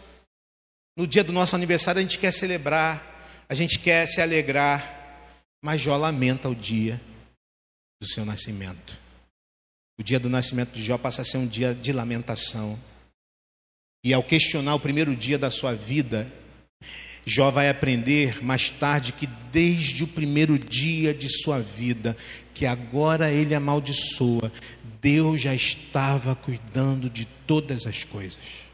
No 0.97 1.07
dia 1.07 1.23
do 1.23 1.31
nosso 1.31 1.55
aniversário 1.55 1.99
a 1.99 2.01
gente 2.01 2.19
quer 2.19 2.31
celebrar, 2.31 3.45
a 3.47 3.55
gente 3.55 3.79
quer 3.79 4.05
se 4.05 4.21
alegrar, 4.21 5.19
mas 5.63 5.79
Jó 5.79 5.95
lamenta 5.95 6.49
o 6.49 6.55
dia 6.55 6.99
do 8.01 8.07
seu 8.07 8.25
nascimento. 8.25 9.04
O 9.97 10.03
dia 10.03 10.19
do 10.19 10.29
nascimento 10.29 10.73
de 10.73 10.83
Jó 10.83 10.97
passa 10.97 11.21
a 11.21 11.25
ser 11.25 11.37
um 11.37 11.47
dia 11.47 11.73
de 11.73 11.91
lamentação. 11.91 12.77
E 14.03 14.13
ao 14.13 14.23
questionar 14.23 14.75
o 14.75 14.79
primeiro 14.79 15.15
dia 15.15 15.37
da 15.37 15.49
sua 15.49 15.73
vida, 15.73 16.31
Jó 17.25 17.49
vai 17.49 17.69
aprender 17.69 18.43
mais 18.43 18.69
tarde 18.69 19.11
que 19.11 19.25
desde 19.51 20.03
o 20.03 20.07
primeiro 20.07 20.59
dia 20.59 21.13
de 21.13 21.27
sua 21.29 21.59
vida, 21.59 22.15
que 22.53 22.65
agora 22.65 23.31
ele 23.31 23.55
amaldiçoa, 23.55 24.51
Deus 25.01 25.41
já 25.41 25.55
estava 25.55 26.35
cuidando 26.35 27.09
de 27.09 27.25
todas 27.25 27.87
as 27.87 28.03
coisas. 28.03 28.65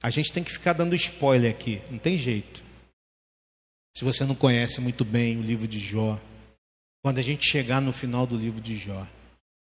A 0.00 0.10
gente 0.10 0.32
tem 0.32 0.44
que 0.44 0.52
ficar 0.52 0.72
dando 0.72 0.94
spoiler 0.94 1.50
aqui, 1.50 1.82
não 1.90 1.98
tem 1.98 2.16
jeito. 2.16 2.62
Se 3.96 4.04
você 4.04 4.24
não 4.24 4.34
conhece 4.34 4.80
muito 4.80 5.04
bem 5.04 5.36
o 5.36 5.42
livro 5.42 5.66
de 5.66 5.80
Jó, 5.80 6.18
quando 7.02 7.18
a 7.18 7.22
gente 7.22 7.46
chegar 7.46 7.80
no 7.80 7.92
final 7.92 8.26
do 8.26 8.36
livro 8.36 8.60
de 8.60 8.76
Jó, 8.76 9.06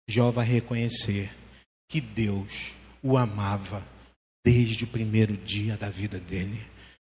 Jó 0.08 0.30
vai 0.30 0.46
reconhecer 0.46 1.30
que 1.88 2.00
Deus 2.00 2.74
o 3.02 3.16
amava 3.16 3.86
desde 4.44 4.84
o 4.84 4.86
primeiro 4.86 5.36
dia 5.36 5.76
da 5.76 5.88
vida 5.88 6.18
dele. 6.18 6.60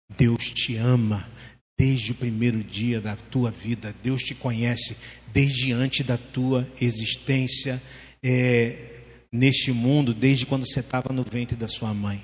Deus 0.10 0.52
te 0.52 0.76
ama 0.76 1.30
desde 1.78 2.12
o 2.12 2.16
primeiro 2.16 2.64
dia 2.64 3.00
da 3.00 3.16
tua 3.16 3.52
vida. 3.52 3.94
Deus 4.02 4.24
te 4.24 4.34
conhece 4.34 4.98
desde 5.32 5.72
antes 5.72 6.06
da 6.06 6.18
tua 6.18 6.68
existência 6.82 7.82
é, 8.24 9.02
neste 9.32 9.72
mundo, 9.72 10.14
desde 10.14 10.46
quando 10.46 10.66
você 10.66 10.80
estava 10.80 11.14
no 11.14 11.24
ventre 11.24 11.56
da 11.56 11.68
sua 11.68 11.94
mãe. 11.94 12.24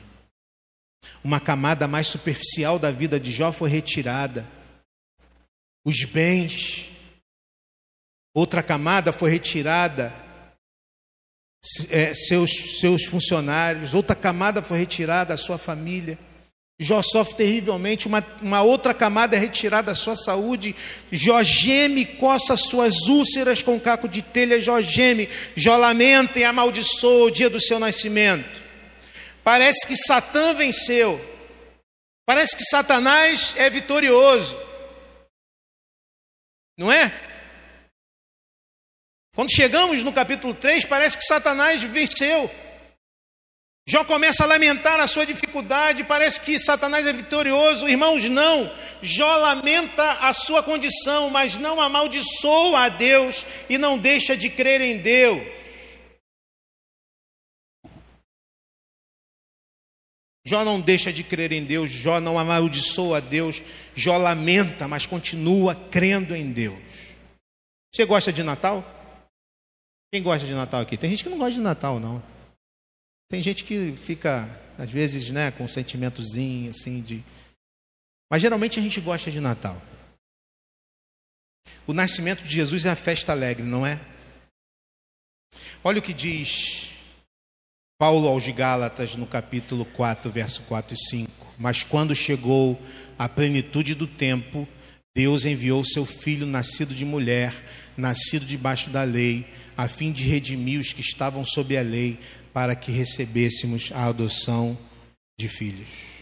Uma 1.23 1.39
camada 1.39 1.87
mais 1.87 2.07
superficial 2.07 2.79
da 2.79 2.89
vida 2.89 3.19
de 3.19 3.31
Jó 3.31 3.51
foi 3.51 3.69
retirada. 3.69 4.47
Os 5.85 6.03
bens, 6.05 6.89
Outra 8.33 8.63
camada 8.63 9.13
foi 9.13 9.29
retirada, 9.29 10.13
é, 11.89 12.13
seus, 12.13 12.79
seus 12.79 13.05
funcionários, 13.05 13.93
outra 13.93 14.15
camada 14.15 14.61
foi 14.61 14.79
retirada, 14.79 15.33
a 15.33 15.37
sua 15.37 15.57
família. 15.57 16.17
Jó 16.79 17.01
sofre 17.01 17.35
terrivelmente, 17.35 18.07
uma, 18.07 18.25
uma 18.41 18.63
outra 18.63 18.93
camada 18.93 19.35
é 19.35 19.39
retirada 19.39 19.91
a 19.91 19.95
sua 19.95 20.15
saúde. 20.15 20.75
Jó 21.11 21.41
geme, 21.43 22.05
coça 22.05 22.55
suas 22.55 23.07
úlceras 23.07 23.61
com 23.61 23.79
caco 23.79 24.07
de 24.07 24.21
telha. 24.21 24.59
Jó 24.59 24.81
geme, 24.81 25.29
Jó 25.55 25.77
lamenta 25.77 26.39
e 26.39 26.43
amaldiçoa 26.43 27.27
o 27.27 27.31
dia 27.31 27.49
do 27.49 27.59
seu 27.59 27.79
nascimento. 27.79 28.61
Parece 29.43 29.85
que 29.85 29.95
Satã 29.95 30.53
venceu. 30.55 31.23
Parece 32.25 32.57
que 32.57 32.63
Satanás 32.63 33.53
é 33.57 33.69
vitorioso. 33.69 34.57
Não 36.77 36.91
é? 36.91 37.32
Quando 39.35 39.51
chegamos 39.51 40.03
no 40.03 40.13
capítulo 40.13 40.53
3, 40.53 40.85
parece 40.85 41.17
que 41.17 41.25
Satanás 41.25 41.81
venceu. 41.81 42.49
Jó 43.87 44.05
começa 44.05 44.43
a 44.43 44.47
lamentar 44.47 44.99
a 44.99 45.07
sua 45.07 45.25
dificuldade, 45.25 46.03
parece 46.03 46.39
que 46.39 46.57
Satanás 46.59 47.05
é 47.07 47.11
vitorioso. 47.11 47.89
Irmãos, 47.89 48.29
não. 48.29 48.71
Jó 49.01 49.35
lamenta 49.35 50.13
a 50.13 50.31
sua 50.33 50.61
condição, 50.61 51.31
mas 51.31 51.57
não 51.57 51.81
amaldiçoa 51.81 52.85
a 52.85 52.89
Deus 52.89 53.45
e 53.67 53.77
não 53.77 53.97
deixa 53.97 54.37
de 54.37 54.49
crer 54.49 54.79
em 54.79 54.99
Deus. 54.99 55.41
Jó 60.45 60.63
não 60.63 60.79
deixa 60.79 61.11
de 61.11 61.23
crer 61.23 61.51
em 61.53 61.63
Deus, 61.63 61.89
Jó 61.89 62.19
não 62.19 62.37
amaldiçoa 62.37 63.17
a 63.17 63.21
Deus, 63.21 63.63
Jó 63.95 64.17
lamenta, 64.17 64.87
mas 64.87 65.05
continua 65.05 65.73
crendo 65.73 66.35
em 66.35 66.51
Deus. 66.51 67.15
Você 67.91 68.05
gosta 68.05 68.31
de 68.31 68.43
Natal? 68.43 68.92
Quem 70.13 70.21
gosta 70.21 70.45
de 70.45 70.53
Natal 70.53 70.81
aqui? 70.81 70.95
Tem 70.95 71.09
gente 71.09 71.23
que 71.23 71.29
não 71.31 71.39
gosta 71.39 71.53
de 71.53 71.59
Natal, 71.59 71.99
não. 71.99 72.21
Tem 73.31 73.41
gente 73.41 73.63
que 73.63 73.93
fica, 73.93 74.47
às 74.77 74.87
vezes, 74.87 75.31
né, 75.31 75.49
com 75.49 75.63
um 75.63 75.67
sentimentozinho, 75.67 76.69
assim, 76.69 77.01
de. 77.01 77.23
Mas 78.29 78.39
geralmente 78.39 78.79
a 78.79 78.83
gente 78.83 79.01
gosta 79.01 79.31
de 79.31 79.39
Natal. 79.39 79.81
O 81.87 81.93
nascimento 81.93 82.43
de 82.43 82.53
Jesus 82.53 82.85
é 82.85 82.91
a 82.91 82.95
festa 82.95 83.31
alegre, 83.31 83.63
não 83.63 83.87
é? 83.87 83.99
Olha 85.83 85.97
o 85.97 86.03
que 86.03 86.13
diz 86.13 86.91
Paulo 87.97 88.27
aos 88.27 88.47
Gálatas 88.49 89.15
no 89.15 89.25
capítulo 89.25 89.83
4, 89.83 90.29
verso 90.29 90.61
4 90.61 90.93
e 90.93 91.09
5. 91.09 91.55
Mas 91.57 91.83
quando 91.83 92.13
chegou 92.13 92.79
a 93.17 93.27
plenitude 93.27 93.95
do 93.95 94.05
tempo, 94.05 94.67
Deus 95.15 95.43
enviou 95.43 95.83
seu 95.83 96.05
filho 96.05 96.45
nascido 96.45 96.93
de 96.93 97.03
mulher, 97.03 97.51
nascido 97.97 98.45
debaixo 98.45 98.91
da 98.91 99.01
lei 99.01 99.51
a 99.77 99.87
fim 99.87 100.11
de 100.11 100.23
redimir 100.23 100.79
os 100.79 100.93
que 100.93 101.01
estavam 101.01 101.43
sob 101.45 101.75
a 101.77 101.81
lei, 101.81 102.19
para 102.53 102.75
que 102.75 102.91
recebêssemos 102.91 103.91
a 103.93 104.05
adoção 104.05 104.77
de 105.39 105.47
filhos. 105.47 106.13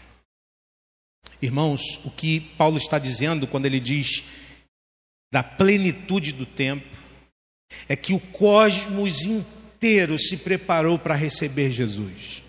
Irmãos, 1.40 2.00
o 2.04 2.10
que 2.10 2.40
Paulo 2.56 2.78
está 2.78 2.98
dizendo 2.98 3.46
quando 3.46 3.66
ele 3.66 3.80
diz 3.80 4.22
da 5.32 5.42
plenitude 5.42 6.32
do 6.32 6.44
tempo, 6.44 6.86
é 7.88 7.96
que 7.96 8.12
o 8.12 8.20
cosmos 8.20 9.22
inteiro 9.22 10.18
se 10.18 10.36
preparou 10.36 10.98
para 10.98 11.14
receber 11.14 11.70
Jesus. 11.70 12.42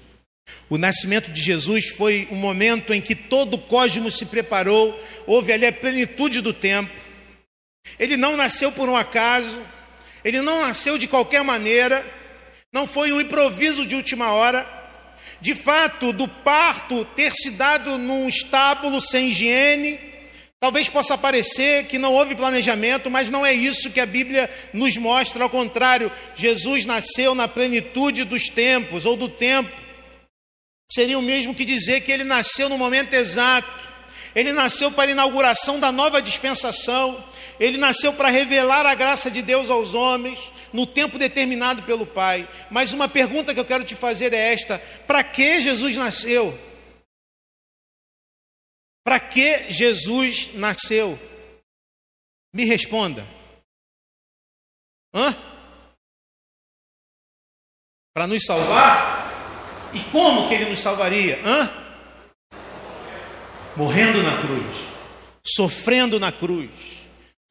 O 0.70 0.78
nascimento 0.78 1.32
de 1.32 1.42
Jesus 1.42 1.88
foi 1.90 2.28
um 2.30 2.36
momento 2.36 2.94
em 2.94 3.00
que 3.00 3.16
todo 3.16 3.54
o 3.54 3.62
cosmos 3.62 4.18
se 4.18 4.26
preparou, 4.26 5.00
houve 5.26 5.54
ali 5.54 5.66
a 5.66 5.72
plenitude 5.72 6.42
do 6.42 6.54
tempo. 6.54 6.92
Ele 7.98 8.18
não 8.18 8.36
nasceu 8.36 8.70
por 8.72 8.90
um 8.90 8.98
acaso, 8.98 9.62
ele 10.24 10.42
não 10.42 10.62
nasceu 10.62 10.98
de 10.98 11.08
qualquer 11.08 11.44
maneira, 11.44 12.06
não 12.72 12.88
foi 12.88 13.12
um 13.12 13.22
improviso 13.22 13.86
de 13.86 13.96
última 13.96 14.32
hora. 14.32 14.66
De 15.40 15.54
fato, 15.54 16.14
do 16.14 16.28
parto 16.28 17.06
ter 17.16 17.34
se 17.34 17.52
dado 17.52 17.98
num 17.98 18.30
estábulo 18.30 19.02
sem 19.02 19.30
higiene, 19.30 20.00
talvez 20.60 20.88
possa 20.88 21.18
parecer 21.18 21.86
que 21.88 21.98
não 21.98 22.14
houve 22.14 22.36
planejamento, 22.36 23.12
mas 23.12 23.30
não 23.30 23.46
é 23.46 23.54
isso 23.54 23.92
que 23.92 24.00
a 24.00 24.06
Bíblia 24.06 24.50
nos 24.72 24.96
mostra, 24.96 25.44
ao 25.44 25.50
contrário, 25.50 26.12
Jesus 26.36 26.86
nasceu 26.86 27.36
na 27.36 27.48
plenitude 27.48 28.24
dos 28.24 28.48
tempos 28.48 29.06
ou 29.06 29.18
do 29.18 29.28
tempo. 29.28 29.84
Seria 30.94 31.18
o 31.18 31.24
mesmo 31.24 31.56
que 31.56 31.66
dizer 31.66 32.02
que 32.02 32.12
ele 32.12 32.24
nasceu 32.24 32.70
no 32.70 32.78
momento 32.78 33.14
exato. 33.14 33.90
Ele 34.36 34.54
nasceu 34.54 34.92
para 34.92 35.10
a 35.10 35.12
inauguração 35.12 35.80
da 35.80 35.92
nova 35.92 36.22
dispensação. 36.22 37.24
Ele 37.60 37.78
nasceu 37.78 38.14
para 38.14 38.30
revelar 38.30 38.86
a 38.86 38.96
graça 38.96 39.30
de 39.30 39.42
Deus 39.42 39.70
aos 39.70 39.94
homens 39.94 40.52
no 40.72 40.86
tempo 40.86 41.18
determinado 41.18 41.84
pelo 41.84 42.06
Pai. 42.06 42.48
Mas 42.70 42.94
uma 42.94 43.08
pergunta 43.08 43.54
que 43.54 43.60
eu 43.60 43.66
quero 43.66 43.84
te 43.84 43.96
fazer 43.96 44.34
é 44.34 44.54
esta: 44.54 44.80
para 45.08 45.24
que 45.24 45.60
Jesus 45.60 45.98
nasceu? 45.98 46.58
Para 49.04 49.20
que 49.20 49.72
Jesus 49.72 50.54
nasceu? 50.56 51.20
Me 52.54 52.66
responda. 52.66 53.26
Hã? 55.14 55.36
para 58.14 58.28
nos 58.28 58.46
salvar. 58.46 59.32
E 59.94 60.00
como 60.12 60.48
que 60.48 60.54
ele 60.54 60.70
nos 60.70 60.80
salvaria? 60.80 61.40
Hã? 61.44 61.70
Morrendo 63.76 64.22
na 64.22 64.40
cruz, 64.40 64.78
sofrendo 65.44 66.20
na 66.20 66.32
cruz, 66.32 66.70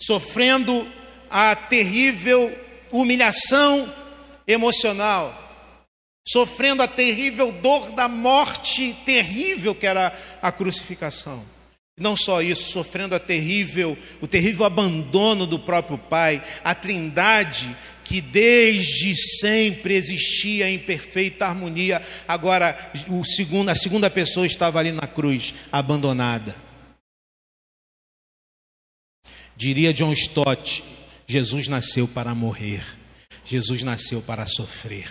sofrendo 0.02 0.86
a 1.30 1.54
terrível 1.54 2.52
humilhação 2.90 3.90
emocional, 4.46 5.38
sofrendo 6.26 6.82
a 6.82 6.88
terrível 6.88 7.52
dor 7.52 7.92
da 7.92 8.08
morte 8.08 8.94
terrível 9.04 9.74
que 9.74 9.86
era 9.86 10.12
a 10.42 10.52
crucificação. 10.52 11.42
Não 11.98 12.16
só 12.16 12.42
isso, 12.42 12.72
sofrendo 12.72 13.14
a 13.14 13.20
terrível, 13.20 13.96
o 14.20 14.26
terrível 14.26 14.64
abandono 14.64 15.46
do 15.46 15.58
próprio 15.58 15.98
Pai, 15.98 16.42
a 16.64 16.74
Trindade 16.74 17.76
que 18.04 18.20
desde 18.20 19.14
sempre 19.40 19.94
existia 19.94 20.68
em 20.68 20.78
perfeita 20.78 21.46
harmonia, 21.46 22.02
agora 22.26 22.76
o 23.08 23.24
segundo, 23.24 23.68
a 23.70 23.74
segunda 23.74 24.10
pessoa 24.10 24.44
estava 24.44 24.78
ali 24.78 24.92
na 24.92 25.06
cruz, 25.06 25.54
abandonada. 25.70 26.54
Diria 29.62 29.94
John 29.94 30.12
Stott: 30.12 30.82
Jesus 31.24 31.68
nasceu 31.68 32.08
para 32.08 32.34
morrer, 32.34 32.82
Jesus 33.44 33.84
nasceu 33.84 34.20
para 34.20 34.44
sofrer. 34.44 35.06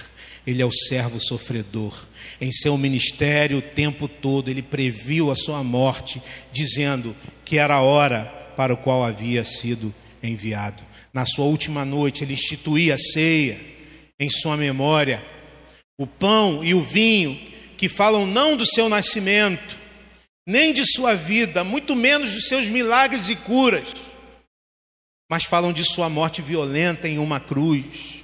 Ele 0.46 0.62
é 0.62 0.66
o 0.66 0.72
servo 0.72 1.22
sofredor. 1.22 2.06
Em 2.42 2.52
seu 2.52 2.78
ministério, 2.78 3.60
o 3.60 3.62
tempo 3.62 4.10
todo, 4.10 4.52
ele 4.52 4.62
previu 4.62 5.32
a 5.32 5.38
sua 5.38 5.64
morte, 5.64 6.22
dizendo 6.52 7.16
que 7.46 7.58
era 7.58 7.76
a 7.76 7.82
hora 7.82 8.26
para 8.58 8.74
o 8.74 8.78
qual 8.78 9.06
havia 9.06 9.46
sido 9.46 9.94
enviado. 10.22 10.84
Na 11.14 11.26
sua 11.26 11.46
última 11.46 11.86
noite, 11.86 12.26
ele 12.26 12.34
instituía 12.34 12.96
a 12.96 12.98
ceia 12.98 13.58
em 14.20 14.30
sua 14.30 14.58
memória. 14.58 15.26
O 15.98 16.06
pão 16.06 16.62
e 16.62 16.74
o 16.74 16.82
vinho, 16.82 17.40
que 17.78 17.88
falam 17.88 18.26
não 18.26 18.58
do 18.58 18.66
seu 18.66 18.90
nascimento, 18.90 19.78
nem 20.46 20.74
de 20.74 20.84
sua 20.86 21.16
vida, 21.16 21.64
muito 21.64 21.96
menos 21.96 22.34
dos 22.34 22.48
seus 22.50 22.66
milagres 22.66 23.30
e 23.30 23.36
curas, 23.38 24.11
mas 25.32 25.46
falam 25.46 25.72
de 25.72 25.86
sua 25.86 26.10
morte 26.10 26.42
violenta 26.42 27.08
em 27.08 27.18
uma 27.18 27.40
cruz. 27.40 28.22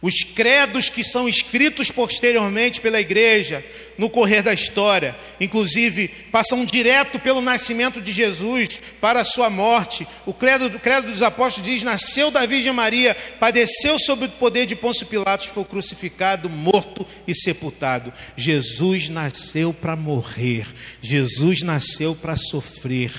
Os 0.00 0.22
credos 0.22 0.88
que 0.88 1.02
são 1.02 1.28
escritos 1.28 1.90
posteriormente 1.90 2.80
pela 2.80 3.00
igreja 3.00 3.64
no 3.98 4.08
correr 4.08 4.40
da 4.40 4.54
história, 4.54 5.16
inclusive 5.40 6.06
passam 6.30 6.64
direto 6.64 7.18
pelo 7.18 7.40
nascimento 7.40 8.00
de 8.00 8.12
Jesus 8.12 8.80
para 9.00 9.20
a 9.20 9.24
sua 9.24 9.50
morte. 9.50 10.06
O 10.24 10.32
credo, 10.32 10.66
o 10.68 10.78
credo 10.78 11.08
dos 11.08 11.20
apóstolos 11.20 11.68
diz: 11.68 11.82
Nasceu 11.82 12.30
da 12.30 12.46
Virgem 12.46 12.72
Maria, 12.72 13.14
padeceu 13.40 13.98
sob 13.98 14.26
o 14.26 14.28
poder 14.28 14.66
de 14.66 14.76
Pôncio 14.76 15.06
Pilatos, 15.06 15.46
foi 15.46 15.64
crucificado, 15.64 16.48
morto 16.48 17.04
e 17.26 17.34
sepultado. 17.34 18.12
Jesus 18.36 19.08
nasceu 19.08 19.74
para 19.74 19.96
morrer, 19.96 20.68
Jesus 21.02 21.60
nasceu 21.62 22.14
para 22.14 22.36
sofrer. 22.36 23.10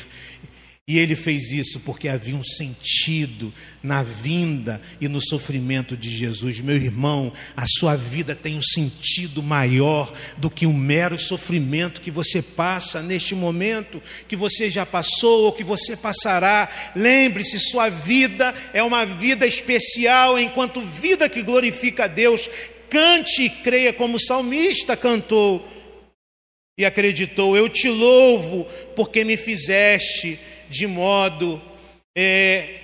E 0.91 0.99
ele 0.99 1.15
fez 1.15 1.53
isso 1.53 1.79
porque 1.79 2.09
havia 2.09 2.35
um 2.35 2.43
sentido 2.43 3.53
na 3.81 4.03
vinda 4.03 4.81
e 4.99 5.07
no 5.07 5.21
sofrimento 5.21 5.95
de 5.95 6.09
Jesus. 6.09 6.59
Meu 6.59 6.75
irmão, 6.75 7.31
a 7.55 7.63
sua 7.65 7.95
vida 7.95 8.35
tem 8.35 8.57
um 8.57 8.61
sentido 8.61 9.41
maior 9.41 10.11
do 10.35 10.49
que 10.49 10.65
o 10.65 10.73
mero 10.73 11.17
sofrimento 11.17 12.01
que 12.01 12.11
você 12.11 12.41
passa 12.41 13.01
neste 13.01 13.33
momento, 13.33 14.03
que 14.27 14.35
você 14.35 14.69
já 14.69 14.85
passou 14.85 15.45
ou 15.45 15.53
que 15.53 15.63
você 15.63 15.95
passará. 15.95 16.67
Lembre-se, 16.93 17.57
sua 17.57 17.87
vida 17.87 18.53
é 18.73 18.83
uma 18.83 19.05
vida 19.05 19.47
especial, 19.47 20.37
enquanto 20.37 20.81
vida 20.81 21.29
que 21.29 21.41
glorifica 21.41 22.03
a 22.03 22.07
Deus. 22.07 22.49
Cante 22.89 23.43
e 23.43 23.49
creia 23.49 23.93
como 23.93 24.17
o 24.17 24.19
salmista 24.19 24.97
cantou 24.97 25.65
e 26.77 26.83
acreditou: 26.83 27.55
Eu 27.55 27.69
te 27.69 27.87
louvo 27.87 28.65
porque 28.93 29.23
me 29.23 29.37
fizeste 29.37 30.37
de 30.71 30.87
modo 30.87 31.61
é, 32.17 32.79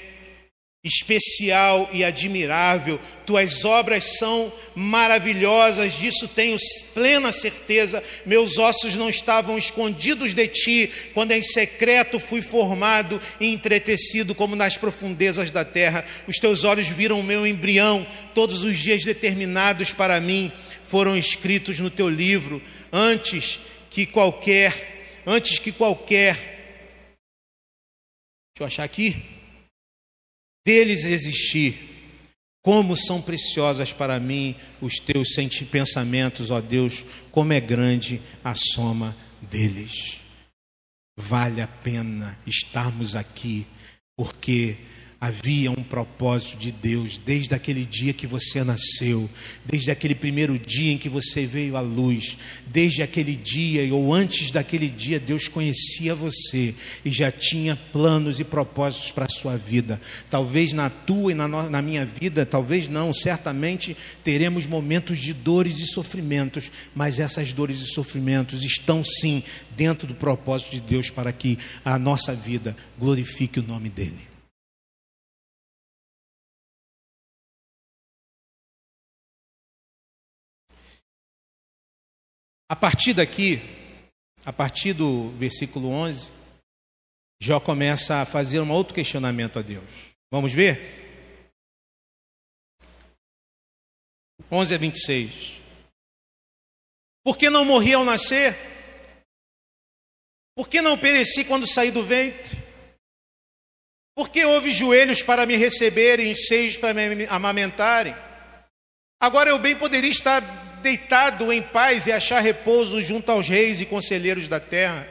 especial 0.84 1.90
e 1.92 2.04
admirável. 2.04 3.00
Tuas 3.26 3.64
obras 3.66 4.18
são 4.18 4.52
maravilhosas, 4.76 5.94
disso 5.94 6.28
tenho 6.28 6.58
plena 6.94 7.32
certeza. 7.32 8.04
Meus 8.26 8.58
ossos 8.58 8.96
não 8.96 9.10
estavam 9.10 9.58
escondidos 9.58 10.34
de 10.34 10.48
ti, 10.48 10.92
quando 11.14 11.32
em 11.32 11.42
secreto 11.42 12.20
fui 12.20 12.42
formado 12.42 13.22
e 13.40 13.48
entretecido 13.48 14.36
como 14.36 14.56
nas 14.56 14.78
profundezas 14.78 15.50
da 15.50 15.66
terra. 15.66 16.06
Os 16.28 16.38
teus 16.38 16.64
olhos 16.64 16.88
viram 16.88 17.20
o 17.20 17.24
meu 17.24 17.48
embrião, 17.48 18.06
todos 18.36 18.64
os 18.64 18.78
dias 18.78 19.04
determinados 19.04 19.94
para 19.94 20.20
mim 20.20 20.52
foram 20.84 21.18
escritos 21.18 21.80
no 21.80 21.90
teu 21.90 22.08
livro, 22.08 22.62
antes 22.94 23.60
que 23.90 24.06
qualquer, 24.06 25.22
antes 25.26 25.60
que 25.60 25.72
qualquer 25.72 26.57
Deixa 28.58 28.64
eu 28.64 28.68
achar 28.68 28.84
aqui. 28.86 29.24
Deles 30.66 31.04
existir. 31.04 31.78
Como 32.64 32.98
são 32.98 33.22
preciosas 33.22 33.94
para 33.94 34.20
mim 34.20 34.56
os 34.82 34.96
teus 34.96 35.36
pensamentos, 35.72 36.50
ó 36.50 36.60
Deus, 36.60 37.06
como 37.30 37.54
é 37.54 37.60
grande 37.60 38.20
a 38.44 38.56
soma 38.56 39.16
deles. 39.40 40.20
Vale 41.16 41.62
a 41.62 41.68
pena 41.68 42.40
estarmos 42.48 43.16
aqui, 43.16 43.68
porque 44.16 44.78
Havia 45.20 45.72
um 45.72 45.82
propósito 45.82 46.60
de 46.60 46.72
Deus 46.72 47.18
desde 47.18 47.56
aquele 47.56 47.84
dia 47.84 48.14
que 48.14 48.28
você 48.28 48.64
nasceu, 48.64 49.28
desde 49.66 49.90
aquele 49.90 50.14
primeiro 50.14 50.60
dia 50.60 50.92
em 50.92 50.98
que 50.98 51.10
você 51.10 51.44
veio 51.44 51.76
à 51.76 51.80
luz, 51.80 52.38
desde 52.68 53.02
aquele 53.02 53.36
dia 53.36 53.92
ou 53.96 54.14
antes 54.14 54.52
daquele 54.52 54.88
dia, 54.88 55.20
Deus 55.20 55.48
conhecia 55.48 56.14
você 56.14 56.76
e 57.04 57.10
já 57.10 57.32
tinha 57.32 57.76
planos 57.76 58.40
e 58.40 58.44
propósitos 58.44 59.12
para 59.12 59.26
a 59.26 59.30
sua 59.30 59.58
vida. 59.58 60.00
Talvez 60.30 60.72
na 60.72 60.88
tua 60.88 61.32
e 61.32 61.36
na, 61.36 61.48
na 61.48 61.82
minha 61.82 62.06
vida, 62.06 62.46
talvez 62.46 62.88
não, 62.88 63.12
certamente 63.12 63.98
teremos 64.24 64.68
momentos 64.68 65.18
de 65.18 65.34
dores 65.34 65.80
e 65.80 65.88
sofrimentos, 65.88 66.72
mas 66.94 67.20
essas 67.20 67.52
dores 67.52 67.82
e 67.82 67.88
sofrimentos 67.88 68.64
estão 68.64 69.04
sim 69.04 69.42
dentro 69.76 70.06
do 70.06 70.14
propósito 70.14 70.74
de 70.74 70.80
Deus 70.80 71.10
para 71.10 71.32
que 71.32 71.58
a 71.84 71.98
nossa 71.98 72.36
vida 72.36 72.78
glorifique 73.00 73.60
o 73.60 73.64
nome 73.64 73.90
dEle. 73.90 74.27
A 82.70 82.76
partir 82.76 83.14
daqui, 83.14 83.62
a 84.46 84.52
partir 84.52 84.94
do 84.94 85.30
versículo 85.38 85.90
11, 85.90 86.32
Jó 87.40 87.60
começa 87.60 88.22
a 88.22 88.26
fazer 88.26 88.60
um 88.60 88.72
outro 88.72 88.94
questionamento 88.94 89.58
a 89.58 89.62
Deus. 89.62 89.90
Vamos 90.32 90.52
ver? 90.52 91.08
11 94.52 94.74
a 94.74 94.78
26. 94.78 95.62
Por 97.24 97.38
que 97.38 97.50
não 97.50 97.64
morri 97.64 97.94
ao 97.94 98.04
nascer? 98.04 98.56
Por 100.56 100.68
que 100.68 100.82
não 100.82 100.98
pereci 100.98 101.46
quando 101.46 101.72
saí 101.72 101.92
do 101.92 102.04
ventre? 102.04 102.58
Por 104.16 104.30
que 104.30 104.44
houve 104.44 104.72
joelhos 104.72 105.22
para 105.22 105.46
me 105.46 105.56
receberem 105.56 106.32
e 106.32 106.36
seios 106.36 106.76
para 106.76 106.94
me 106.94 107.26
amamentarem? 107.28 108.16
Agora 109.22 109.52
eu 109.52 109.60
bem 109.60 109.78
poderia 109.78 110.10
estar 110.10 110.42
deitado 110.82 111.52
em 111.52 111.62
paz 111.62 112.06
e 112.06 112.12
achar 112.12 112.40
repouso 112.40 113.02
junto 113.02 113.32
aos 113.32 113.48
reis 113.48 113.82
e 113.82 113.86
conselheiros 113.86 114.48
da 114.48 114.60
terra, 114.60 115.08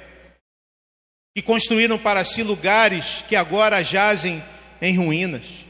que 1.35 1.43
construíram 1.43 1.99
para 1.99 2.25
si 2.25 2.43
lugares 2.43 3.25
que 3.29 3.37
agora 3.37 3.83
jazem 3.83 4.43
em 4.81 4.97
ruínas, 4.97 5.67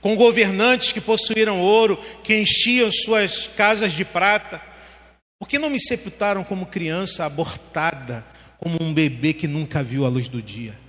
com 0.00 0.16
governantes 0.16 0.92
que 0.92 1.00
possuíram 1.00 1.60
ouro, 1.60 1.96
que 2.22 2.36
enchiam 2.36 2.90
suas 2.90 3.46
casas 3.46 3.92
de 3.92 4.04
prata, 4.04 4.60
por 5.38 5.48
que 5.48 5.58
não 5.58 5.70
me 5.70 5.80
sepultaram 5.80 6.42
como 6.44 6.66
criança 6.66 7.24
abortada, 7.24 8.24
como 8.58 8.82
um 8.82 8.92
bebê 8.92 9.32
que 9.32 9.46
nunca 9.46 9.82
viu 9.82 10.04
a 10.04 10.08
luz 10.08 10.28
do 10.28 10.40
dia? 10.40 10.83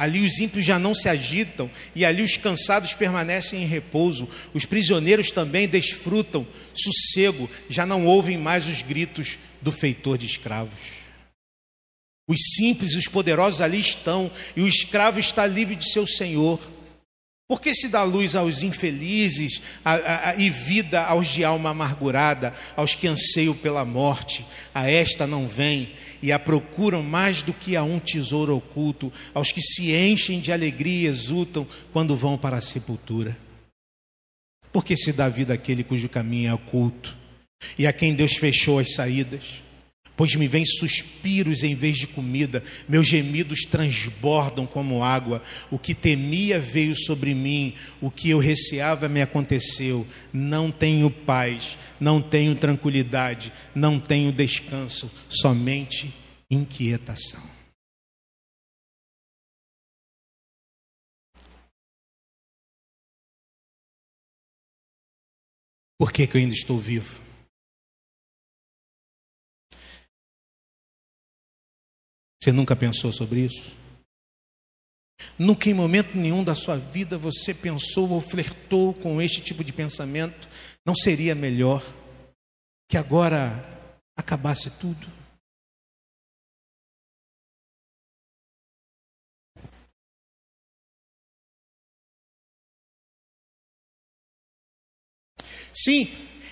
Ali 0.00 0.24
os 0.24 0.38
ímpios 0.38 0.64
já 0.64 0.78
não 0.78 0.94
se 0.94 1.10
agitam 1.10 1.70
e 1.94 2.06
ali 2.06 2.22
os 2.22 2.34
cansados 2.38 2.94
permanecem 2.94 3.62
em 3.62 3.66
repouso. 3.66 4.26
Os 4.54 4.64
prisioneiros 4.64 5.30
também 5.30 5.68
desfrutam 5.68 6.46
sossego, 6.72 7.50
já 7.68 7.84
não 7.84 8.06
ouvem 8.06 8.38
mais 8.38 8.66
os 8.66 8.80
gritos 8.80 9.38
do 9.60 9.70
feitor 9.70 10.16
de 10.16 10.24
escravos. 10.24 11.00
Os 12.26 12.38
simples 12.56 12.92
e 12.92 12.96
os 12.96 13.08
poderosos 13.08 13.60
ali 13.60 13.78
estão 13.78 14.30
e 14.56 14.62
o 14.62 14.68
escravo 14.68 15.20
está 15.20 15.46
livre 15.46 15.76
de 15.76 15.92
seu 15.92 16.06
senhor. 16.06 16.58
Por 17.50 17.60
que 17.60 17.74
se 17.74 17.88
dá 17.88 18.04
luz 18.04 18.36
aos 18.36 18.62
infelizes 18.62 19.60
a, 19.84 19.94
a, 19.94 20.28
a, 20.28 20.36
e 20.36 20.48
vida 20.48 21.02
aos 21.02 21.26
de 21.26 21.42
alma 21.42 21.70
amargurada, 21.70 22.54
aos 22.76 22.94
que 22.94 23.08
anseiam 23.08 23.56
pela 23.56 23.84
morte? 23.84 24.46
A 24.72 24.88
esta 24.88 25.26
não 25.26 25.48
vem 25.48 25.92
e 26.22 26.30
a 26.30 26.38
procuram 26.38 27.02
mais 27.02 27.42
do 27.42 27.52
que 27.52 27.74
a 27.74 27.82
um 27.82 27.98
tesouro 27.98 28.56
oculto, 28.56 29.12
aos 29.34 29.50
que 29.50 29.60
se 29.60 29.92
enchem 29.92 30.38
de 30.38 30.52
alegria 30.52 31.08
e 31.08 31.10
exultam 31.10 31.66
quando 31.92 32.14
vão 32.14 32.38
para 32.38 32.58
a 32.58 32.60
sepultura. 32.60 33.36
Porque 34.72 34.96
se 34.96 35.12
dá 35.12 35.28
vida 35.28 35.54
àquele 35.54 35.82
cujo 35.82 36.08
caminho 36.08 36.50
é 36.50 36.54
oculto 36.54 37.16
e 37.76 37.84
a 37.84 37.92
quem 37.92 38.14
Deus 38.14 38.36
fechou 38.36 38.78
as 38.78 38.94
saídas. 38.94 39.64
Pois 40.20 40.34
me 40.34 40.46
vêm 40.46 40.66
suspiros 40.66 41.62
em 41.62 41.74
vez 41.74 41.96
de 41.96 42.06
comida, 42.06 42.62
meus 42.86 43.06
gemidos 43.08 43.60
transbordam 43.60 44.66
como 44.66 45.02
água. 45.02 45.42
O 45.70 45.78
que 45.78 45.94
temia 45.94 46.60
veio 46.60 46.94
sobre 46.94 47.32
mim, 47.32 47.72
o 48.02 48.10
que 48.10 48.28
eu 48.28 48.38
receava 48.38 49.08
me 49.08 49.22
aconteceu. 49.22 50.06
Não 50.30 50.70
tenho 50.70 51.10
paz, 51.10 51.78
não 51.98 52.20
tenho 52.20 52.54
tranquilidade, 52.54 53.50
não 53.74 53.98
tenho 53.98 54.30
descanso, 54.30 55.10
somente 55.30 56.12
inquietação. 56.50 57.42
Por 65.98 66.12
que, 66.12 66.26
que 66.26 66.36
eu 66.36 66.42
ainda 66.42 66.52
estou 66.52 66.78
vivo? 66.78 67.19
Você 72.42 72.52
nunca 72.52 72.74
pensou 72.74 73.12
sobre 73.12 73.40
isso? 73.40 73.76
Nunca 75.38 75.68
em 75.68 75.74
momento 75.74 76.16
nenhum 76.16 76.42
da 76.42 76.54
sua 76.54 76.78
vida 76.78 77.18
você 77.18 77.52
pensou 77.52 78.10
ou 78.10 78.20
flertou 78.22 78.94
com 78.94 79.20
este 79.20 79.42
tipo 79.42 79.62
de 79.62 79.74
pensamento? 79.74 80.48
Não 80.86 80.94
seria 80.94 81.34
melhor 81.34 81.84
que 82.88 82.96
agora 82.96 83.62
acabasse 84.16 84.70
tudo? 84.70 85.06
Sim, 95.72 96.08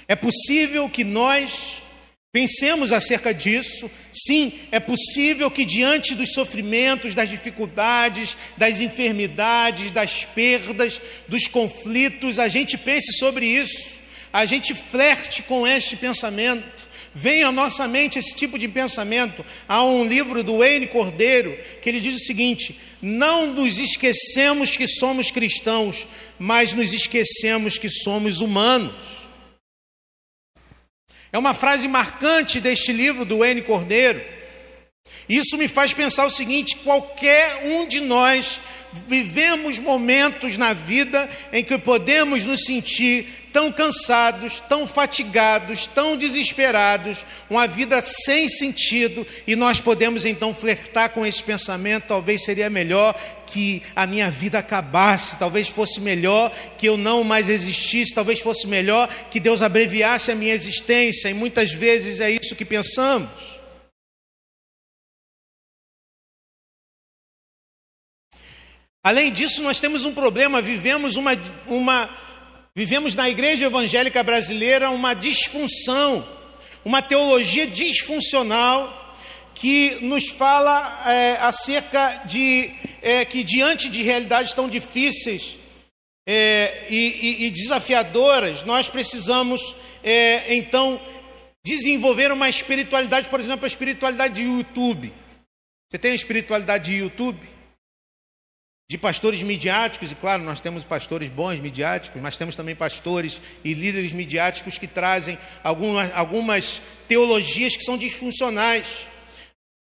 é 0.06 0.14
possível 0.14 0.88
que 0.88 1.02
nós 1.02 1.82
Pensemos 2.30 2.92
acerca 2.92 3.32
disso. 3.32 3.90
Sim, 4.12 4.52
é 4.70 4.78
possível 4.78 5.50
que 5.50 5.64
diante 5.64 6.14
dos 6.14 6.34
sofrimentos, 6.34 7.14
das 7.14 7.30
dificuldades, 7.30 8.36
das 8.54 8.82
enfermidades, 8.82 9.90
das 9.90 10.26
perdas, 10.26 11.00
dos 11.26 11.46
conflitos, 11.46 12.38
a 12.38 12.46
gente 12.46 12.76
pense 12.76 13.14
sobre 13.14 13.46
isso. 13.46 13.98
A 14.30 14.44
gente 14.44 14.74
flerte 14.74 15.42
com 15.42 15.66
este 15.66 15.96
pensamento. 15.96 16.86
Vem 17.14 17.44
à 17.44 17.50
nossa 17.50 17.88
mente 17.88 18.18
esse 18.18 18.36
tipo 18.36 18.58
de 18.58 18.68
pensamento. 18.68 19.42
Há 19.66 19.82
um 19.82 20.04
livro 20.04 20.44
do 20.44 20.58
Wayne 20.58 20.86
Cordeiro 20.86 21.58
que 21.80 21.88
ele 21.88 21.98
diz 21.98 22.14
o 22.14 22.24
seguinte: 22.24 22.78
Não 23.00 23.54
nos 23.54 23.78
esquecemos 23.78 24.76
que 24.76 24.86
somos 24.86 25.30
cristãos, 25.30 26.06
mas 26.38 26.74
nos 26.74 26.92
esquecemos 26.92 27.78
que 27.78 27.88
somos 27.88 28.42
humanos. 28.42 29.17
É 31.32 31.38
uma 31.38 31.54
frase 31.54 31.86
marcante 31.86 32.60
deste 32.60 32.92
livro 32.92 33.24
do 33.24 33.44
N. 33.44 33.62
Cordeiro. 33.62 34.20
Isso 35.28 35.56
me 35.56 35.68
faz 35.68 35.92
pensar 35.92 36.26
o 36.26 36.30
seguinte: 36.30 36.76
qualquer 36.76 37.64
um 37.64 37.86
de 37.86 38.00
nós 38.00 38.60
vivemos 39.06 39.78
momentos 39.78 40.56
na 40.56 40.72
vida 40.72 41.28
em 41.52 41.62
que 41.62 41.76
podemos 41.78 42.46
nos 42.46 42.64
sentir 42.64 43.37
tão 43.58 43.72
cansados, 43.72 44.60
tão 44.60 44.86
fatigados, 44.86 45.84
tão 45.84 46.16
desesperados, 46.16 47.26
uma 47.50 47.66
vida 47.66 48.00
sem 48.00 48.48
sentido, 48.48 49.26
e 49.48 49.56
nós 49.56 49.80
podemos 49.80 50.24
então 50.24 50.54
flertar 50.54 51.10
com 51.10 51.26
esse 51.26 51.42
pensamento: 51.42 52.06
talvez 52.06 52.44
seria 52.44 52.70
melhor 52.70 53.20
que 53.48 53.82
a 53.96 54.06
minha 54.06 54.30
vida 54.30 54.60
acabasse, 54.60 55.40
talvez 55.40 55.66
fosse 55.66 56.00
melhor 56.00 56.54
que 56.76 56.86
eu 56.86 56.96
não 56.96 57.24
mais 57.24 57.48
existisse, 57.48 58.14
talvez 58.14 58.38
fosse 58.38 58.64
melhor 58.64 59.08
que 59.28 59.40
Deus 59.40 59.60
abreviasse 59.60 60.30
a 60.30 60.36
minha 60.36 60.54
existência, 60.54 61.28
e 61.28 61.34
muitas 61.34 61.72
vezes 61.72 62.20
é 62.20 62.30
isso 62.30 62.54
que 62.54 62.64
pensamos. 62.64 63.28
Além 69.02 69.32
disso, 69.32 69.62
nós 69.62 69.80
temos 69.80 70.04
um 70.04 70.14
problema, 70.14 70.62
vivemos 70.62 71.16
uma, 71.16 71.32
uma 71.66 72.27
vivemos 72.78 73.16
na 73.16 73.28
igreja 73.28 73.66
evangélica 73.66 74.22
brasileira 74.22 74.88
uma 74.88 75.12
disfunção, 75.12 76.24
uma 76.84 77.02
teologia 77.02 77.66
disfuncional 77.66 79.16
que 79.52 79.96
nos 80.00 80.28
fala 80.28 81.02
é, 81.04 81.32
acerca 81.40 82.22
de 82.26 82.70
é, 83.02 83.24
que 83.24 83.42
diante 83.42 83.88
de 83.88 84.04
realidades 84.04 84.54
tão 84.54 84.68
difíceis 84.68 85.56
é, 86.24 86.86
e, 86.88 86.96
e, 86.96 87.46
e, 87.46 87.50
desafiadoras, 87.50 88.62
nós 88.62 88.88
precisamos 88.88 89.74
é, 90.04 90.54
então 90.54 91.00
desenvolver 91.66 92.30
uma 92.30 92.48
espiritualidade, 92.48 93.28
por 93.28 93.40
exemplo, 93.40 93.64
a 93.64 93.66
espiritualidade 93.66 94.34
de 94.34 94.42
YouTube. 94.42 95.12
Você 95.90 95.98
tem 95.98 96.12
a 96.12 96.14
espiritualidade 96.14 96.92
de 96.92 96.98
YouTube? 96.98 97.40
De 98.90 98.96
pastores 98.96 99.42
midiáticos, 99.42 100.10
e 100.10 100.14
claro, 100.14 100.42
nós 100.42 100.62
temos 100.62 100.82
pastores 100.82 101.28
bons 101.28 101.60
midiáticos, 101.60 102.22
mas 102.22 102.38
temos 102.38 102.56
também 102.56 102.74
pastores 102.74 103.38
e 103.62 103.74
líderes 103.74 104.14
midiáticos 104.14 104.78
que 104.78 104.86
trazem 104.86 105.38
algumas, 105.62 106.10
algumas 106.16 106.80
teologias 107.06 107.76
que 107.76 107.84
são 107.84 107.98
disfuncionais. 107.98 109.06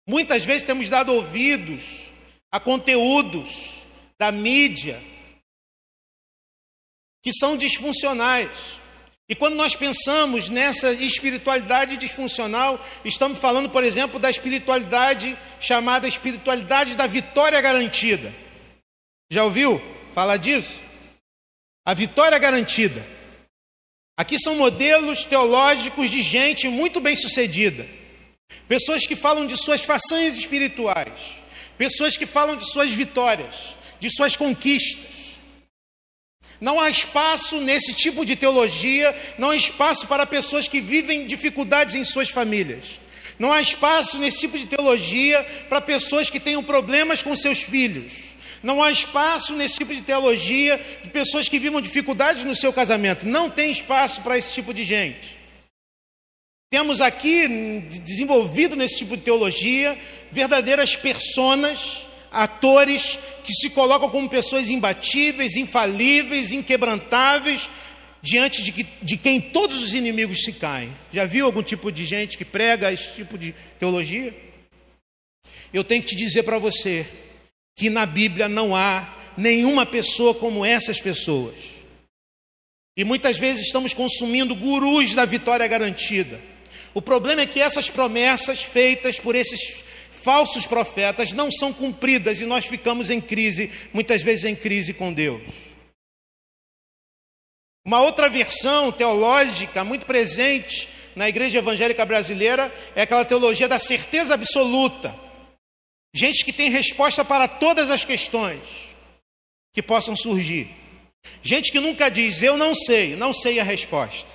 Muitas 0.07 0.43
vezes 0.43 0.63
temos 0.63 0.89
dado 0.89 1.13
ouvidos 1.13 2.09
a 2.51 2.59
conteúdos 2.59 3.83
da 4.17 4.31
mídia 4.31 4.99
que 7.21 7.31
são 7.31 7.55
disfuncionais. 7.55 8.49
E 9.29 9.35
quando 9.35 9.55
nós 9.55 9.75
pensamos 9.75 10.49
nessa 10.49 10.91
espiritualidade 10.93 11.97
disfuncional, 11.97 12.83
estamos 13.03 13.37
falando, 13.37 13.69
por 13.69 13.83
exemplo, 13.83 14.19
da 14.19 14.31
espiritualidade 14.31 15.37
chamada 15.59 16.07
espiritualidade 16.07 16.95
da 16.95 17.05
vitória 17.05 17.61
garantida. 17.61 18.44
Já 19.29 19.43
ouviu 19.43 19.81
falar 20.13 20.37
disso? 20.37 20.79
A 21.83 21.93
vitória 21.93 22.37
garantida. 22.37 23.05
Aqui 24.17 24.39
são 24.39 24.55
modelos 24.55 25.25
teológicos 25.25 26.11
de 26.11 26.21
gente 26.21 26.67
muito 26.69 27.01
bem 27.01 27.15
sucedida. 27.15 27.87
Pessoas 28.67 29.07
que 29.07 29.15
falam 29.15 29.47
de 29.47 29.57
suas 29.57 29.81
façanhas 29.81 30.37
espirituais. 30.37 31.37
Pessoas 31.77 32.15
que 32.17 32.25
falam 32.25 32.55
de 32.55 32.71
suas 32.71 32.91
vitórias, 32.91 33.75
de 33.99 34.09
suas 34.15 34.35
conquistas. 34.35 35.37
Não 36.61 36.79
há 36.79 36.89
espaço 36.89 37.59
nesse 37.59 37.93
tipo 37.93 38.25
de 38.25 38.35
teologia, 38.35 39.13
não 39.37 39.49
há 39.49 39.55
espaço 39.55 40.07
para 40.07 40.25
pessoas 40.25 40.67
que 40.67 40.79
vivem 40.79 41.25
dificuldades 41.25 41.95
em 41.95 42.03
suas 42.03 42.29
famílias. 42.29 42.99
Não 43.37 43.51
há 43.51 43.59
espaço 43.59 44.17
nesse 44.19 44.41
tipo 44.41 44.57
de 44.57 44.67
teologia 44.67 45.43
para 45.67 45.81
pessoas 45.81 46.29
que 46.29 46.39
tenham 46.39 46.63
problemas 46.63 47.21
com 47.21 47.35
seus 47.35 47.61
filhos. 47.61 48.34
Não 48.65 48.81
há 48.81 48.91
espaço 48.91 49.53
nesse 49.53 49.75
tipo 49.75 49.93
de 49.93 50.01
teologia 50.01 50.83
de 51.03 51.11
pessoas 51.11 51.47
que 51.47 51.59
vivam 51.59 51.79
dificuldades 51.79 52.43
no 52.43 52.55
seu 52.55 52.73
casamento. 52.73 53.23
Não 53.23 53.47
tem 53.47 53.69
espaço 53.69 54.23
para 54.23 54.39
esse 54.39 54.51
tipo 54.51 54.73
de 54.73 54.83
gente. 54.83 55.37
Temos 56.71 56.99
aqui 56.99 57.47
desenvolvido 58.03 58.75
nesse 58.75 58.97
tipo 58.97 59.15
de 59.15 59.21
teologia 59.21 59.95
verdadeiras 60.31 60.95
personas, 60.95 62.07
atores 62.31 63.19
que 63.43 63.53
se 63.53 63.69
colocam 63.69 64.09
como 64.09 64.27
pessoas 64.27 64.67
imbatíveis, 64.67 65.55
infalíveis, 65.55 66.51
inquebrantáveis, 66.51 67.69
diante 68.19 68.63
de, 68.63 68.71
que, 68.71 68.87
de 68.99 69.15
quem 69.15 69.39
todos 69.39 69.83
os 69.83 69.93
inimigos 69.93 70.41
se 70.41 70.53
caem. 70.53 70.89
Já 71.13 71.25
viu 71.25 71.45
algum 71.45 71.61
tipo 71.61 71.91
de 71.91 72.03
gente 72.03 72.35
que 72.35 72.43
prega 72.43 72.91
esse 72.91 73.13
tipo 73.13 73.37
de 73.37 73.53
teologia? 73.77 74.33
Eu 75.71 75.83
tenho 75.83 76.01
que 76.01 76.09
te 76.09 76.15
dizer 76.15 76.41
para 76.41 76.57
você, 76.57 77.05
que 77.75 77.89
na 77.89 78.05
Bíblia 78.05 78.47
não 78.47 78.75
há 78.75 79.13
nenhuma 79.37 79.85
pessoa 79.85 80.33
como 80.33 80.65
essas 80.65 81.01
pessoas. 81.01 81.55
E 82.97 83.03
muitas 83.03 83.37
vezes 83.37 83.65
estamos 83.65 83.93
consumindo 83.93 84.55
gurus 84.55 85.13
da 85.13 85.25
vitória 85.25 85.67
garantida. 85.67 86.39
O 86.93 87.01
problema 87.01 87.41
é 87.41 87.45
que 87.45 87.59
essas 87.59 87.89
promessas 87.89 88.63
feitas 88.63 89.19
por 89.19 89.35
esses 89.35 89.83
falsos 90.23 90.65
profetas 90.65 91.33
não 91.33 91.51
são 91.51 91.73
cumpridas 91.73 92.39
e 92.39 92.45
nós 92.45 92.65
ficamos 92.65 93.09
em 93.09 93.19
crise, 93.19 93.69
muitas 93.93 94.21
vezes 94.21 94.45
em 94.45 94.55
crise 94.55 94.93
com 94.93 95.13
Deus. 95.13 95.41
Uma 97.83 98.01
outra 98.01 98.29
versão 98.29 98.91
teológica 98.91 99.83
muito 99.83 100.05
presente 100.05 100.89
na 101.15 101.29
igreja 101.29 101.59
evangélica 101.59 102.05
brasileira 102.05 102.73
é 102.95 103.01
aquela 103.03 103.25
teologia 103.25 103.67
da 103.67 103.77
certeza 103.77 104.33
absoluta. 104.33 105.24
Gente 106.15 106.45
que 106.45 106.53
tem 106.53 106.69
resposta 106.69 107.25
para 107.25 107.45
todas 107.45 107.89
as 107.89 108.05
questões 108.05 108.61
que 109.73 109.83
possam 109.83 110.15
surgir. 110.15 110.69
Gente 111.43 111.73
que 111.73 111.79
nunca 111.81 112.09
diz, 112.09 112.41
eu 112.41 112.55
não 112.55 112.73
sei, 112.73 113.17
não 113.17 113.33
sei 113.33 113.59
a 113.59 113.63
resposta. 113.63 114.29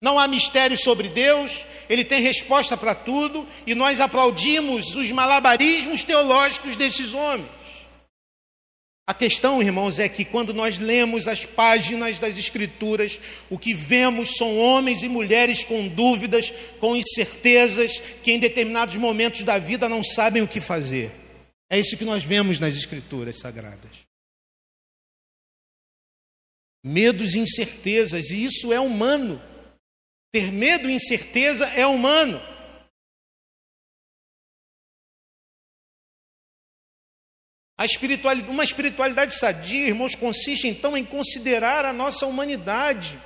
Não 0.00 0.16
há 0.16 0.28
mistério 0.28 0.78
sobre 0.78 1.08
Deus, 1.08 1.66
Ele 1.90 2.04
tem 2.04 2.22
resposta 2.22 2.76
para 2.76 2.94
tudo 2.94 3.44
e 3.66 3.74
nós 3.74 4.00
aplaudimos 4.00 4.94
os 4.94 5.10
malabarismos 5.10 6.04
teológicos 6.04 6.76
desses 6.76 7.14
homens. 7.14 7.57
A 9.08 9.14
questão, 9.14 9.62
irmãos, 9.62 9.98
é 9.98 10.06
que 10.06 10.22
quando 10.22 10.52
nós 10.52 10.78
lemos 10.78 11.26
as 11.26 11.46
páginas 11.46 12.18
das 12.18 12.36
Escrituras, 12.36 13.18
o 13.48 13.58
que 13.58 13.72
vemos 13.72 14.36
são 14.36 14.58
homens 14.58 15.02
e 15.02 15.08
mulheres 15.08 15.64
com 15.64 15.88
dúvidas, 15.88 16.52
com 16.78 16.94
incertezas, 16.94 17.98
que 18.22 18.30
em 18.30 18.38
determinados 18.38 18.96
momentos 18.96 19.44
da 19.44 19.58
vida 19.58 19.88
não 19.88 20.04
sabem 20.04 20.42
o 20.42 20.46
que 20.46 20.60
fazer. 20.60 21.10
É 21.70 21.80
isso 21.80 21.96
que 21.96 22.04
nós 22.04 22.22
vemos 22.22 22.60
nas 22.60 22.76
Escrituras 22.76 23.38
sagradas. 23.38 23.96
Medos 26.84 27.34
e 27.34 27.38
incertezas, 27.38 28.28
e 28.28 28.44
isso 28.44 28.74
é 28.74 28.78
humano. 28.78 29.40
Ter 30.34 30.52
medo 30.52 30.86
e 30.86 30.92
incerteza 30.92 31.66
é 31.68 31.86
humano. 31.86 32.38
Espiritualidade, 37.84 38.50
uma 38.50 38.64
espiritualidade 38.64 39.34
sadia, 39.34 39.86
irmãos, 39.86 40.14
consiste 40.14 40.66
então 40.66 40.96
em 40.96 41.04
considerar 41.04 41.84
a 41.84 41.92
nossa 41.92 42.26
humanidade. 42.26 43.18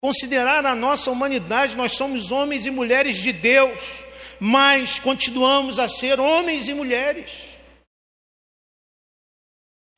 Considerar 0.00 0.64
a 0.64 0.74
nossa 0.74 1.10
humanidade, 1.10 1.76
nós 1.76 1.92
somos 1.92 2.30
homens 2.30 2.66
e 2.66 2.70
mulheres 2.70 3.16
de 3.20 3.32
Deus, 3.32 4.04
mas 4.38 5.00
continuamos 5.00 5.78
a 5.78 5.88
ser 5.88 6.20
homens 6.20 6.68
e 6.68 6.74
mulheres. 6.74 7.32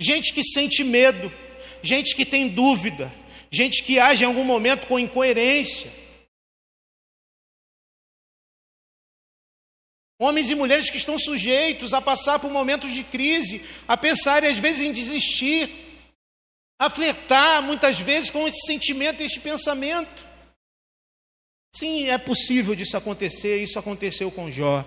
Gente 0.01 0.33
que 0.33 0.43
sente 0.43 0.83
medo, 0.83 1.31
gente 1.83 2.17
que 2.17 2.25
tem 2.25 2.49
dúvida, 2.49 3.13
gente 3.51 3.83
que 3.83 3.99
age 3.99 4.25
em 4.25 4.27
algum 4.27 4.45
momento 4.45 4.87
com 4.87 4.99
incoerência, 4.99 5.91
Homens 10.23 10.51
e 10.51 10.55
mulheres 10.55 10.91
que 10.91 10.99
estão 10.99 11.19
sujeitos 11.19 11.95
a 11.95 12.01
passar 12.03 12.39
por 12.39 12.51
momentos 12.51 12.93
de 12.93 13.03
crise, 13.03 13.65
a 13.89 13.97
pensar 13.97 14.45
às 14.45 14.59
vezes 14.59 14.83
em 14.83 14.93
desistir, 14.93 15.71
a 16.79 16.91
flertar 16.91 17.63
muitas 17.63 17.99
vezes 17.99 18.29
com 18.29 18.47
esse 18.47 18.67
sentimento, 18.67 19.23
esse 19.23 19.41
pensamento. 19.41 20.29
Sim, 21.75 22.11
é 22.11 22.19
possível 22.19 22.75
disso 22.75 22.99
acontecer, 22.99 23.63
isso 23.63 23.79
aconteceu 23.79 24.31
com 24.31 24.51
Jó. 24.51 24.85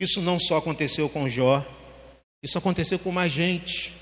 Isso 0.00 0.20
não 0.20 0.40
só 0.40 0.56
aconteceu 0.56 1.08
com 1.08 1.28
Jó, 1.28 1.64
isso 2.42 2.58
aconteceu 2.58 2.98
com 2.98 3.12
mais 3.12 3.30
gente. 3.30 3.94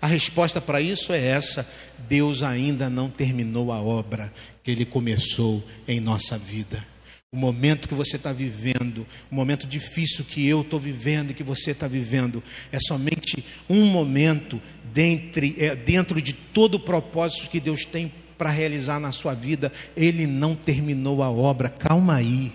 A 0.00 0.06
resposta 0.06 0.62
para 0.62 0.80
isso 0.80 1.12
é 1.12 1.22
essa: 1.22 1.70
Deus 2.08 2.42
ainda 2.42 2.88
não 2.88 3.10
terminou 3.10 3.70
a 3.70 3.82
obra 3.82 4.32
que 4.62 4.70
Ele 4.70 4.86
começou 4.86 5.62
em 5.86 6.00
nossa 6.00 6.38
vida 6.38 6.93
o 7.34 7.36
momento 7.36 7.88
que 7.88 7.94
você 7.94 8.14
está 8.14 8.32
vivendo, 8.32 9.04
o 9.28 9.34
momento 9.34 9.66
difícil 9.66 10.24
que 10.24 10.46
eu 10.46 10.60
estou 10.60 10.78
vivendo 10.78 11.32
e 11.32 11.34
que 11.34 11.42
você 11.42 11.72
está 11.72 11.88
vivendo, 11.88 12.40
é 12.70 12.78
somente 12.78 13.44
um 13.68 13.86
momento 13.86 14.62
é, 15.58 15.74
dentro 15.74 16.22
de 16.22 16.32
todo 16.32 16.76
o 16.76 16.80
propósito 16.80 17.50
que 17.50 17.58
Deus 17.58 17.84
tem 17.84 18.12
para 18.38 18.50
realizar 18.50 19.00
na 19.00 19.10
sua 19.10 19.34
vida. 19.34 19.72
Ele 19.96 20.28
não 20.28 20.54
terminou 20.54 21.24
a 21.24 21.28
obra, 21.28 21.68
calma 21.68 22.14
aí, 22.14 22.52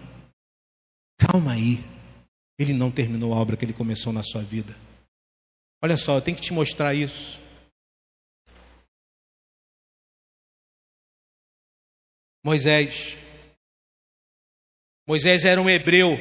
calma 1.18 1.52
aí. 1.52 1.84
Ele 2.58 2.72
não 2.72 2.90
terminou 2.90 3.34
a 3.34 3.38
obra 3.38 3.58
que 3.58 3.66
ele 3.66 3.74
começou 3.74 4.14
na 4.14 4.24
sua 4.24 4.42
vida. 4.42 4.74
Olha 5.84 5.98
só, 5.98 6.16
eu 6.16 6.22
tenho 6.22 6.38
que 6.38 6.44
te 6.44 6.54
mostrar 6.54 6.94
isso. 6.94 7.42
Moisés, 12.42 13.18
Moisés 15.10 15.44
era 15.44 15.60
um 15.60 15.68
hebreu 15.68 16.20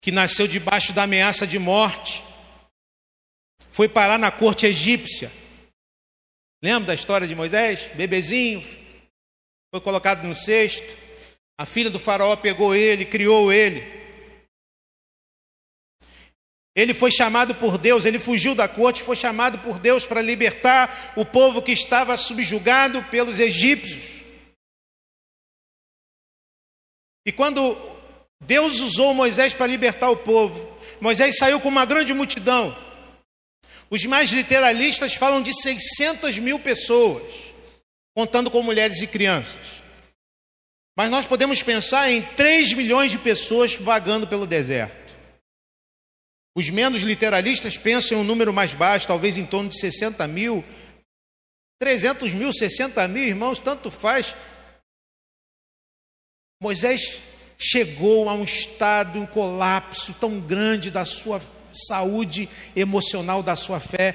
que 0.00 0.10
nasceu 0.10 0.48
debaixo 0.48 0.94
da 0.94 1.02
ameaça 1.02 1.46
de 1.46 1.58
morte, 1.58 2.24
foi 3.70 3.90
parar 3.90 4.18
na 4.18 4.30
corte 4.30 4.64
egípcia. 4.64 5.30
Lembra 6.62 6.86
da 6.86 6.94
história 6.94 7.28
de 7.28 7.34
Moisés? 7.34 7.92
Bebezinho, 7.94 8.62
foi 9.70 9.82
colocado 9.82 10.26
no 10.26 10.34
cesto. 10.34 10.96
A 11.60 11.66
filha 11.66 11.90
do 11.90 11.98
faraó 11.98 12.34
pegou 12.36 12.74
ele, 12.74 13.04
criou 13.04 13.52
ele. 13.52 13.82
Ele 16.74 16.94
foi 16.94 17.10
chamado 17.10 17.54
por 17.56 17.76
Deus, 17.76 18.06
ele 18.06 18.18
fugiu 18.18 18.54
da 18.54 18.66
corte, 18.66 19.02
foi 19.02 19.14
chamado 19.14 19.58
por 19.58 19.78
Deus 19.78 20.06
para 20.06 20.22
libertar 20.22 21.12
o 21.18 21.26
povo 21.26 21.60
que 21.60 21.72
estava 21.72 22.16
subjugado 22.16 23.04
pelos 23.10 23.38
egípcios. 23.38 24.21
E 27.24 27.30
quando 27.32 27.76
Deus 28.40 28.80
usou 28.80 29.14
Moisés 29.14 29.54
para 29.54 29.66
libertar 29.66 30.10
o 30.10 30.16
povo, 30.16 30.68
Moisés 31.00 31.36
saiu 31.36 31.60
com 31.60 31.68
uma 31.68 31.84
grande 31.84 32.12
multidão. 32.12 32.76
Os 33.88 34.04
mais 34.06 34.30
literalistas 34.30 35.14
falam 35.14 35.42
de 35.42 35.52
600 35.54 36.38
mil 36.38 36.58
pessoas, 36.58 37.22
contando 38.16 38.50
com 38.50 38.62
mulheres 38.62 39.02
e 39.02 39.06
crianças. 39.06 39.82
Mas 40.96 41.10
nós 41.10 41.26
podemos 41.26 41.62
pensar 41.62 42.10
em 42.10 42.22
3 42.22 42.74
milhões 42.74 43.10
de 43.10 43.18
pessoas 43.18 43.74
vagando 43.74 44.26
pelo 44.26 44.46
deserto. 44.46 45.16
Os 46.54 46.68
menos 46.68 47.02
literalistas 47.02 47.78
pensam 47.78 48.18
em 48.18 48.20
um 48.20 48.24
número 48.24 48.52
mais 48.52 48.74
baixo, 48.74 49.06
talvez 49.06 49.38
em 49.38 49.46
torno 49.46 49.70
de 49.70 49.80
60 49.80 50.26
mil. 50.26 50.62
300 51.78 52.34
mil, 52.34 52.52
60 52.52 53.08
mil, 53.08 53.24
irmãos, 53.24 53.58
tanto 53.58 53.90
faz. 53.90 54.34
Moisés 56.62 57.18
chegou 57.58 58.28
a 58.28 58.34
um 58.34 58.44
estado, 58.44 59.18
um 59.18 59.26
colapso 59.26 60.14
tão 60.14 60.38
grande 60.38 60.92
da 60.92 61.04
sua 61.04 61.42
saúde 61.72 62.48
emocional, 62.76 63.42
da 63.42 63.56
sua 63.56 63.80
fé, 63.80 64.14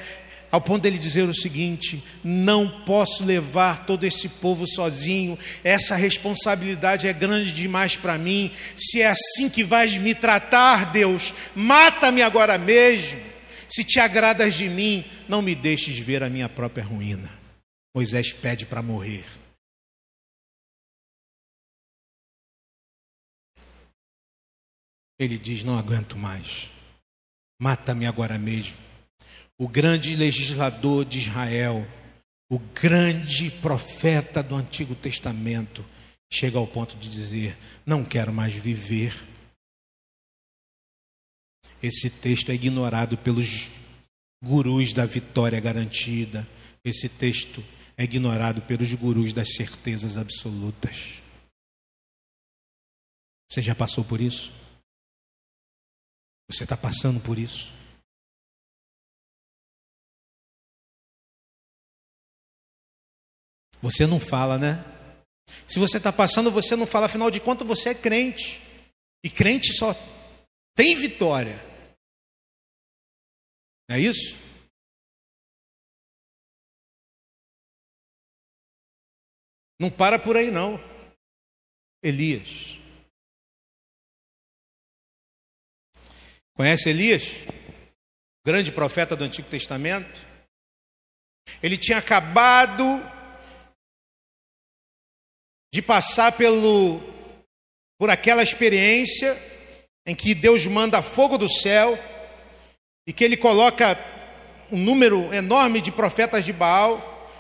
ao 0.50 0.62
ponto 0.62 0.84
dele 0.84 0.98
dizer 0.98 1.24
o 1.24 1.34
seguinte: 1.34 2.02
não 2.24 2.86
posso 2.86 3.26
levar 3.26 3.86
todo 3.86 4.06
esse 4.06 4.30
povo 4.30 4.66
sozinho, 4.66 5.38
essa 5.62 5.94
responsabilidade 5.98 7.06
é 7.06 7.12
grande 7.12 7.52
demais 7.52 7.98
para 7.98 8.18
mim. 8.18 8.50
Se 8.78 9.02
é 9.02 9.08
assim 9.08 9.50
que 9.50 9.62
vais 9.62 9.98
me 9.98 10.16
tratar, 10.16 10.94
Deus, 10.94 11.34
mata-me 11.54 12.22
agora 12.22 12.58
mesmo. 12.58 13.20
Se 13.68 13.84
te 13.84 14.00
agradas 14.00 14.54
de 14.54 14.70
mim, 14.70 15.04
não 15.28 15.42
me 15.42 15.54
deixes 15.54 16.00
ver 16.00 16.24
a 16.24 16.30
minha 16.30 16.48
própria 16.48 16.86
ruína. 16.86 17.30
Moisés 17.94 18.32
pede 18.32 18.66
para 18.66 18.82
morrer. 18.82 19.26
Ele 25.20 25.38
diz: 25.38 25.64
Não 25.64 25.78
aguento 25.78 26.18
mais, 26.18 26.72
mata-me 27.60 28.06
agora 28.06 28.38
mesmo. 28.38 28.78
O 29.58 29.68
grande 29.68 30.16
legislador 30.16 31.04
de 31.04 31.18
Israel, 31.18 31.86
o 32.50 32.60
grande 32.60 33.50
profeta 33.50 34.44
do 34.44 34.56
Antigo 34.56 34.94
Testamento, 34.94 35.84
chega 36.32 36.58
ao 36.58 36.68
ponto 36.68 36.96
de 36.98 37.10
dizer: 37.10 37.58
Não 37.86 38.06
quero 38.06 38.32
mais 38.32 38.54
viver. 38.54 39.16
Esse 41.82 42.10
texto 42.10 42.50
é 42.50 42.56
ignorado 42.56 43.18
pelos 43.18 43.70
gurus 44.44 44.94
da 44.94 45.06
vitória 45.06 45.60
garantida. 45.60 46.48
Esse 46.84 47.10
texto 47.10 47.64
é 47.96 48.04
ignorado 48.04 48.62
pelos 48.62 48.94
gurus 48.94 49.34
das 49.34 49.54
certezas 49.56 50.18
absolutas. 50.18 51.22
Você 53.50 53.62
já 53.62 53.74
passou 53.74 54.04
por 54.04 54.22
isso? 54.22 54.52
Você 56.50 56.64
está 56.64 56.78
passando 56.78 57.20
por 57.20 57.38
isso? 57.38 57.74
Você 63.82 64.08
não 64.08 64.20
fala, 64.20 64.58
né? 64.58 64.84
Se 65.68 65.80
você 65.80 65.98
está 65.98 66.12
passando, 66.12 66.50
você 66.50 66.76
não 66.76 66.88
fala, 66.88 67.06
afinal 67.06 67.30
de 67.30 67.40
contas, 67.40 67.68
você 67.68 67.90
é 67.90 67.96
crente. 67.96 68.62
E 69.24 69.30
crente 69.30 69.74
só 69.74 69.94
tem 70.76 70.96
vitória. 70.96 71.58
Não 73.90 73.96
é 73.96 74.00
isso? 74.00 74.36
Não 79.80 79.92
para 79.92 80.18
por 80.18 80.38
aí, 80.38 80.50
não. 80.50 80.80
Elias. 82.02 82.78
Conhece 86.58 86.90
Elias? 86.90 87.36
Grande 88.44 88.72
profeta 88.72 89.16
do 89.16 89.24
Antigo 89.24 89.48
Testamento. 89.48 90.26
Ele 91.62 91.78
tinha 91.78 92.00
acabado 92.00 92.84
de 95.72 95.84
passar 95.84 96.32
pelo 96.32 97.00
por 98.00 98.10
aquela 98.10 98.42
experiência 98.42 99.38
em 100.04 100.16
que 100.16 100.34
Deus 100.34 100.66
manda 100.66 101.04
fogo 101.04 101.38
do 101.38 101.48
céu 101.48 101.96
e 103.08 103.14
que 103.14 103.24
ele 103.24 103.38
coloca 103.38 103.96
um 104.72 104.78
número 104.78 105.32
enorme 105.32 105.80
de 105.80 105.92
profetas 105.92 106.44
de 106.44 106.54
Baal 106.54 107.32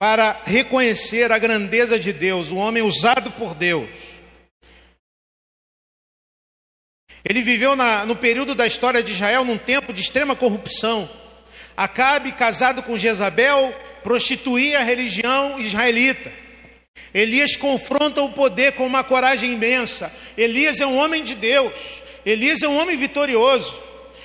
para 0.00 0.32
reconhecer 0.44 1.30
a 1.30 1.38
grandeza 1.38 1.96
de 1.96 2.12
Deus, 2.12 2.50
o 2.50 2.56
homem 2.56 2.82
usado 2.82 3.30
por 3.30 3.54
Deus. 3.54 4.13
Ele 7.24 7.40
viveu 7.40 7.74
na, 7.74 8.04
no 8.04 8.14
período 8.14 8.54
da 8.54 8.66
história 8.66 9.02
de 9.02 9.12
Israel 9.12 9.44
num 9.44 9.56
tempo 9.56 9.92
de 9.92 10.02
extrema 10.02 10.36
corrupção. 10.36 11.08
Acabe, 11.76 12.32
casado 12.32 12.82
com 12.82 12.98
Jezabel, 12.98 13.74
prostituía 14.02 14.80
a 14.80 14.84
religião 14.84 15.58
israelita. 15.58 16.30
Elias 17.12 17.56
confronta 17.56 18.22
o 18.22 18.32
poder 18.32 18.72
com 18.72 18.86
uma 18.86 19.02
coragem 19.02 19.52
imensa. 19.52 20.14
Elias 20.36 20.80
é 20.80 20.86
um 20.86 20.96
homem 20.96 21.24
de 21.24 21.34
Deus. 21.34 22.02
Elias 22.26 22.62
é 22.62 22.68
um 22.68 22.76
homem 22.76 22.96
vitorioso. 22.96 23.82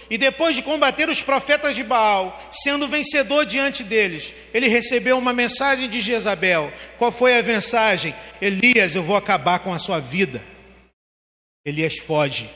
E 0.09 0.17
depois 0.17 0.55
de 0.55 0.63
combater 0.63 1.07
os 1.07 1.21
profetas 1.21 1.75
de 1.75 1.83
Baal, 1.83 2.39
sendo 2.51 2.87
vencedor 2.87 3.45
diante 3.45 3.83
deles, 3.83 4.33
ele 4.53 4.67
recebeu 4.67 5.17
uma 5.17 5.31
mensagem 5.31 5.87
de 5.87 6.01
Jezabel. 6.01 6.73
Qual 6.97 7.11
foi 7.11 7.37
a 7.37 7.43
mensagem? 7.43 8.13
Elias, 8.41 8.95
eu 8.95 9.03
vou 9.03 9.15
acabar 9.15 9.59
com 9.59 9.71
a 9.71 9.77
sua 9.77 9.99
vida. 9.99 10.41
Elias 11.63 11.97
foge. 11.99 12.49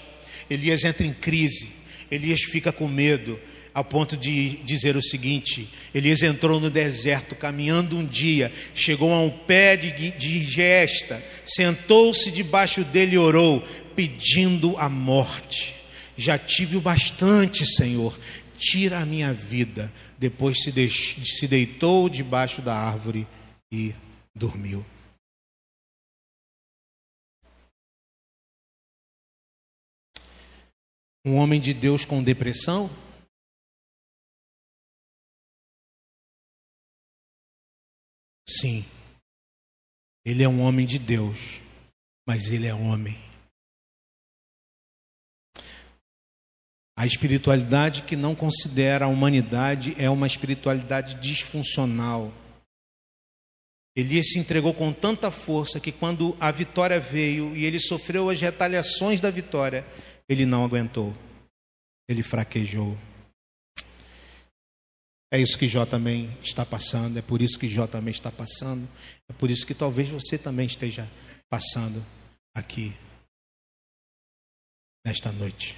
Elias 0.53 0.83
entra 0.83 1.05
em 1.05 1.13
crise. 1.13 1.69
Elias 2.11 2.41
fica 2.41 2.71
com 2.71 2.87
medo 2.87 3.39
ao 3.73 3.83
ponto 3.83 4.15
de 4.15 4.57
dizer 4.63 4.95
o 4.95 5.01
seguinte: 5.01 5.67
Elias 5.93 6.21
entrou 6.21 6.59
no 6.59 6.69
deserto, 6.69 7.33
caminhando 7.33 7.97
um 7.97 8.05
dia, 8.05 8.53
chegou 8.75 9.11
a 9.11 9.19
um 9.19 9.31
pé 9.31 9.75
de, 9.75 10.11
de 10.11 10.43
gesta, 10.43 11.23
sentou-se 11.43 12.31
debaixo 12.31 12.83
dele 12.83 13.15
e 13.15 13.17
orou, 13.17 13.61
pedindo 13.95 14.77
a 14.77 14.87
morte. 14.87 15.73
Já 16.15 16.37
tive 16.37 16.77
o 16.77 16.81
bastante, 16.81 17.65
Senhor, 17.65 18.15
tira 18.59 18.99
a 18.99 19.05
minha 19.05 19.33
vida. 19.33 19.91
Depois 20.19 20.61
se, 20.61 20.71
se 20.91 21.47
deitou 21.47 22.07
debaixo 22.07 22.61
da 22.61 22.75
árvore 22.75 23.25
e 23.71 23.95
dormiu. 24.35 24.85
Um 31.25 31.35
homem 31.35 31.61
de 31.61 31.73
Deus 31.73 32.03
com 32.03 32.21
depressão? 32.21 32.89
Sim, 38.47 38.85
ele 40.25 40.43
é 40.43 40.49
um 40.49 40.61
homem 40.61 40.85
de 40.85 40.99
Deus, 40.99 41.61
mas 42.27 42.51
ele 42.51 42.67
é 42.67 42.73
homem. 42.73 43.17
A 46.95 47.05
espiritualidade 47.05 48.03
que 48.03 48.15
não 48.15 48.35
considera 48.35 49.05
a 49.05 49.07
humanidade 49.07 49.93
é 49.97 50.09
uma 50.09 50.27
espiritualidade 50.27 51.15
disfuncional. 51.15 52.31
Elias 53.95 54.29
se 54.29 54.39
entregou 54.39 54.73
com 54.73 54.93
tanta 54.93 55.29
força 55.31 55.79
que, 55.79 55.91
quando 55.91 56.37
a 56.39 56.51
vitória 56.51 56.99
veio 56.99 57.55
e 57.55 57.65
ele 57.65 57.79
sofreu 57.79 58.29
as 58.29 58.39
retaliações 58.39 59.19
da 59.19 59.29
vitória, 59.29 59.85
ele 60.27 60.45
não 60.45 60.63
aguentou, 60.63 61.13
ele 62.07 62.23
fraquejou. 62.23 62.97
É 65.31 65.39
isso 65.39 65.57
que 65.57 65.67
Jó 65.67 65.85
também 65.85 66.37
está 66.41 66.65
passando, 66.65 67.17
é 67.17 67.21
por 67.21 67.41
isso 67.41 67.57
que 67.57 67.67
Jó 67.67 67.87
também 67.87 68.11
está 68.11 68.31
passando, 68.31 68.87
é 69.29 69.33
por 69.33 69.49
isso 69.49 69.65
que 69.65 69.73
talvez 69.73 70.09
você 70.09 70.37
também 70.37 70.67
esteja 70.67 71.09
passando 71.49 72.03
aqui, 72.55 72.95
nesta 75.05 75.31
noite. 75.31 75.77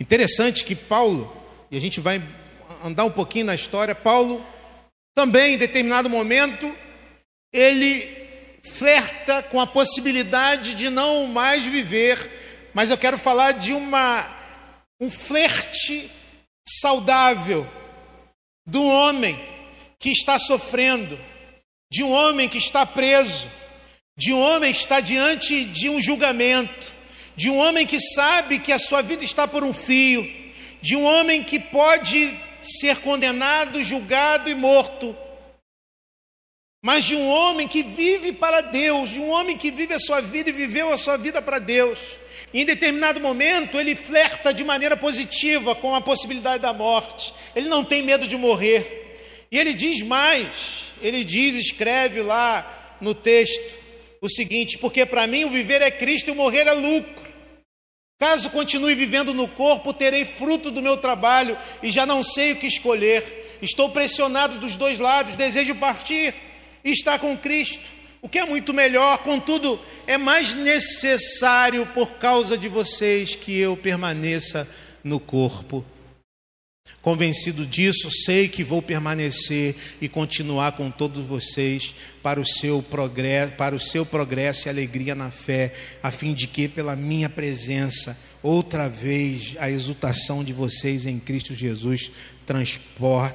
Interessante 0.00 0.64
que 0.64 0.76
Paulo, 0.76 1.28
e 1.70 1.76
a 1.76 1.80
gente 1.80 2.00
vai 2.00 2.20
andar 2.84 3.04
um 3.04 3.10
pouquinho 3.10 3.46
na 3.46 3.54
história, 3.54 3.94
Paulo 3.94 4.44
também 5.16 5.54
em 5.54 5.58
determinado 5.58 6.08
momento, 6.08 6.66
ele 7.52 8.27
flerta 8.68 9.42
com 9.42 9.60
a 9.60 9.66
possibilidade 9.66 10.74
de 10.74 10.88
não 10.90 11.26
mais 11.26 11.66
viver, 11.66 12.70
mas 12.74 12.90
eu 12.90 12.98
quero 12.98 13.18
falar 13.18 13.52
de 13.52 13.72
uma 13.72 14.36
um 15.00 15.10
flerte 15.10 16.10
saudável 16.66 17.66
do 18.66 18.84
homem 18.84 19.38
que 19.98 20.10
está 20.10 20.38
sofrendo, 20.38 21.18
de 21.90 22.02
um 22.02 22.10
homem 22.10 22.48
que 22.48 22.58
está 22.58 22.84
preso, 22.84 23.48
de 24.16 24.32
um 24.32 24.40
homem 24.40 24.72
que 24.72 24.80
está 24.80 25.00
diante 25.00 25.64
de 25.64 25.88
um 25.88 26.00
julgamento, 26.00 26.92
de 27.36 27.48
um 27.48 27.56
homem 27.56 27.86
que 27.86 28.00
sabe 28.00 28.58
que 28.58 28.72
a 28.72 28.78
sua 28.78 29.00
vida 29.00 29.24
está 29.24 29.46
por 29.46 29.62
um 29.62 29.72
fio, 29.72 30.28
de 30.82 30.96
um 30.96 31.04
homem 31.04 31.42
que 31.42 31.58
pode 31.58 32.36
ser 32.60 32.96
condenado, 32.98 33.82
julgado 33.82 34.50
e 34.50 34.54
morto, 34.54 35.16
mas 36.88 37.04
de 37.04 37.14
um 37.14 37.28
homem 37.28 37.68
que 37.68 37.82
vive 37.82 38.32
para 38.32 38.62
Deus, 38.62 39.10
de 39.10 39.20
um 39.20 39.28
homem 39.28 39.58
que 39.58 39.70
vive 39.70 39.92
a 39.92 39.98
sua 39.98 40.22
vida 40.22 40.48
e 40.48 40.54
viveu 40.54 40.90
a 40.90 40.96
sua 40.96 41.18
vida 41.18 41.42
para 41.42 41.58
Deus. 41.58 41.98
Em 42.54 42.64
determinado 42.64 43.20
momento, 43.20 43.78
ele 43.78 43.94
flerta 43.94 44.54
de 44.54 44.64
maneira 44.64 44.96
positiva 44.96 45.74
com 45.74 45.94
a 45.94 46.00
possibilidade 46.00 46.62
da 46.62 46.72
morte. 46.72 47.34
Ele 47.54 47.68
não 47.68 47.84
tem 47.84 48.02
medo 48.02 48.26
de 48.26 48.38
morrer. 48.38 49.18
E 49.52 49.58
ele 49.58 49.74
diz 49.74 50.00
mais: 50.00 50.84
ele 51.02 51.24
diz, 51.24 51.56
escreve 51.56 52.22
lá 52.22 52.96
no 53.02 53.14
texto 53.14 53.70
o 54.22 54.28
seguinte: 54.30 54.78
porque 54.78 55.04
para 55.04 55.26
mim 55.26 55.44
o 55.44 55.50
viver 55.50 55.82
é 55.82 55.90
Cristo 55.90 56.28
e 56.28 56.30
o 56.30 56.36
morrer 56.36 56.66
é 56.66 56.72
lucro. 56.72 57.28
Caso 58.18 58.48
continue 58.48 58.94
vivendo 58.94 59.34
no 59.34 59.46
corpo, 59.46 59.92
terei 59.92 60.24
fruto 60.24 60.70
do 60.70 60.80
meu 60.80 60.96
trabalho 60.96 61.54
e 61.82 61.90
já 61.90 62.06
não 62.06 62.24
sei 62.24 62.52
o 62.52 62.56
que 62.56 62.66
escolher. 62.66 63.58
Estou 63.60 63.90
pressionado 63.90 64.56
dos 64.56 64.74
dois 64.74 64.98
lados, 64.98 65.36
desejo 65.36 65.74
partir 65.74 66.47
e 66.84 66.90
estar 66.90 67.18
com 67.18 67.36
Cristo 67.36 67.98
o 68.20 68.28
que 68.28 68.38
é 68.38 68.44
muito 68.44 68.74
melhor, 68.74 69.18
contudo, 69.18 69.78
é 70.06 70.18
mais 70.18 70.52
necessário 70.52 71.86
por 71.86 72.14
causa 72.14 72.58
de 72.58 72.68
vocês 72.68 73.36
que 73.36 73.56
eu 73.56 73.76
permaneça 73.76 74.68
no 75.04 75.20
corpo. 75.20 75.84
Convencido 77.00 77.64
disso, 77.64 78.10
sei 78.10 78.48
que 78.48 78.64
vou 78.64 78.82
permanecer 78.82 79.76
e 80.00 80.08
continuar 80.08 80.72
com 80.72 80.90
todos 80.90 81.24
vocês 81.24 81.94
para 82.20 82.40
o 82.40 82.44
seu 82.44 82.82
progresso, 82.82 83.52
para 83.52 83.74
o 83.74 83.80
seu 83.80 84.04
progresso 84.04 84.66
e 84.66 84.68
alegria 84.68 85.14
na 85.14 85.30
fé, 85.30 85.72
a 86.02 86.10
fim 86.10 86.34
de 86.34 86.48
que 86.48 86.66
pela 86.66 86.96
minha 86.96 87.28
presença 87.28 88.18
outra 88.42 88.88
vez 88.88 89.54
a 89.60 89.70
exultação 89.70 90.42
de 90.42 90.52
vocês 90.52 91.06
em 91.06 91.20
Cristo 91.20 91.54
Jesus 91.54 92.10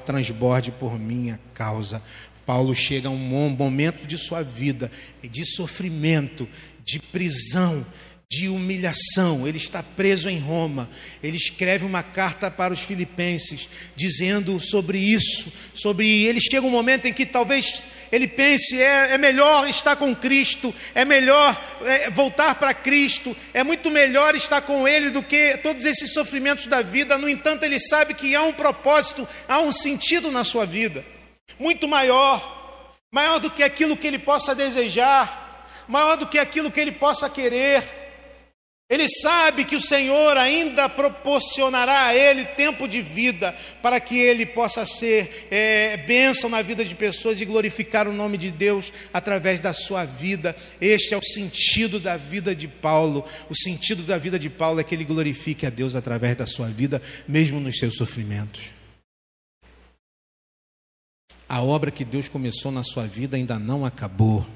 transborde 0.04 0.70
por 0.72 0.98
minha 0.98 1.40
causa. 1.54 2.02
Paulo 2.46 2.74
chega 2.74 3.08
a 3.08 3.10
um 3.10 3.16
momento 3.16 4.06
de 4.06 4.18
sua 4.18 4.42
vida 4.42 4.90
de 5.22 5.44
sofrimento, 5.44 6.48
de 6.84 6.98
prisão, 6.98 7.84
de 8.30 8.48
humilhação. 8.48 9.46
Ele 9.46 9.58
está 9.58 9.82
preso 9.82 10.28
em 10.28 10.38
Roma. 10.38 10.88
Ele 11.22 11.36
escreve 11.36 11.84
uma 11.84 12.02
carta 12.02 12.50
para 12.50 12.72
os 12.72 12.80
filipenses 12.80 13.68
dizendo 13.94 14.58
sobre 14.60 14.98
isso, 14.98 15.52
sobre 15.74 16.24
ele 16.24 16.40
chega 16.40 16.66
um 16.66 16.70
momento 16.70 17.06
em 17.06 17.12
que 17.12 17.24
talvez 17.24 17.82
ele 18.10 18.28
pense 18.28 18.80
é, 18.80 19.12
é 19.12 19.18
melhor 19.18 19.68
estar 19.68 19.96
com 19.96 20.14
Cristo, 20.14 20.74
é 20.94 21.04
melhor 21.04 21.60
é, 21.84 22.10
voltar 22.10 22.54
para 22.56 22.74
Cristo, 22.74 23.36
é 23.52 23.64
muito 23.64 23.90
melhor 23.90 24.36
estar 24.36 24.62
com 24.62 24.86
Ele 24.86 25.10
do 25.10 25.22
que 25.22 25.56
todos 25.58 25.84
esses 25.84 26.12
sofrimentos 26.12 26.66
da 26.66 26.80
vida. 26.80 27.18
No 27.18 27.28
entanto, 27.28 27.64
ele 27.64 27.80
sabe 27.80 28.14
que 28.14 28.34
há 28.34 28.42
um 28.42 28.52
propósito, 28.52 29.26
há 29.48 29.60
um 29.60 29.72
sentido 29.72 30.30
na 30.30 30.44
sua 30.44 30.64
vida 30.64 31.13
muito 31.58 31.86
maior, 31.88 32.94
maior 33.10 33.38
do 33.38 33.50
que 33.50 33.62
aquilo 33.62 33.96
que 33.96 34.06
ele 34.06 34.18
possa 34.18 34.54
desejar, 34.54 35.66
maior 35.88 36.16
do 36.16 36.26
que 36.26 36.38
aquilo 36.38 36.70
que 36.70 36.80
ele 36.80 36.92
possa 36.92 37.28
querer. 37.28 38.04
Ele 38.90 39.08
sabe 39.08 39.64
que 39.64 39.76
o 39.76 39.80
Senhor 39.80 40.36
ainda 40.36 40.90
proporcionará 40.90 42.04
a 42.04 42.14
ele 42.14 42.44
tempo 42.44 42.86
de 42.86 43.00
vida 43.00 43.56
para 43.80 43.98
que 43.98 44.18
ele 44.18 44.44
possa 44.44 44.84
ser 44.84 45.48
é, 45.50 45.96
bênção 45.96 46.50
na 46.50 46.60
vida 46.60 46.84
de 46.84 46.94
pessoas 46.94 47.40
e 47.40 47.46
glorificar 47.46 48.06
o 48.06 48.12
nome 48.12 48.36
de 48.36 48.50
Deus 48.50 48.92
através 49.10 49.58
da 49.58 49.72
sua 49.72 50.04
vida. 50.04 50.54
Este 50.82 51.14
é 51.14 51.16
o 51.16 51.22
sentido 51.22 51.98
da 51.98 52.18
vida 52.18 52.54
de 52.54 52.68
Paulo. 52.68 53.24
O 53.48 53.56
sentido 53.56 54.02
da 54.02 54.18
vida 54.18 54.38
de 54.38 54.50
Paulo 54.50 54.78
é 54.78 54.84
que 54.84 54.94
ele 54.94 55.04
glorifique 55.04 55.64
a 55.64 55.70
Deus 55.70 55.96
através 55.96 56.36
da 56.36 56.44
sua 56.44 56.68
vida, 56.68 57.00
mesmo 57.26 57.58
nos 57.60 57.78
seus 57.78 57.96
sofrimentos. 57.96 58.73
A 61.48 61.62
obra 61.62 61.90
que 61.90 62.04
Deus 62.04 62.28
começou 62.28 62.72
na 62.72 62.82
sua 62.82 63.06
vida 63.06 63.36
ainda 63.36 63.58
não 63.58 63.84
acabou. 63.84 64.46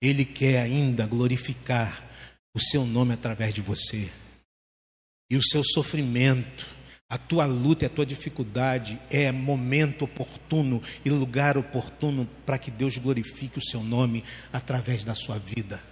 Ele 0.00 0.24
quer 0.24 0.62
ainda 0.62 1.06
glorificar 1.06 2.10
o 2.54 2.60
seu 2.60 2.84
nome 2.86 3.12
através 3.12 3.54
de 3.54 3.60
você. 3.60 4.10
E 5.30 5.36
o 5.36 5.42
seu 5.42 5.62
sofrimento, 5.62 6.66
a 7.08 7.18
tua 7.18 7.44
luta 7.44 7.84
e 7.84 7.86
a 7.86 7.90
tua 7.90 8.04
dificuldade 8.04 9.00
é 9.10 9.30
momento 9.30 10.06
oportuno 10.06 10.82
e 11.04 11.10
lugar 11.10 11.56
oportuno 11.56 12.26
para 12.46 12.58
que 12.58 12.70
Deus 12.70 12.96
glorifique 12.96 13.58
o 13.58 13.64
seu 13.64 13.82
nome 13.84 14.24
através 14.52 15.04
da 15.04 15.14
sua 15.14 15.38
vida. 15.38 15.82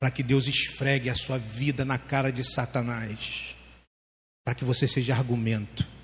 Para 0.00 0.10
que 0.10 0.22
Deus 0.22 0.48
esfregue 0.48 1.10
a 1.10 1.14
sua 1.14 1.38
vida 1.38 1.84
na 1.84 1.98
cara 1.98 2.32
de 2.32 2.42
Satanás. 2.42 3.54
Para 4.44 4.54
que 4.54 4.64
você 4.64 4.88
seja 4.88 5.14
argumento 5.14 5.99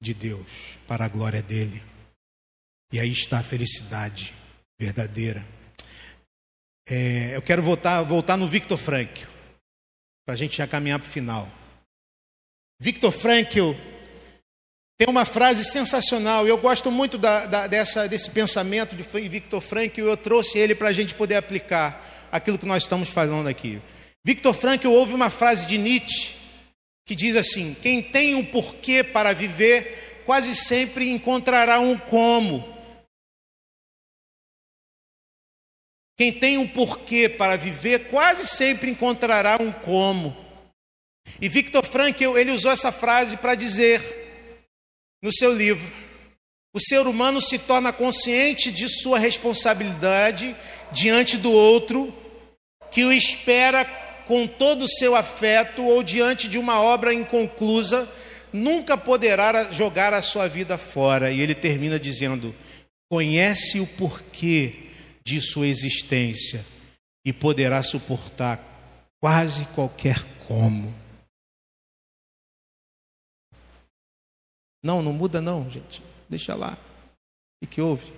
de 0.00 0.14
Deus, 0.14 0.78
para 0.86 1.04
a 1.04 1.08
glória 1.08 1.42
dele. 1.42 1.82
E 2.92 3.00
aí 3.00 3.10
está 3.10 3.38
a 3.38 3.42
felicidade 3.42 4.32
verdadeira. 4.78 5.44
É, 6.88 7.34
eu 7.34 7.42
quero 7.42 7.62
voltar, 7.62 8.02
voltar 8.02 8.36
no 8.36 8.46
Victor 8.46 8.78
Frankl, 8.78 9.26
para 10.24 10.34
a 10.34 10.36
gente 10.36 10.58
já 10.58 10.66
caminhar 10.66 10.98
para 10.98 11.08
o 11.08 11.10
final. 11.10 11.48
Victor 12.78 13.10
Frankl 13.10 13.72
tem 14.98 15.08
uma 15.08 15.24
frase 15.24 15.64
sensacional, 15.64 16.46
eu 16.46 16.56
gosto 16.58 16.90
muito 16.90 17.18
da, 17.18 17.46
da, 17.46 17.66
dessa, 17.66 18.08
desse 18.08 18.30
pensamento 18.30 18.94
de 18.94 19.02
Victor 19.28 19.60
Frankl, 19.60 20.02
eu 20.02 20.16
trouxe 20.16 20.58
ele 20.58 20.74
para 20.74 20.88
a 20.88 20.92
gente 20.92 21.14
poder 21.14 21.34
aplicar 21.36 22.28
aquilo 22.30 22.58
que 22.58 22.66
nós 22.66 22.84
estamos 22.84 23.08
falando 23.08 23.48
aqui. 23.48 23.80
Victor 24.24 24.54
Frankl 24.54 24.88
ouve 24.88 25.12
uma 25.12 25.30
frase 25.30 25.66
de 25.66 25.78
Nietzsche 25.78 26.35
que 27.06 27.14
diz 27.14 27.36
assim: 27.36 27.74
Quem 27.74 28.02
tem 28.02 28.34
um 28.34 28.44
porquê 28.44 29.02
para 29.04 29.32
viver, 29.32 30.22
quase 30.26 30.54
sempre 30.56 31.08
encontrará 31.08 31.78
um 31.78 31.96
como. 31.96 32.76
Quem 36.18 36.32
tem 36.32 36.58
um 36.58 36.66
porquê 36.66 37.28
para 37.28 37.56
viver 37.56 38.08
quase 38.08 38.46
sempre 38.46 38.90
encontrará 38.90 39.56
um 39.60 39.70
como. 39.70 40.36
E 41.40 41.48
Victor 41.48 41.84
Frankl, 41.84 42.36
ele 42.36 42.50
usou 42.50 42.72
essa 42.72 42.90
frase 42.90 43.36
para 43.36 43.54
dizer 43.54 44.02
no 45.22 45.32
seu 45.32 45.52
livro: 45.52 45.86
o 46.74 46.80
ser 46.80 47.06
humano 47.06 47.40
se 47.40 47.58
torna 47.58 47.92
consciente 47.92 48.72
de 48.72 48.88
sua 48.88 49.18
responsabilidade 49.18 50.56
diante 50.90 51.36
do 51.36 51.52
outro, 51.52 52.12
que 52.90 53.04
o 53.04 53.12
espera 53.12 54.05
com 54.26 54.46
todo 54.46 54.82
o 54.82 54.88
seu 54.88 55.14
afeto 55.14 55.84
ou 55.84 56.02
diante 56.02 56.48
de 56.48 56.58
uma 56.58 56.80
obra 56.80 57.12
inconclusa, 57.14 58.08
nunca 58.52 58.96
poderá 58.96 59.70
jogar 59.70 60.12
a 60.12 60.22
sua 60.22 60.48
vida 60.48 60.76
fora. 60.76 61.30
E 61.30 61.40
ele 61.40 61.54
termina 61.54 61.98
dizendo: 61.98 62.54
conhece 63.10 63.80
o 63.80 63.86
porquê 63.86 64.90
de 65.24 65.40
sua 65.40 65.66
existência 65.66 66.64
e 67.24 67.32
poderá 67.32 67.82
suportar 67.82 68.60
quase 69.20 69.66
qualquer 69.74 70.24
como. 70.46 70.94
Não, 74.84 75.02
não 75.02 75.12
muda 75.12 75.40
não, 75.40 75.68
gente. 75.68 76.00
Deixa 76.28 76.54
lá. 76.54 76.78
O 77.62 77.66
que 77.66 77.80
houve? 77.80 78.12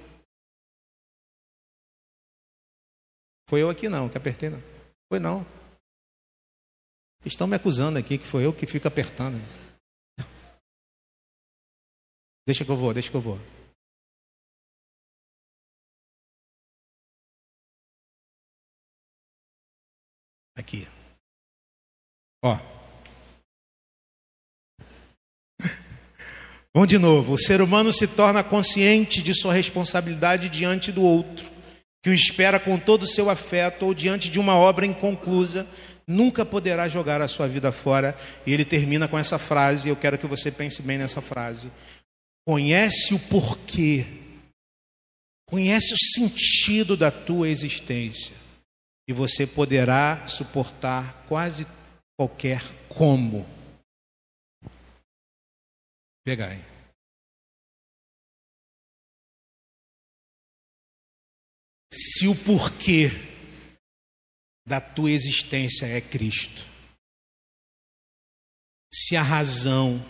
Foi 3.49 3.63
eu 3.63 3.71
aqui 3.71 3.89
não, 3.89 4.09
que 4.09 4.19
apertei 4.19 4.51
não. 4.51 4.63
Foi 5.11 5.19
não. 5.19 5.58
Estão 7.25 7.47
me 7.47 7.57
acusando 7.57 7.99
aqui 7.99 8.17
que 8.17 8.27
foi 8.27 8.47
eu 8.47 8.53
que 8.53 8.67
fico 8.67 8.89
apertando. 8.89 9.39
Deixa 12.47 12.65
que 12.65 12.71
eu 12.71 12.77
vou, 12.77 12.95
deixa 12.95 13.11
que 13.11 13.17
eu 13.17 13.21
vou. 13.21 13.39
Aqui. 20.57 20.89
Ó. 22.43 22.59
Vamos 26.73 26.89
de 26.89 26.99
novo. 26.99 27.35
O 27.35 27.39
ser 27.39 27.61
humano 27.61 27.93
se 27.93 28.07
torna 28.09 28.43
consciente 28.43 29.23
de 29.23 29.35
sua 29.35 29.53
responsabilidade 29.53 30.49
diante 30.49 30.91
do 30.91 31.03
outro, 31.03 31.51
que 32.03 32.11
o 32.11 32.15
espera 32.15 32.61
com 32.61 32.79
todo 32.79 33.03
o 33.03 33.07
seu 33.07 33.29
afeto 33.29 33.87
ou 33.87 33.95
diante 33.95 34.31
de 34.31 34.39
uma 34.39 34.55
obra 34.55 34.87
inconclusa, 34.87 35.67
nunca 36.07 36.45
poderá 36.45 36.89
jogar 36.89 37.21
a 37.21 37.29
sua 37.29 37.49
vida 37.49 37.73
fora. 37.73 38.17
E 38.47 38.53
ele 38.53 38.65
termina 38.65 39.09
com 39.09 39.19
essa 39.19 39.39
frase, 39.39 39.89
eu 39.89 39.97
quero 39.97 40.19
que 40.19 40.27
você 40.27 40.51
pense 40.51 40.81
bem 40.83 40.99
nessa 40.99 41.21
frase. 41.21 41.71
Conhece 42.47 43.15
o 43.15 43.19
porquê, 43.19 44.07
conhece 45.49 45.93
o 45.93 45.99
sentido 46.15 46.97
da 46.97 47.11
tua 47.11 47.49
existência 47.49 48.35
e 49.07 49.13
você 49.13 49.47
poderá 49.47 50.27
suportar 50.27 51.25
quase 51.29 51.67
qualquer 52.17 52.63
como. 52.89 53.47
Pegai. 56.25 56.78
Se 61.93 62.29
o 62.29 62.35
porquê 62.35 63.11
da 64.67 64.81
tua 64.81 65.11
existência 65.11 65.87
é 65.87 66.01
Cristo, 66.01 66.67
se 68.93 69.17
a 69.17 69.23
razão 69.23 70.05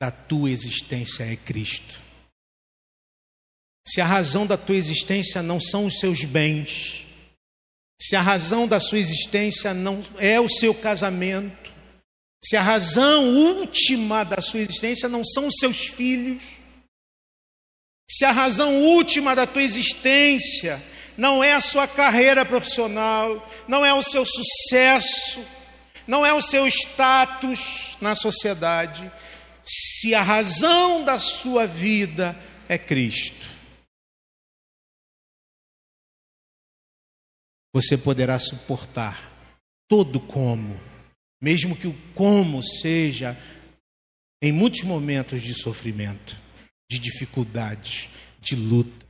da 0.00 0.10
tua 0.10 0.50
existência 0.50 1.24
é 1.24 1.36
Cristo, 1.36 2.00
se 3.86 4.00
a 4.00 4.06
razão 4.06 4.46
da 4.46 4.56
tua 4.56 4.76
existência 4.76 5.42
não 5.42 5.60
são 5.60 5.86
os 5.86 5.98
seus 5.98 6.24
bens, 6.24 7.04
se 8.00 8.16
a 8.16 8.22
razão 8.22 8.66
da 8.66 8.80
sua 8.80 8.98
existência 8.98 9.74
não 9.74 10.02
é 10.18 10.40
o 10.40 10.48
seu 10.48 10.74
casamento, 10.74 11.72
se 12.44 12.56
a 12.56 12.62
razão 12.62 13.28
última 13.36 14.24
da 14.24 14.40
sua 14.40 14.60
existência 14.60 15.08
não 15.08 15.24
são 15.24 15.46
os 15.46 15.54
seus 15.58 15.86
filhos, 15.86 16.42
se 18.10 18.24
a 18.24 18.32
razão 18.32 18.82
última 18.82 19.34
da 19.34 19.46
tua 19.46 19.62
existência 19.62 20.82
não 21.16 21.42
é 21.42 21.54
a 21.54 21.60
sua 21.60 21.86
carreira 21.86 22.44
profissional, 22.44 23.48
não 23.68 23.84
é 23.84 23.92
o 23.92 24.02
seu 24.02 24.24
sucesso, 24.24 25.44
não 26.06 26.24
é 26.24 26.32
o 26.32 26.42
seu 26.42 26.66
status 26.66 27.96
na 28.00 28.14
sociedade, 28.14 29.10
se 29.62 30.14
a 30.14 30.22
razão 30.22 31.04
da 31.04 31.18
sua 31.18 31.66
vida 31.66 32.36
é 32.68 32.76
Cristo, 32.76 33.50
você 37.72 37.96
poderá 37.96 38.38
suportar 38.38 39.30
todo 39.88 40.20
como, 40.20 40.80
mesmo 41.40 41.76
que 41.76 41.86
o 41.86 41.94
como 42.14 42.62
seja 42.62 43.38
em 44.42 44.50
muitos 44.50 44.82
momentos 44.82 45.42
de 45.42 45.54
sofrimento, 45.54 46.36
de 46.90 46.98
dificuldades, 46.98 48.10
de 48.40 48.56
luta. 48.56 49.01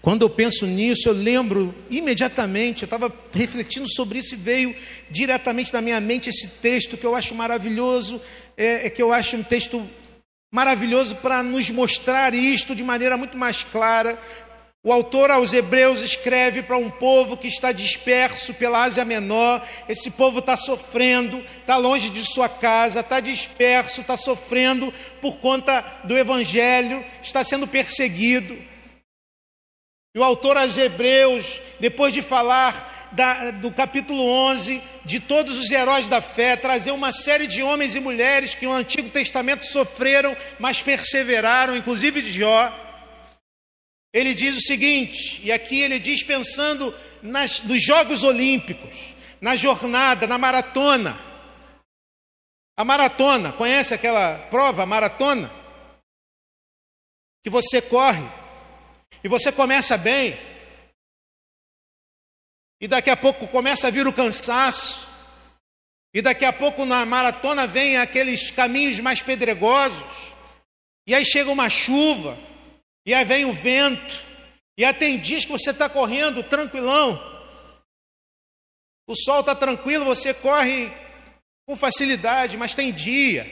Quando 0.00 0.22
eu 0.22 0.30
penso 0.30 0.64
nisso, 0.64 1.08
eu 1.08 1.12
lembro 1.12 1.74
imediatamente, 1.90 2.82
eu 2.82 2.86
estava 2.86 3.12
refletindo 3.32 3.88
sobre 3.90 4.20
isso 4.20 4.34
e 4.34 4.38
veio 4.38 4.74
diretamente 5.10 5.72
na 5.72 5.80
minha 5.80 6.00
mente 6.00 6.30
esse 6.30 6.60
texto 6.60 6.96
que 6.96 7.04
eu 7.04 7.16
acho 7.16 7.34
maravilhoso, 7.34 8.20
é, 8.56 8.86
é 8.86 8.90
que 8.90 9.02
eu 9.02 9.12
acho 9.12 9.36
um 9.36 9.42
texto 9.42 9.84
maravilhoso 10.52 11.16
para 11.16 11.42
nos 11.42 11.68
mostrar 11.70 12.32
isto 12.32 12.74
de 12.74 12.82
maneira 12.82 13.16
muito 13.16 13.36
mais 13.36 13.62
clara. 13.64 14.18
O 14.84 14.92
autor 14.92 15.30
aos 15.30 15.52
Hebreus 15.52 16.00
escreve 16.00 16.62
para 16.62 16.78
um 16.78 16.88
povo 16.88 17.36
que 17.36 17.48
está 17.48 17.72
disperso 17.72 18.54
pela 18.54 18.84
Ásia 18.84 19.04
Menor. 19.04 19.66
Esse 19.88 20.10
povo 20.12 20.38
está 20.38 20.56
sofrendo, 20.56 21.42
está 21.60 21.76
longe 21.76 22.08
de 22.08 22.24
sua 22.24 22.48
casa, 22.48 23.00
está 23.00 23.18
disperso, 23.18 24.00
está 24.00 24.16
sofrendo 24.16 24.94
por 25.20 25.38
conta 25.38 25.84
do 26.04 26.16
Evangelho, 26.16 27.04
está 27.20 27.42
sendo 27.42 27.66
perseguido. 27.66 28.56
E 30.14 30.18
o 30.18 30.24
autor 30.24 30.56
aos 30.56 30.76
Hebreus, 30.76 31.60
depois 31.78 32.14
de 32.14 32.22
falar 32.22 33.10
da, 33.12 33.50
do 33.50 33.70
capítulo 33.70 34.22
11, 34.22 34.82
de 35.04 35.20
todos 35.20 35.58
os 35.58 35.70
heróis 35.70 36.08
da 36.08 36.20
fé, 36.20 36.56
trazer 36.56 36.90
uma 36.90 37.12
série 37.12 37.46
de 37.46 37.62
homens 37.62 37.94
e 37.94 38.00
mulheres 38.00 38.54
que 38.54 38.66
no 38.66 38.72
Antigo 38.72 39.10
Testamento 39.10 39.66
sofreram, 39.66 40.36
mas 40.58 40.82
perseveraram, 40.82 41.76
inclusive 41.76 42.22
de 42.22 42.30
Jó. 42.30 42.72
Ele 44.12 44.34
diz 44.34 44.56
o 44.56 44.62
seguinte, 44.62 45.40
e 45.44 45.52
aqui 45.52 45.80
ele 45.80 45.98
diz 45.98 46.22
pensando 46.22 46.94
nas, 47.22 47.62
nos 47.62 47.82
Jogos 47.82 48.24
Olímpicos, 48.24 49.14
na 49.40 49.56
jornada, 49.56 50.26
na 50.26 50.38
maratona. 50.38 51.18
A 52.76 52.84
maratona, 52.84 53.52
conhece 53.52 53.92
aquela 53.92 54.38
prova, 54.50 54.84
a 54.84 54.86
maratona? 54.86 55.50
Que 57.44 57.50
você 57.50 57.82
corre 57.82 58.24
e 59.22 59.28
você 59.28 59.50
começa 59.52 59.96
bem, 59.96 60.38
e 62.80 62.86
daqui 62.86 63.10
a 63.10 63.16
pouco 63.16 63.48
começa 63.48 63.88
a 63.88 63.90
vir 63.90 64.06
o 64.06 64.12
cansaço. 64.12 65.08
E 66.14 66.22
daqui 66.22 66.44
a 66.44 66.52
pouco 66.52 66.84
na 66.84 67.04
maratona 67.04 67.66
vem 67.66 67.96
aqueles 67.96 68.50
caminhos 68.50 69.00
mais 69.00 69.20
pedregosos. 69.20 70.32
E 71.06 71.14
aí 71.14 71.24
chega 71.24 71.50
uma 71.50 71.68
chuva. 71.68 72.38
E 73.04 73.12
aí 73.12 73.24
vem 73.24 73.44
o 73.44 73.52
vento. 73.52 74.24
E 74.78 74.84
aí 74.84 74.94
tem 74.94 75.18
dias 75.18 75.44
que 75.44 75.50
você 75.50 75.70
está 75.70 75.88
correndo 75.88 76.44
tranquilão. 76.44 77.20
O 79.08 79.16
sol 79.16 79.40
está 79.40 79.54
tranquilo, 79.54 80.04
você 80.04 80.32
corre 80.32 80.92
com 81.66 81.74
facilidade, 81.74 82.56
mas 82.56 82.74
tem 82.74 82.92
dia. 82.92 83.44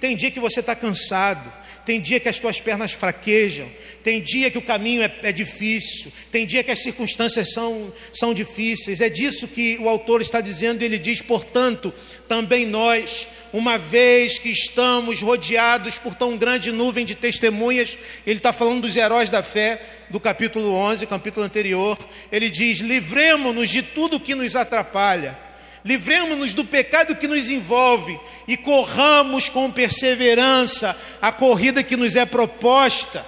Tem 0.00 0.16
dia 0.16 0.30
que 0.30 0.40
você 0.40 0.60
está 0.60 0.74
cansado. 0.74 1.52
Tem 1.90 2.00
dia 2.00 2.20
que 2.20 2.28
as 2.28 2.38
tuas 2.38 2.60
pernas 2.60 2.92
fraquejam, 2.92 3.68
tem 4.04 4.20
dia 4.20 4.48
que 4.48 4.56
o 4.56 4.62
caminho 4.62 5.02
é, 5.02 5.12
é, 5.24 5.32
difícil, 5.32 6.12
tem 6.30 6.46
dia 6.46 6.62
que 6.62 6.70
as 6.70 6.78
circunstâncias 6.78 7.52
são, 7.52 7.92
são 8.12 8.32
difíceis. 8.32 9.00
É 9.00 9.08
disso 9.08 9.48
que 9.48 9.76
o 9.80 9.88
autor 9.88 10.20
está 10.20 10.40
dizendo, 10.40 10.82
ele 10.82 11.00
diz, 11.00 11.20
portanto, 11.20 11.92
também 12.28 12.64
nós, 12.64 13.26
uma 13.52 13.76
vez 13.76 14.38
que 14.38 14.50
estamos 14.50 15.20
rodeados 15.20 15.98
por 15.98 16.14
tão 16.14 16.36
grande 16.36 16.70
nuvem 16.70 17.04
de 17.04 17.16
testemunhas, 17.16 17.98
ele 18.24 18.38
está 18.38 18.52
falando 18.52 18.82
dos 18.82 18.94
heróis 18.94 19.28
da 19.28 19.42
fé, 19.42 19.82
do 20.10 20.20
capítulo 20.20 20.72
11, 20.72 21.04
capítulo 21.08 21.44
anterior, 21.44 21.98
ele 22.30 22.48
diz: 22.48 22.78
livremos-nos 22.78 23.68
de 23.68 23.82
tudo 23.82 24.20
que 24.20 24.36
nos 24.36 24.54
atrapalha 24.54 25.49
livremos-nos 25.84 26.54
do 26.54 26.64
pecado 26.64 27.16
que 27.16 27.26
nos 27.26 27.48
envolve 27.48 28.18
e 28.46 28.56
corramos 28.56 29.48
com 29.48 29.70
perseverança 29.70 30.98
a 31.20 31.32
corrida 31.32 31.82
que 31.82 31.96
nos 31.96 32.16
é 32.16 32.24
proposta. 32.26 33.24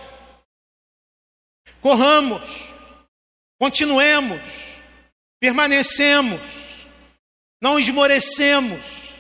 Corramos, 1.81 2.73
continuemos, 3.59 4.41
permanecemos, 5.41 6.41
não 7.61 7.79
esmorecemos, 7.79 9.15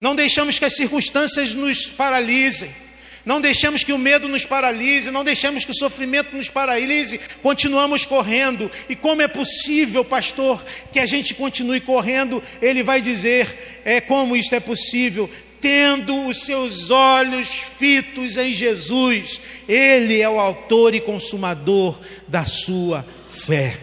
não 0.00 0.14
deixamos 0.14 0.58
que 0.58 0.64
as 0.64 0.76
circunstâncias 0.76 1.54
nos 1.54 1.86
paralisem. 1.86 2.83
Não 3.24 3.40
deixamos 3.40 3.82
que 3.82 3.92
o 3.92 3.98
medo 3.98 4.28
nos 4.28 4.44
paralise, 4.44 5.10
não 5.10 5.24
deixamos 5.24 5.64
que 5.64 5.70
o 5.70 5.78
sofrimento 5.78 6.36
nos 6.36 6.50
paralise, 6.50 7.18
continuamos 7.42 8.04
correndo. 8.04 8.70
E 8.88 8.94
como 8.94 9.22
é 9.22 9.28
possível, 9.28 10.04
pastor, 10.04 10.62
que 10.92 10.98
a 10.98 11.06
gente 11.06 11.34
continue 11.34 11.80
correndo? 11.80 12.42
Ele 12.60 12.82
vai 12.82 13.00
dizer: 13.00 13.80
é 13.84 14.00
como 14.00 14.36
isto 14.36 14.54
é 14.54 14.60
possível? 14.60 15.30
Tendo 15.60 16.26
os 16.26 16.44
seus 16.44 16.90
olhos 16.90 17.48
fitos 17.48 18.36
em 18.36 18.52
Jesus, 18.52 19.40
Ele 19.66 20.20
é 20.20 20.28
o 20.28 20.38
autor 20.38 20.94
e 20.94 21.00
consumador 21.00 21.98
da 22.28 22.44
sua 22.44 23.06
fé. 23.30 23.78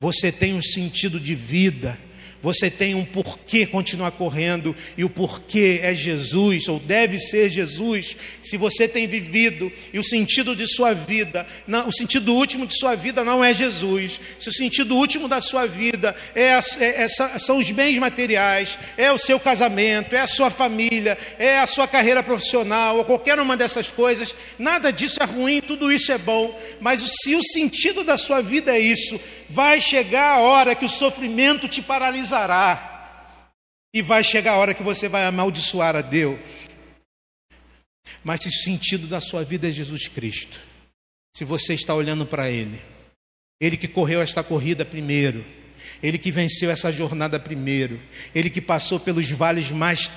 Você 0.00 0.32
tem 0.32 0.54
um 0.54 0.62
sentido 0.62 1.20
de 1.20 1.36
vida 1.36 1.96
você 2.42 2.70
tem 2.70 2.94
um 2.94 3.04
porquê 3.04 3.66
continuar 3.66 4.12
correndo, 4.12 4.74
e 4.96 5.04
o 5.04 5.10
porquê 5.10 5.80
é 5.82 5.94
Jesus, 5.94 6.68
ou 6.68 6.78
deve 6.78 7.18
ser 7.18 7.50
Jesus. 7.50 8.16
Se 8.42 8.56
você 8.56 8.86
tem 8.86 9.06
vivido 9.06 9.70
e 9.92 9.98
o 9.98 10.04
sentido 10.04 10.54
de 10.54 10.66
sua 10.66 10.92
vida, 10.92 11.46
não, 11.66 11.88
o 11.88 11.92
sentido 11.92 12.34
último 12.34 12.66
de 12.66 12.78
sua 12.78 12.94
vida 12.94 13.24
não 13.24 13.42
é 13.42 13.52
Jesus, 13.52 14.20
se 14.38 14.48
o 14.48 14.52
sentido 14.52 14.96
último 14.96 15.28
da 15.28 15.40
sua 15.40 15.66
vida 15.66 16.14
é, 16.34 16.58
é, 16.80 17.02
é, 17.02 17.08
são 17.08 17.58
os 17.58 17.70
bens 17.70 17.98
materiais, 17.98 18.78
é 18.96 19.10
o 19.10 19.18
seu 19.18 19.38
casamento, 19.40 20.14
é 20.14 20.20
a 20.20 20.26
sua 20.26 20.50
família, 20.50 21.18
é 21.38 21.58
a 21.58 21.66
sua 21.66 21.88
carreira 21.88 22.22
profissional, 22.22 22.98
ou 22.98 23.04
qualquer 23.04 23.38
uma 23.38 23.56
dessas 23.56 23.88
coisas, 23.88 24.34
nada 24.58 24.92
disso 24.92 25.18
é 25.20 25.24
ruim, 25.24 25.60
tudo 25.60 25.92
isso 25.92 26.12
é 26.12 26.18
bom, 26.18 26.58
mas 26.80 27.02
se 27.22 27.34
o 27.34 27.42
sentido 27.42 28.04
da 28.04 28.16
sua 28.16 28.40
vida 28.40 28.76
é 28.76 28.80
isso, 28.80 29.18
vai 29.48 29.80
chegar 29.80 30.36
a 30.36 30.40
hora 30.40 30.74
que 30.74 30.84
o 30.84 30.88
sofrimento 30.88 31.68
te 31.68 31.82
paralisará. 31.82 32.96
E 33.94 34.02
vai 34.02 34.22
chegar 34.22 34.52
a 34.52 34.56
hora 34.58 34.74
que 34.74 34.82
você 34.82 35.08
vai 35.08 35.24
amaldiçoar 35.24 35.96
a 35.96 36.02
Deus. 36.02 36.38
Mas 38.22 38.40
se 38.42 38.48
o 38.48 38.52
sentido 38.52 39.06
da 39.06 39.20
sua 39.20 39.42
vida 39.42 39.68
é 39.68 39.72
Jesus 39.72 40.08
Cristo, 40.08 40.60
se 41.34 41.44
você 41.44 41.74
está 41.74 41.94
olhando 41.94 42.26
para 42.26 42.50
Ele, 42.50 42.82
Ele 43.60 43.76
que 43.76 43.88
correu 43.88 44.20
esta 44.20 44.42
corrida 44.42 44.84
primeiro, 44.84 45.44
Ele 46.02 46.18
que 46.18 46.30
venceu 46.30 46.70
essa 46.70 46.92
jornada 46.92 47.40
primeiro, 47.40 48.00
Ele 48.34 48.50
que 48.50 48.60
passou 48.60 49.00
pelos 49.00 49.30
vales 49.30 49.70
mais 49.70 50.10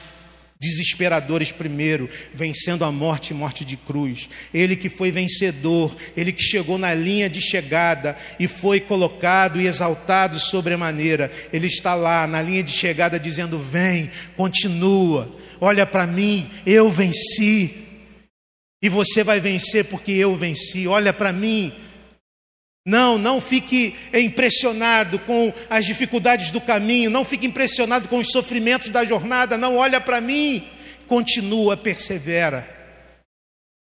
desesperadores 0.61 1.51
primeiro, 1.51 2.07
vencendo 2.35 2.85
a 2.85 2.91
morte, 2.91 3.33
morte 3.33 3.65
de 3.65 3.75
cruz. 3.75 4.29
Ele 4.53 4.75
que 4.75 4.89
foi 4.89 5.11
vencedor, 5.11 5.95
ele 6.15 6.31
que 6.31 6.43
chegou 6.43 6.77
na 6.77 6.93
linha 6.93 7.27
de 7.27 7.41
chegada 7.41 8.15
e 8.39 8.47
foi 8.47 8.79
colocado 8.79 9.59
e 9.59 9.65
exaltado 9.65 10.39
sobremaneira. 10.39 11.31
Ele 11.51 11.65
está 11.65 11.95
lá 11.95 12.27
na 12.27 12.43
linha 12.43 12.61
de 12.61 12.71
chegada 12.71 13.19
dizendo: 13.19 13.57
"Vem, 13.57 14.11
continua. 14.37 15.35
Olha 15.59 15.85
para 15.85 16.05
mim, 16.05 16.47
eu 16.63 16.91
venci. 16.91 17.87
E 18.83 18.87
você 18.87 19.23
vai 19.23 19.39
vencer 19.39 19.85
porque 19.85 20.11
eu 20.11 20.35
venci. 20.35 20.87
Olha 20.87 21.11
para 21.11 21.33
mim, 21.33 21.73
não, 22.85 23.17
não 23.17 23.39
fique 23.39 23.95
impressionado 24.13 25.19
com 25.19 25.53
as 25.69 25.85
dificuldades 25.85 26.49
do 26.51 26.59
caminho, 26.59 27.09
não 27.09 27.23
fique 27.23 27.45
impressionado 27.45 28.07
com 28.07 28.19
os 28.19 28.31
sofrimentos 28.31 28.89
da 28.89 29.05
jornada, 29.05 29.57
não 29.57 29.77
olha 29.77 30.01
para 30.01 30.19
mim, 30.19 30.67
continua, 31.07 31.77
persevera, 31.77 32.67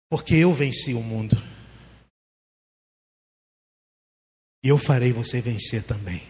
porque 0.08 0.36
eu 0.36 0.52
venci 0.52 0.94
o 0.94 1.02
mundo. 1.02 1.36
E 4.64 4.68
eu 4.68 4.78
farei 4.78 5.12
você 5.12 5.40
vencer 5.40 5.84
também. 5.84 6.22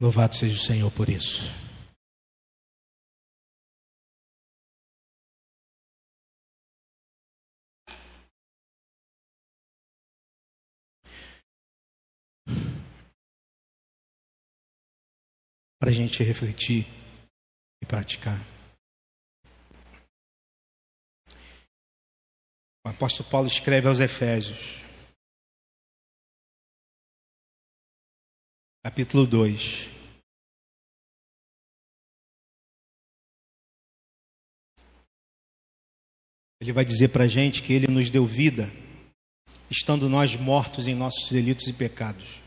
Louvado 0.00 0.34
seja 0.34 0.56
o 0.56 0.60
Senhor 0.60 0.90
por 0.90 1.08
isso. 1.08 1.52
Para 15.82 15.90
a 15.90 15.92
gente 15.92 16.22
refletir 16.22 16.86
e 17.82 17.86
praticar. 17.86 18.38
O 22.86 22.88
apóstolo 22.88 23.28
Paulo 23.28 23.48
escreve 23.48 23.88
aos 23.88 23.98
Efésios, 23.98 24.84
capítulo 28.84 29.26
2. 29.26 29.88
Ele 36.60 36.72
vai 36.72 36.84
dizer 36.84 37.08
para 37.08 37.24
a 37.24 37.28
gente 37.28 37.60
que 37.60 37.72
ele 37.72 37.88
nos 37.88 38.08
deu 38.08 38.24
vida, 38.24 38.70
estando 39.68 40.08
nós 40.08 40.36
mortos 40.36 40.86
em 40.86 40.94
nossos 40.94 41.28
delitos 41.28 41.66
e 41.66 41.72
pecados. 41.72 42.40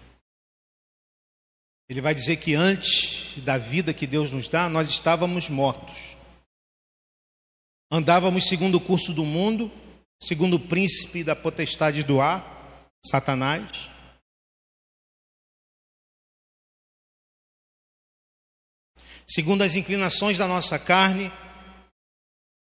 Ele 1.88 2.01
vai 2.01 2.15
dizer 2.15 2.38
que 2.38 2.55
antes 2.55 3.38
da 3.43 3.57
vida 3.57 3.93
que 3.93 4.07
Deus 4.07 4.31
nos 4.31 4.49
dá, 4.49 4.67
nós 4.67 4.89
estávamos 4.89 5.49
mortos. 5.49 6.15
Andávamos 7.91 8.47
segundo 8.47 8.75
o 8.75 8.81
curso 8.81 9.13
do 9.13 9.23
mundo, 9.23 9.71
segundo 10.19 10.55
o 10.55 10.59
príncipe 10.59 11.23
da 11.23 11.36
potestade 11.36 12.03
do 12.03 12.19
ar, 12.19 12.89
Satanás. 13.05 13.89
Segundo 19.27 19.63
as 19.63 19.75
inclinações 19.75 20.38
da 20.38 20.47
nossa 20.47 20.79
carne, 20.79 21.31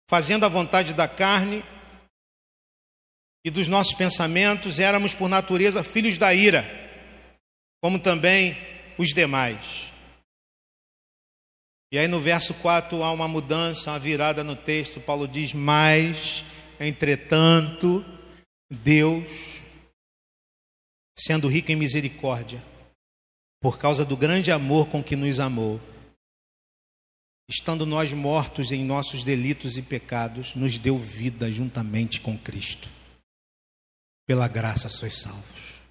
fazendo 0.10 0.46
a 0.46 0.50
vontade 0.50 0.94
da 0.94 1.08
carne 1.08 1.64
e 3.46 3.52
dos 3.52 3.68
nossos 3.68 3.94
pensamentos, 3.94 4.80
éramos 4.80 5.14
por 5.14 5.30
natureza 5.30 5.84
filhos 5.84 6.18
da 6.18 6.34
ira, 6.34 6.66
como 7.82 8.00
também 8.00 8.73
os 8.98 9.14
demais. 9.14 9.92
E 11.92 11.98
aí 12.00 12.08
no 12.08 12.20
verso 12.20 12.56
4 12.56 13.04
há 13.04 13.12
uma 13.12 13.28
mudança, 13.28 13.92
uma 13.92 14.00
virada 14.00 14.44
no 14.44 14.56
texto. 14.56 15.00
Paulo 15.00 15.28
diz: 15.28 15.54
Mas, 15.54 16.44
entretanto, 16.80 18.04
Deus, 18.68 19.62
sendo 21.18 21.48
rico 21.48 21.72
em 21.72 21.76
misericórdia, 21.76 22.64
por 23.62 23.78
causa 23.78 24.04
do 24.04 24.18
grande 24.18 24.52
amor 24.52 24.88
com 24.88 25.04
que 25.04 25.16
nos 25.16 25.40
amou, 25.40 25.80
estando 27.48 27.86
nós 27.86 28.12
mortos 28.12 28.72
em 28.72 28.84
nossos 28.84 29.24
delitos 29.24 29.78
e 29.78 29.84
pecados, 29.84 30.56
nos 30.56 30.80
deu 30.80 30.98
vida 30.98 31.52
juntamente 31.52 32.20
com 32.20 32.36
Cristo. 32.36 32.90
Pela 34.26 34.48
graça 34.48 34.90
sois 34.90 35.22
salvos. 35.22 35.83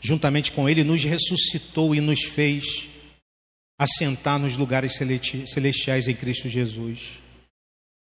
Juntamente 0.00 0.52
com 0.52 0.68
Ele, 0.68 0.84
nos 0.84 1.02
ressuscitou 1.02 1.94
e 1.94 2.00
nos 2.00 2.22
fez 2.24 2.88
assentar 3.78 4.38
nos 4.38 4.56
lugares 4.56 4.94
celestiais 4.94 6.08
em 6.08 6.14
Cristo 6.14 6.48
Jesus, 6.48 7.22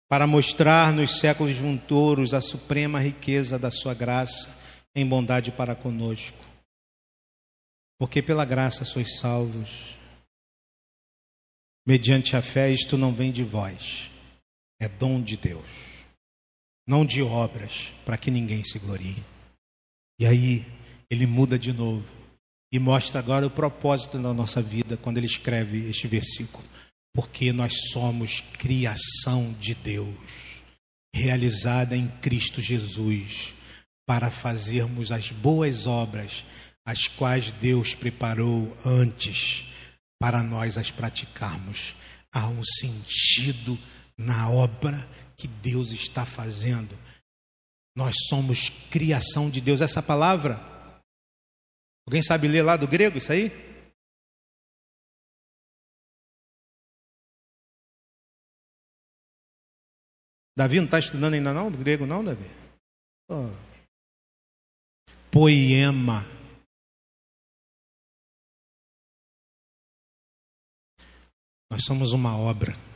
para 0.09 0.25
mostrar 0.25 0.91
nos 0.91 1.19
séculos 1.19 1.55
vindouros 1.57 2.33
a 2.33 2.41
suprema 2.41 2.99
riqueza 2.99 3.59
da 3.59 3.69
Sua 3.69 3.93
graça 3.93 4.57
em 4.95 5.05
bondade 5.05 5.51
para 5.51 5.75
conosco. 5.75 6.43
Porque 7.99 8.21
pela 8.21 8.45
graça 8.45 8.85
sois 8.85 9.19
salvos, 9.19 9.97
mediante 11.85 12.35
a 12.35 12.41
fé, 12.41 12.71
isto 12.71 12.97
não 12.97 13.13
vem 13.13 13.31
de 13.31 13.43
vós, 13.43 14.09
é 14.79 14.87
dom 14.87 15.21
de 15.21 15.37
Deus, 15.37 16.05
não 16.87 17.05
de 17.05 17.21
obras, 17.21 17.93
para 18.05 18.17
que 18.17 18.31
ninguém 18.31 18.63
se 18.63 18.79
glorie. 18.79 19.23
E 20.19 20.25
aí, 20.25 20.65
ele 21.10 21.26
muda 21.26 21.58
de 21.58 21.74
novo. 21.74 22.05
E 22.72 22.80
mostra 22.80 23.20
agora 23.20 23.47
o 23.47 23.51
propósito 23.51 24.18
da 24.18 24.34
nossa 24.34 24.62
vida 24.62 24.97
quando 24.97 25.18
ele 25.18 25.26
escreve 25.26 25.89
este 25.89 26.08
versículo. 26.08 26.66
Porque 27.16 27.51
nós 27.53 27.74
somos 27.91 28.41
criação 28.60 29.55
de 29.60 29.74
Deus, 29.74 30.62
realizada 31.16 31.95
em 31.95 32.08
Cristo 32.22 32.62
Jesus, 32.62 33.53
para 34.05 34.30
fazermos 34.30 35.12
as 35.12 35.32
boas 35.32 35.88
obras, 35.88 36.45
as 36.86 37.08
quais 37.08 37.51
Deus 37.51 37.95
preparou 37.95 38.76
antes 38.86 39.66
para 40.20 40.43
nós 40.43 40.78
as 40.78 40.91
praticarmos. 40.91 41.95
Há 42.34 42.47
um 42.47 42.64
sentido 42.64 43.78
na 44.18 44.49
obra 44.49 45.08
que 45.36 45.47
Deus 45.47 45.91
está 45.91 46.26
fazendo. 46.26 46.97
Nós 47.95 48.16
somos 48.28 48.70
criação 48.91 49.49
de 49.49 49.62
Deus. 49.62 49.82
Essa 49.82 50.01
palavra, 50.01 50.62
alguém 52.08 52.24
sabe 52.24 52.47
ler 52.47 52.64
lá 52.64 52.76
do 52.76 52.88
grego 52.88 53.18
isso 53.18 53.32
aí? 53.32 53.51
Davi 60.55 60.78
não 60.78 60.86
está 60.86 60.97
estudando 60.97 61.36
ainda 61.36 61.53
não, 61.53 61.72
do 61.72 61.78
grego 61.78 62.08
não, 62.08 62.24
Davi? 62.24 62.49
Oh. 63.30 63.51
Poema. 65.30 66.24
Nós 71.70 71.84
somos 71.86 72.12
uma 72.14 72.36
obra 72.36 72.88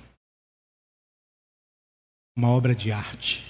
uma 2.36 2.50
obra 2.50 2.74
de 2.74 2.92
arte. 2.92 3.44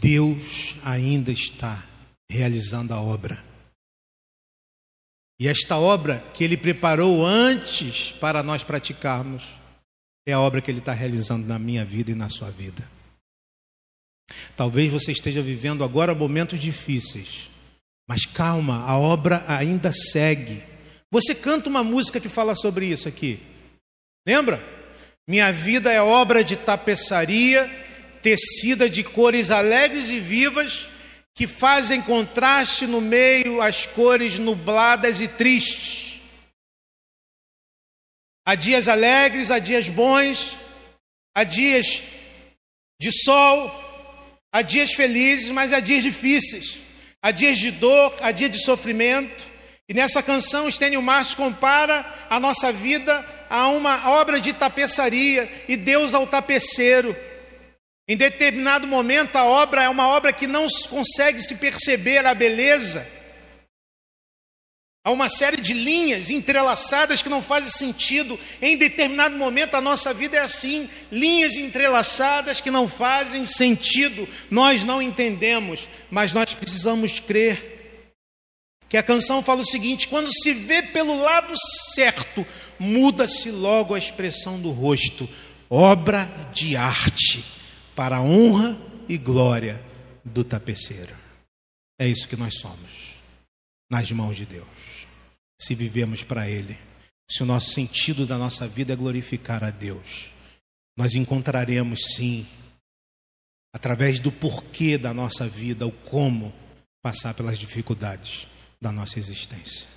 Deus 0.00 0.74
ainda 0.84 1.30
está 1.30 1.93
realizando 2.34 2.92
a 2.92 3.00
obra. 3.00 3.42
E 5.38 5.48
esta 5.48 5.78
obra 5.78 6.24
que 6.34 6.42
Ele 6.42 6.56
preparou 6.56 7.24
antes 7.24 8.12
para 8.12 8.42
nós 8.42 8.64
praticarmos, 8.64 9.44
é 10.26 10.32
a 10.32 10.40
obra 10.40 10.60
que 10.60 10.70
Ele 10.70 10.78
está 10.78 10.92
realizando 10.92 11.46
na 11.46 11.58
minha 11.58 11.84
vida 11.84 12.10
e 12.10 12.14
na 12.14 12.28
sua 12.28 12.50
vida. 12.50 12.82
Talvez 14.56 14.90
você 14.90 15.12
esteja 15.12 15.42
vivendo 15.42 15.84
agora 15.84 16.14
momentos 16.14 16.58
difíceis, 16.58 17.50
mas 18.08 18.26
calma, 18.26 18.84
a 18.84 18.98
obra 18.98 19.44
ainda 19.46 19.92
segue. 19.92 20.62
Você 21.10 21.34
canta 21.34 21.68
uma 21.68 21.84
música 21.84 22.20
que 22.20 22.28
fala 22.28 22.54
sobre 22.54 22.86
isso 22.86 23.08
aqui. 23.08 23.40
Lembra? 24.26 24.64
Minha 25.28 25.52
vida 25.52 25.92
é 25.92 26.02
obra 26.02 26.42
de 26.42 26.56
tapeçaria, 26.56 27.70
tecida 28.22 28.88
de 28.88 29.04
cores 29.04 29.50
alegres 29.50 30.08
e 30.08 30.18
vivas, 30.18 30.88
que 31.34 31.46
fazem 31.46 32.00
contraste 32.00 32.86
no 32.86 33.00
meio 33.00 33.60
as 33.60 33.86
cores 33.86 34.38
nubladas 34.38 35.20
e 35.20 35.26
tristes. 35.26 36.22
Há 38.46 38.54
dias 38.54 38.86
alegres, 38.86 39.50
há 39.50 39.58
dias 39.58 39.88
bons, 39.88 40.56
há 41.34 41.42
dias 41.42 42.02
de 43.00 43.10
sol, 43.10 43.70
há 44.52 44.62
dias 44.62 44.92
felizes, 44.92 45.50
mas 45.50 45.72
há 45.72 45.80
dias 45.80 46.02
difíceis. 46.02 46.78
Há 47.20 47.30
dias 47.30 47.58
de 47.58 47.70
dor, 47.70 48.14
há 48.20 48.30
dias 48.30 48.50
de 48.50 48.62
sofrimento. 48.62 49.46
E 49.88 49.94
nessa 49.94 50.22
canção, 50.22 50.68
Estênio 50.68 51.02
Márcio 51.02 51.36
compara 51.36 52.04
a 52.28 52.38
nossa 52.38 52.70
vida 52.70 53.24
a 53.50 53.68
uma 53.68 54.10
obra 54.10 54.40
de 54.40 54.52
tapeçaria 54.52 55.50
e 55.66 55.76
Deus 55.76 56.14
ao 56.14 56.26
tapeceiro. 56.26 57.16
Em 58.06 58.16
determinado 58.16 58.86
momento, 58.86 59.36
a 59.36 59.44
obra 59.44 59.84
é 59.84 59.88
uma 59.88 60.08
obra 60.08 60.32
que 60.32 60.46
não 60.46 60.66
consegue 60.90 61.40
se 61.40 61.54
perceber 61.54 62.26
a 62.26 62.34
beleza. 62.34 63.06
Há 65.06 65.10
uma 65.10 65.28
série 65.28 65.60
de 65.60 65.74
linhas 65.74 66.30
entrelaçadas 66.30 67.22
que 67.22 67.28
não 67.28 67.42
fazem 67.42 67.70
sentido. 67.70 68.40
Em 68.60 68.76
determinado 68.76 69.36
momento, 69.36 69.74
a 69.74 69.80
nossa 69.80 70.14
vida 70.14 70.36
é 70.36 70.40
assim: 70.40 70.88
linhas 71.12 71.56
entrelaçadas 71.56 72.60
que 72.60 72.70
não 72.70 72.88
fazem 72.88 73.44
sentido. 73.44 74.26
Nós 74.50 74.82
não 74.82 75.02
entendemos, 75.02 75.88
mas 76.10 76.32
nós 76.32 76.54
precisamos 76.54 77.20
crer. 77.20 77.74
Que 78.88 78.96
a 78.96 79.02
canção 79.02 79.42
fala 79.42 79.60
o 79.60 79.66
seguinte: 79.66 80.08
quando 80.08 80.30
se 80.30 80.52
vê 80.52 80.82
pelo 80.82 81.20
lado 81.20 81.54
certo, 81.94 82.46
muda-se 82.78 83.50
logo 83.50 83.94
a 83.94 83.98
expressão 83.98 84.58
do 84.58 84.70
rosto, 84.70 85.28
obra 85.68 86.30
de 86.52 86.76
arte, 86.76 87.44
para 87.94 88.16
a 88.16 88.22
honra 88.22 88.78
e 89.08 89.16
glória 89.16 89.80
do 90.24 90.42
tapeceiro. 90.42 91.16
É 91.98 92.08
isso 92.08 92.28
que 92.28 92.36
nós 92.36 92.58
somos, 92.58 93.16
nas 93.90 94.10
mãos 94.10 94.36
de 94.36 94.46
Deus. 94.46 95.06
Se 95.60 95.74
vivemos 95.74 96.22
para 96.24 96.48
Ele, 96.48 96.76
se 97.30 97.42
o 97.42 97.46
nosso 97.46 97.70
sentido 97.70 98.26
da 98.26 98.36
nossa 98.36 98.66
vida 98.66 98.92
é 98.92 98.96
glorificar 98.96 99.62
a 99.62 99.70
Deus, 99.70 100.30
nós 100.96 101.14
encontraremos 101.14 102.00
sim, 102.16 102.46
através 103.72 104.20
do 104.20 104.30
porquê 104.30 104.98
da 104.98 105.14
nossa 105.14 105.46
vida, 105.46 105.86
o 105.86 105.92
como 105.92 106.52
passar 107.02 107.34
pelas 107.34 107.58
dificuldades 107.58 108.48
da 108.80 108.90
nossa 108.90 109.18
existência. 109.18 109.93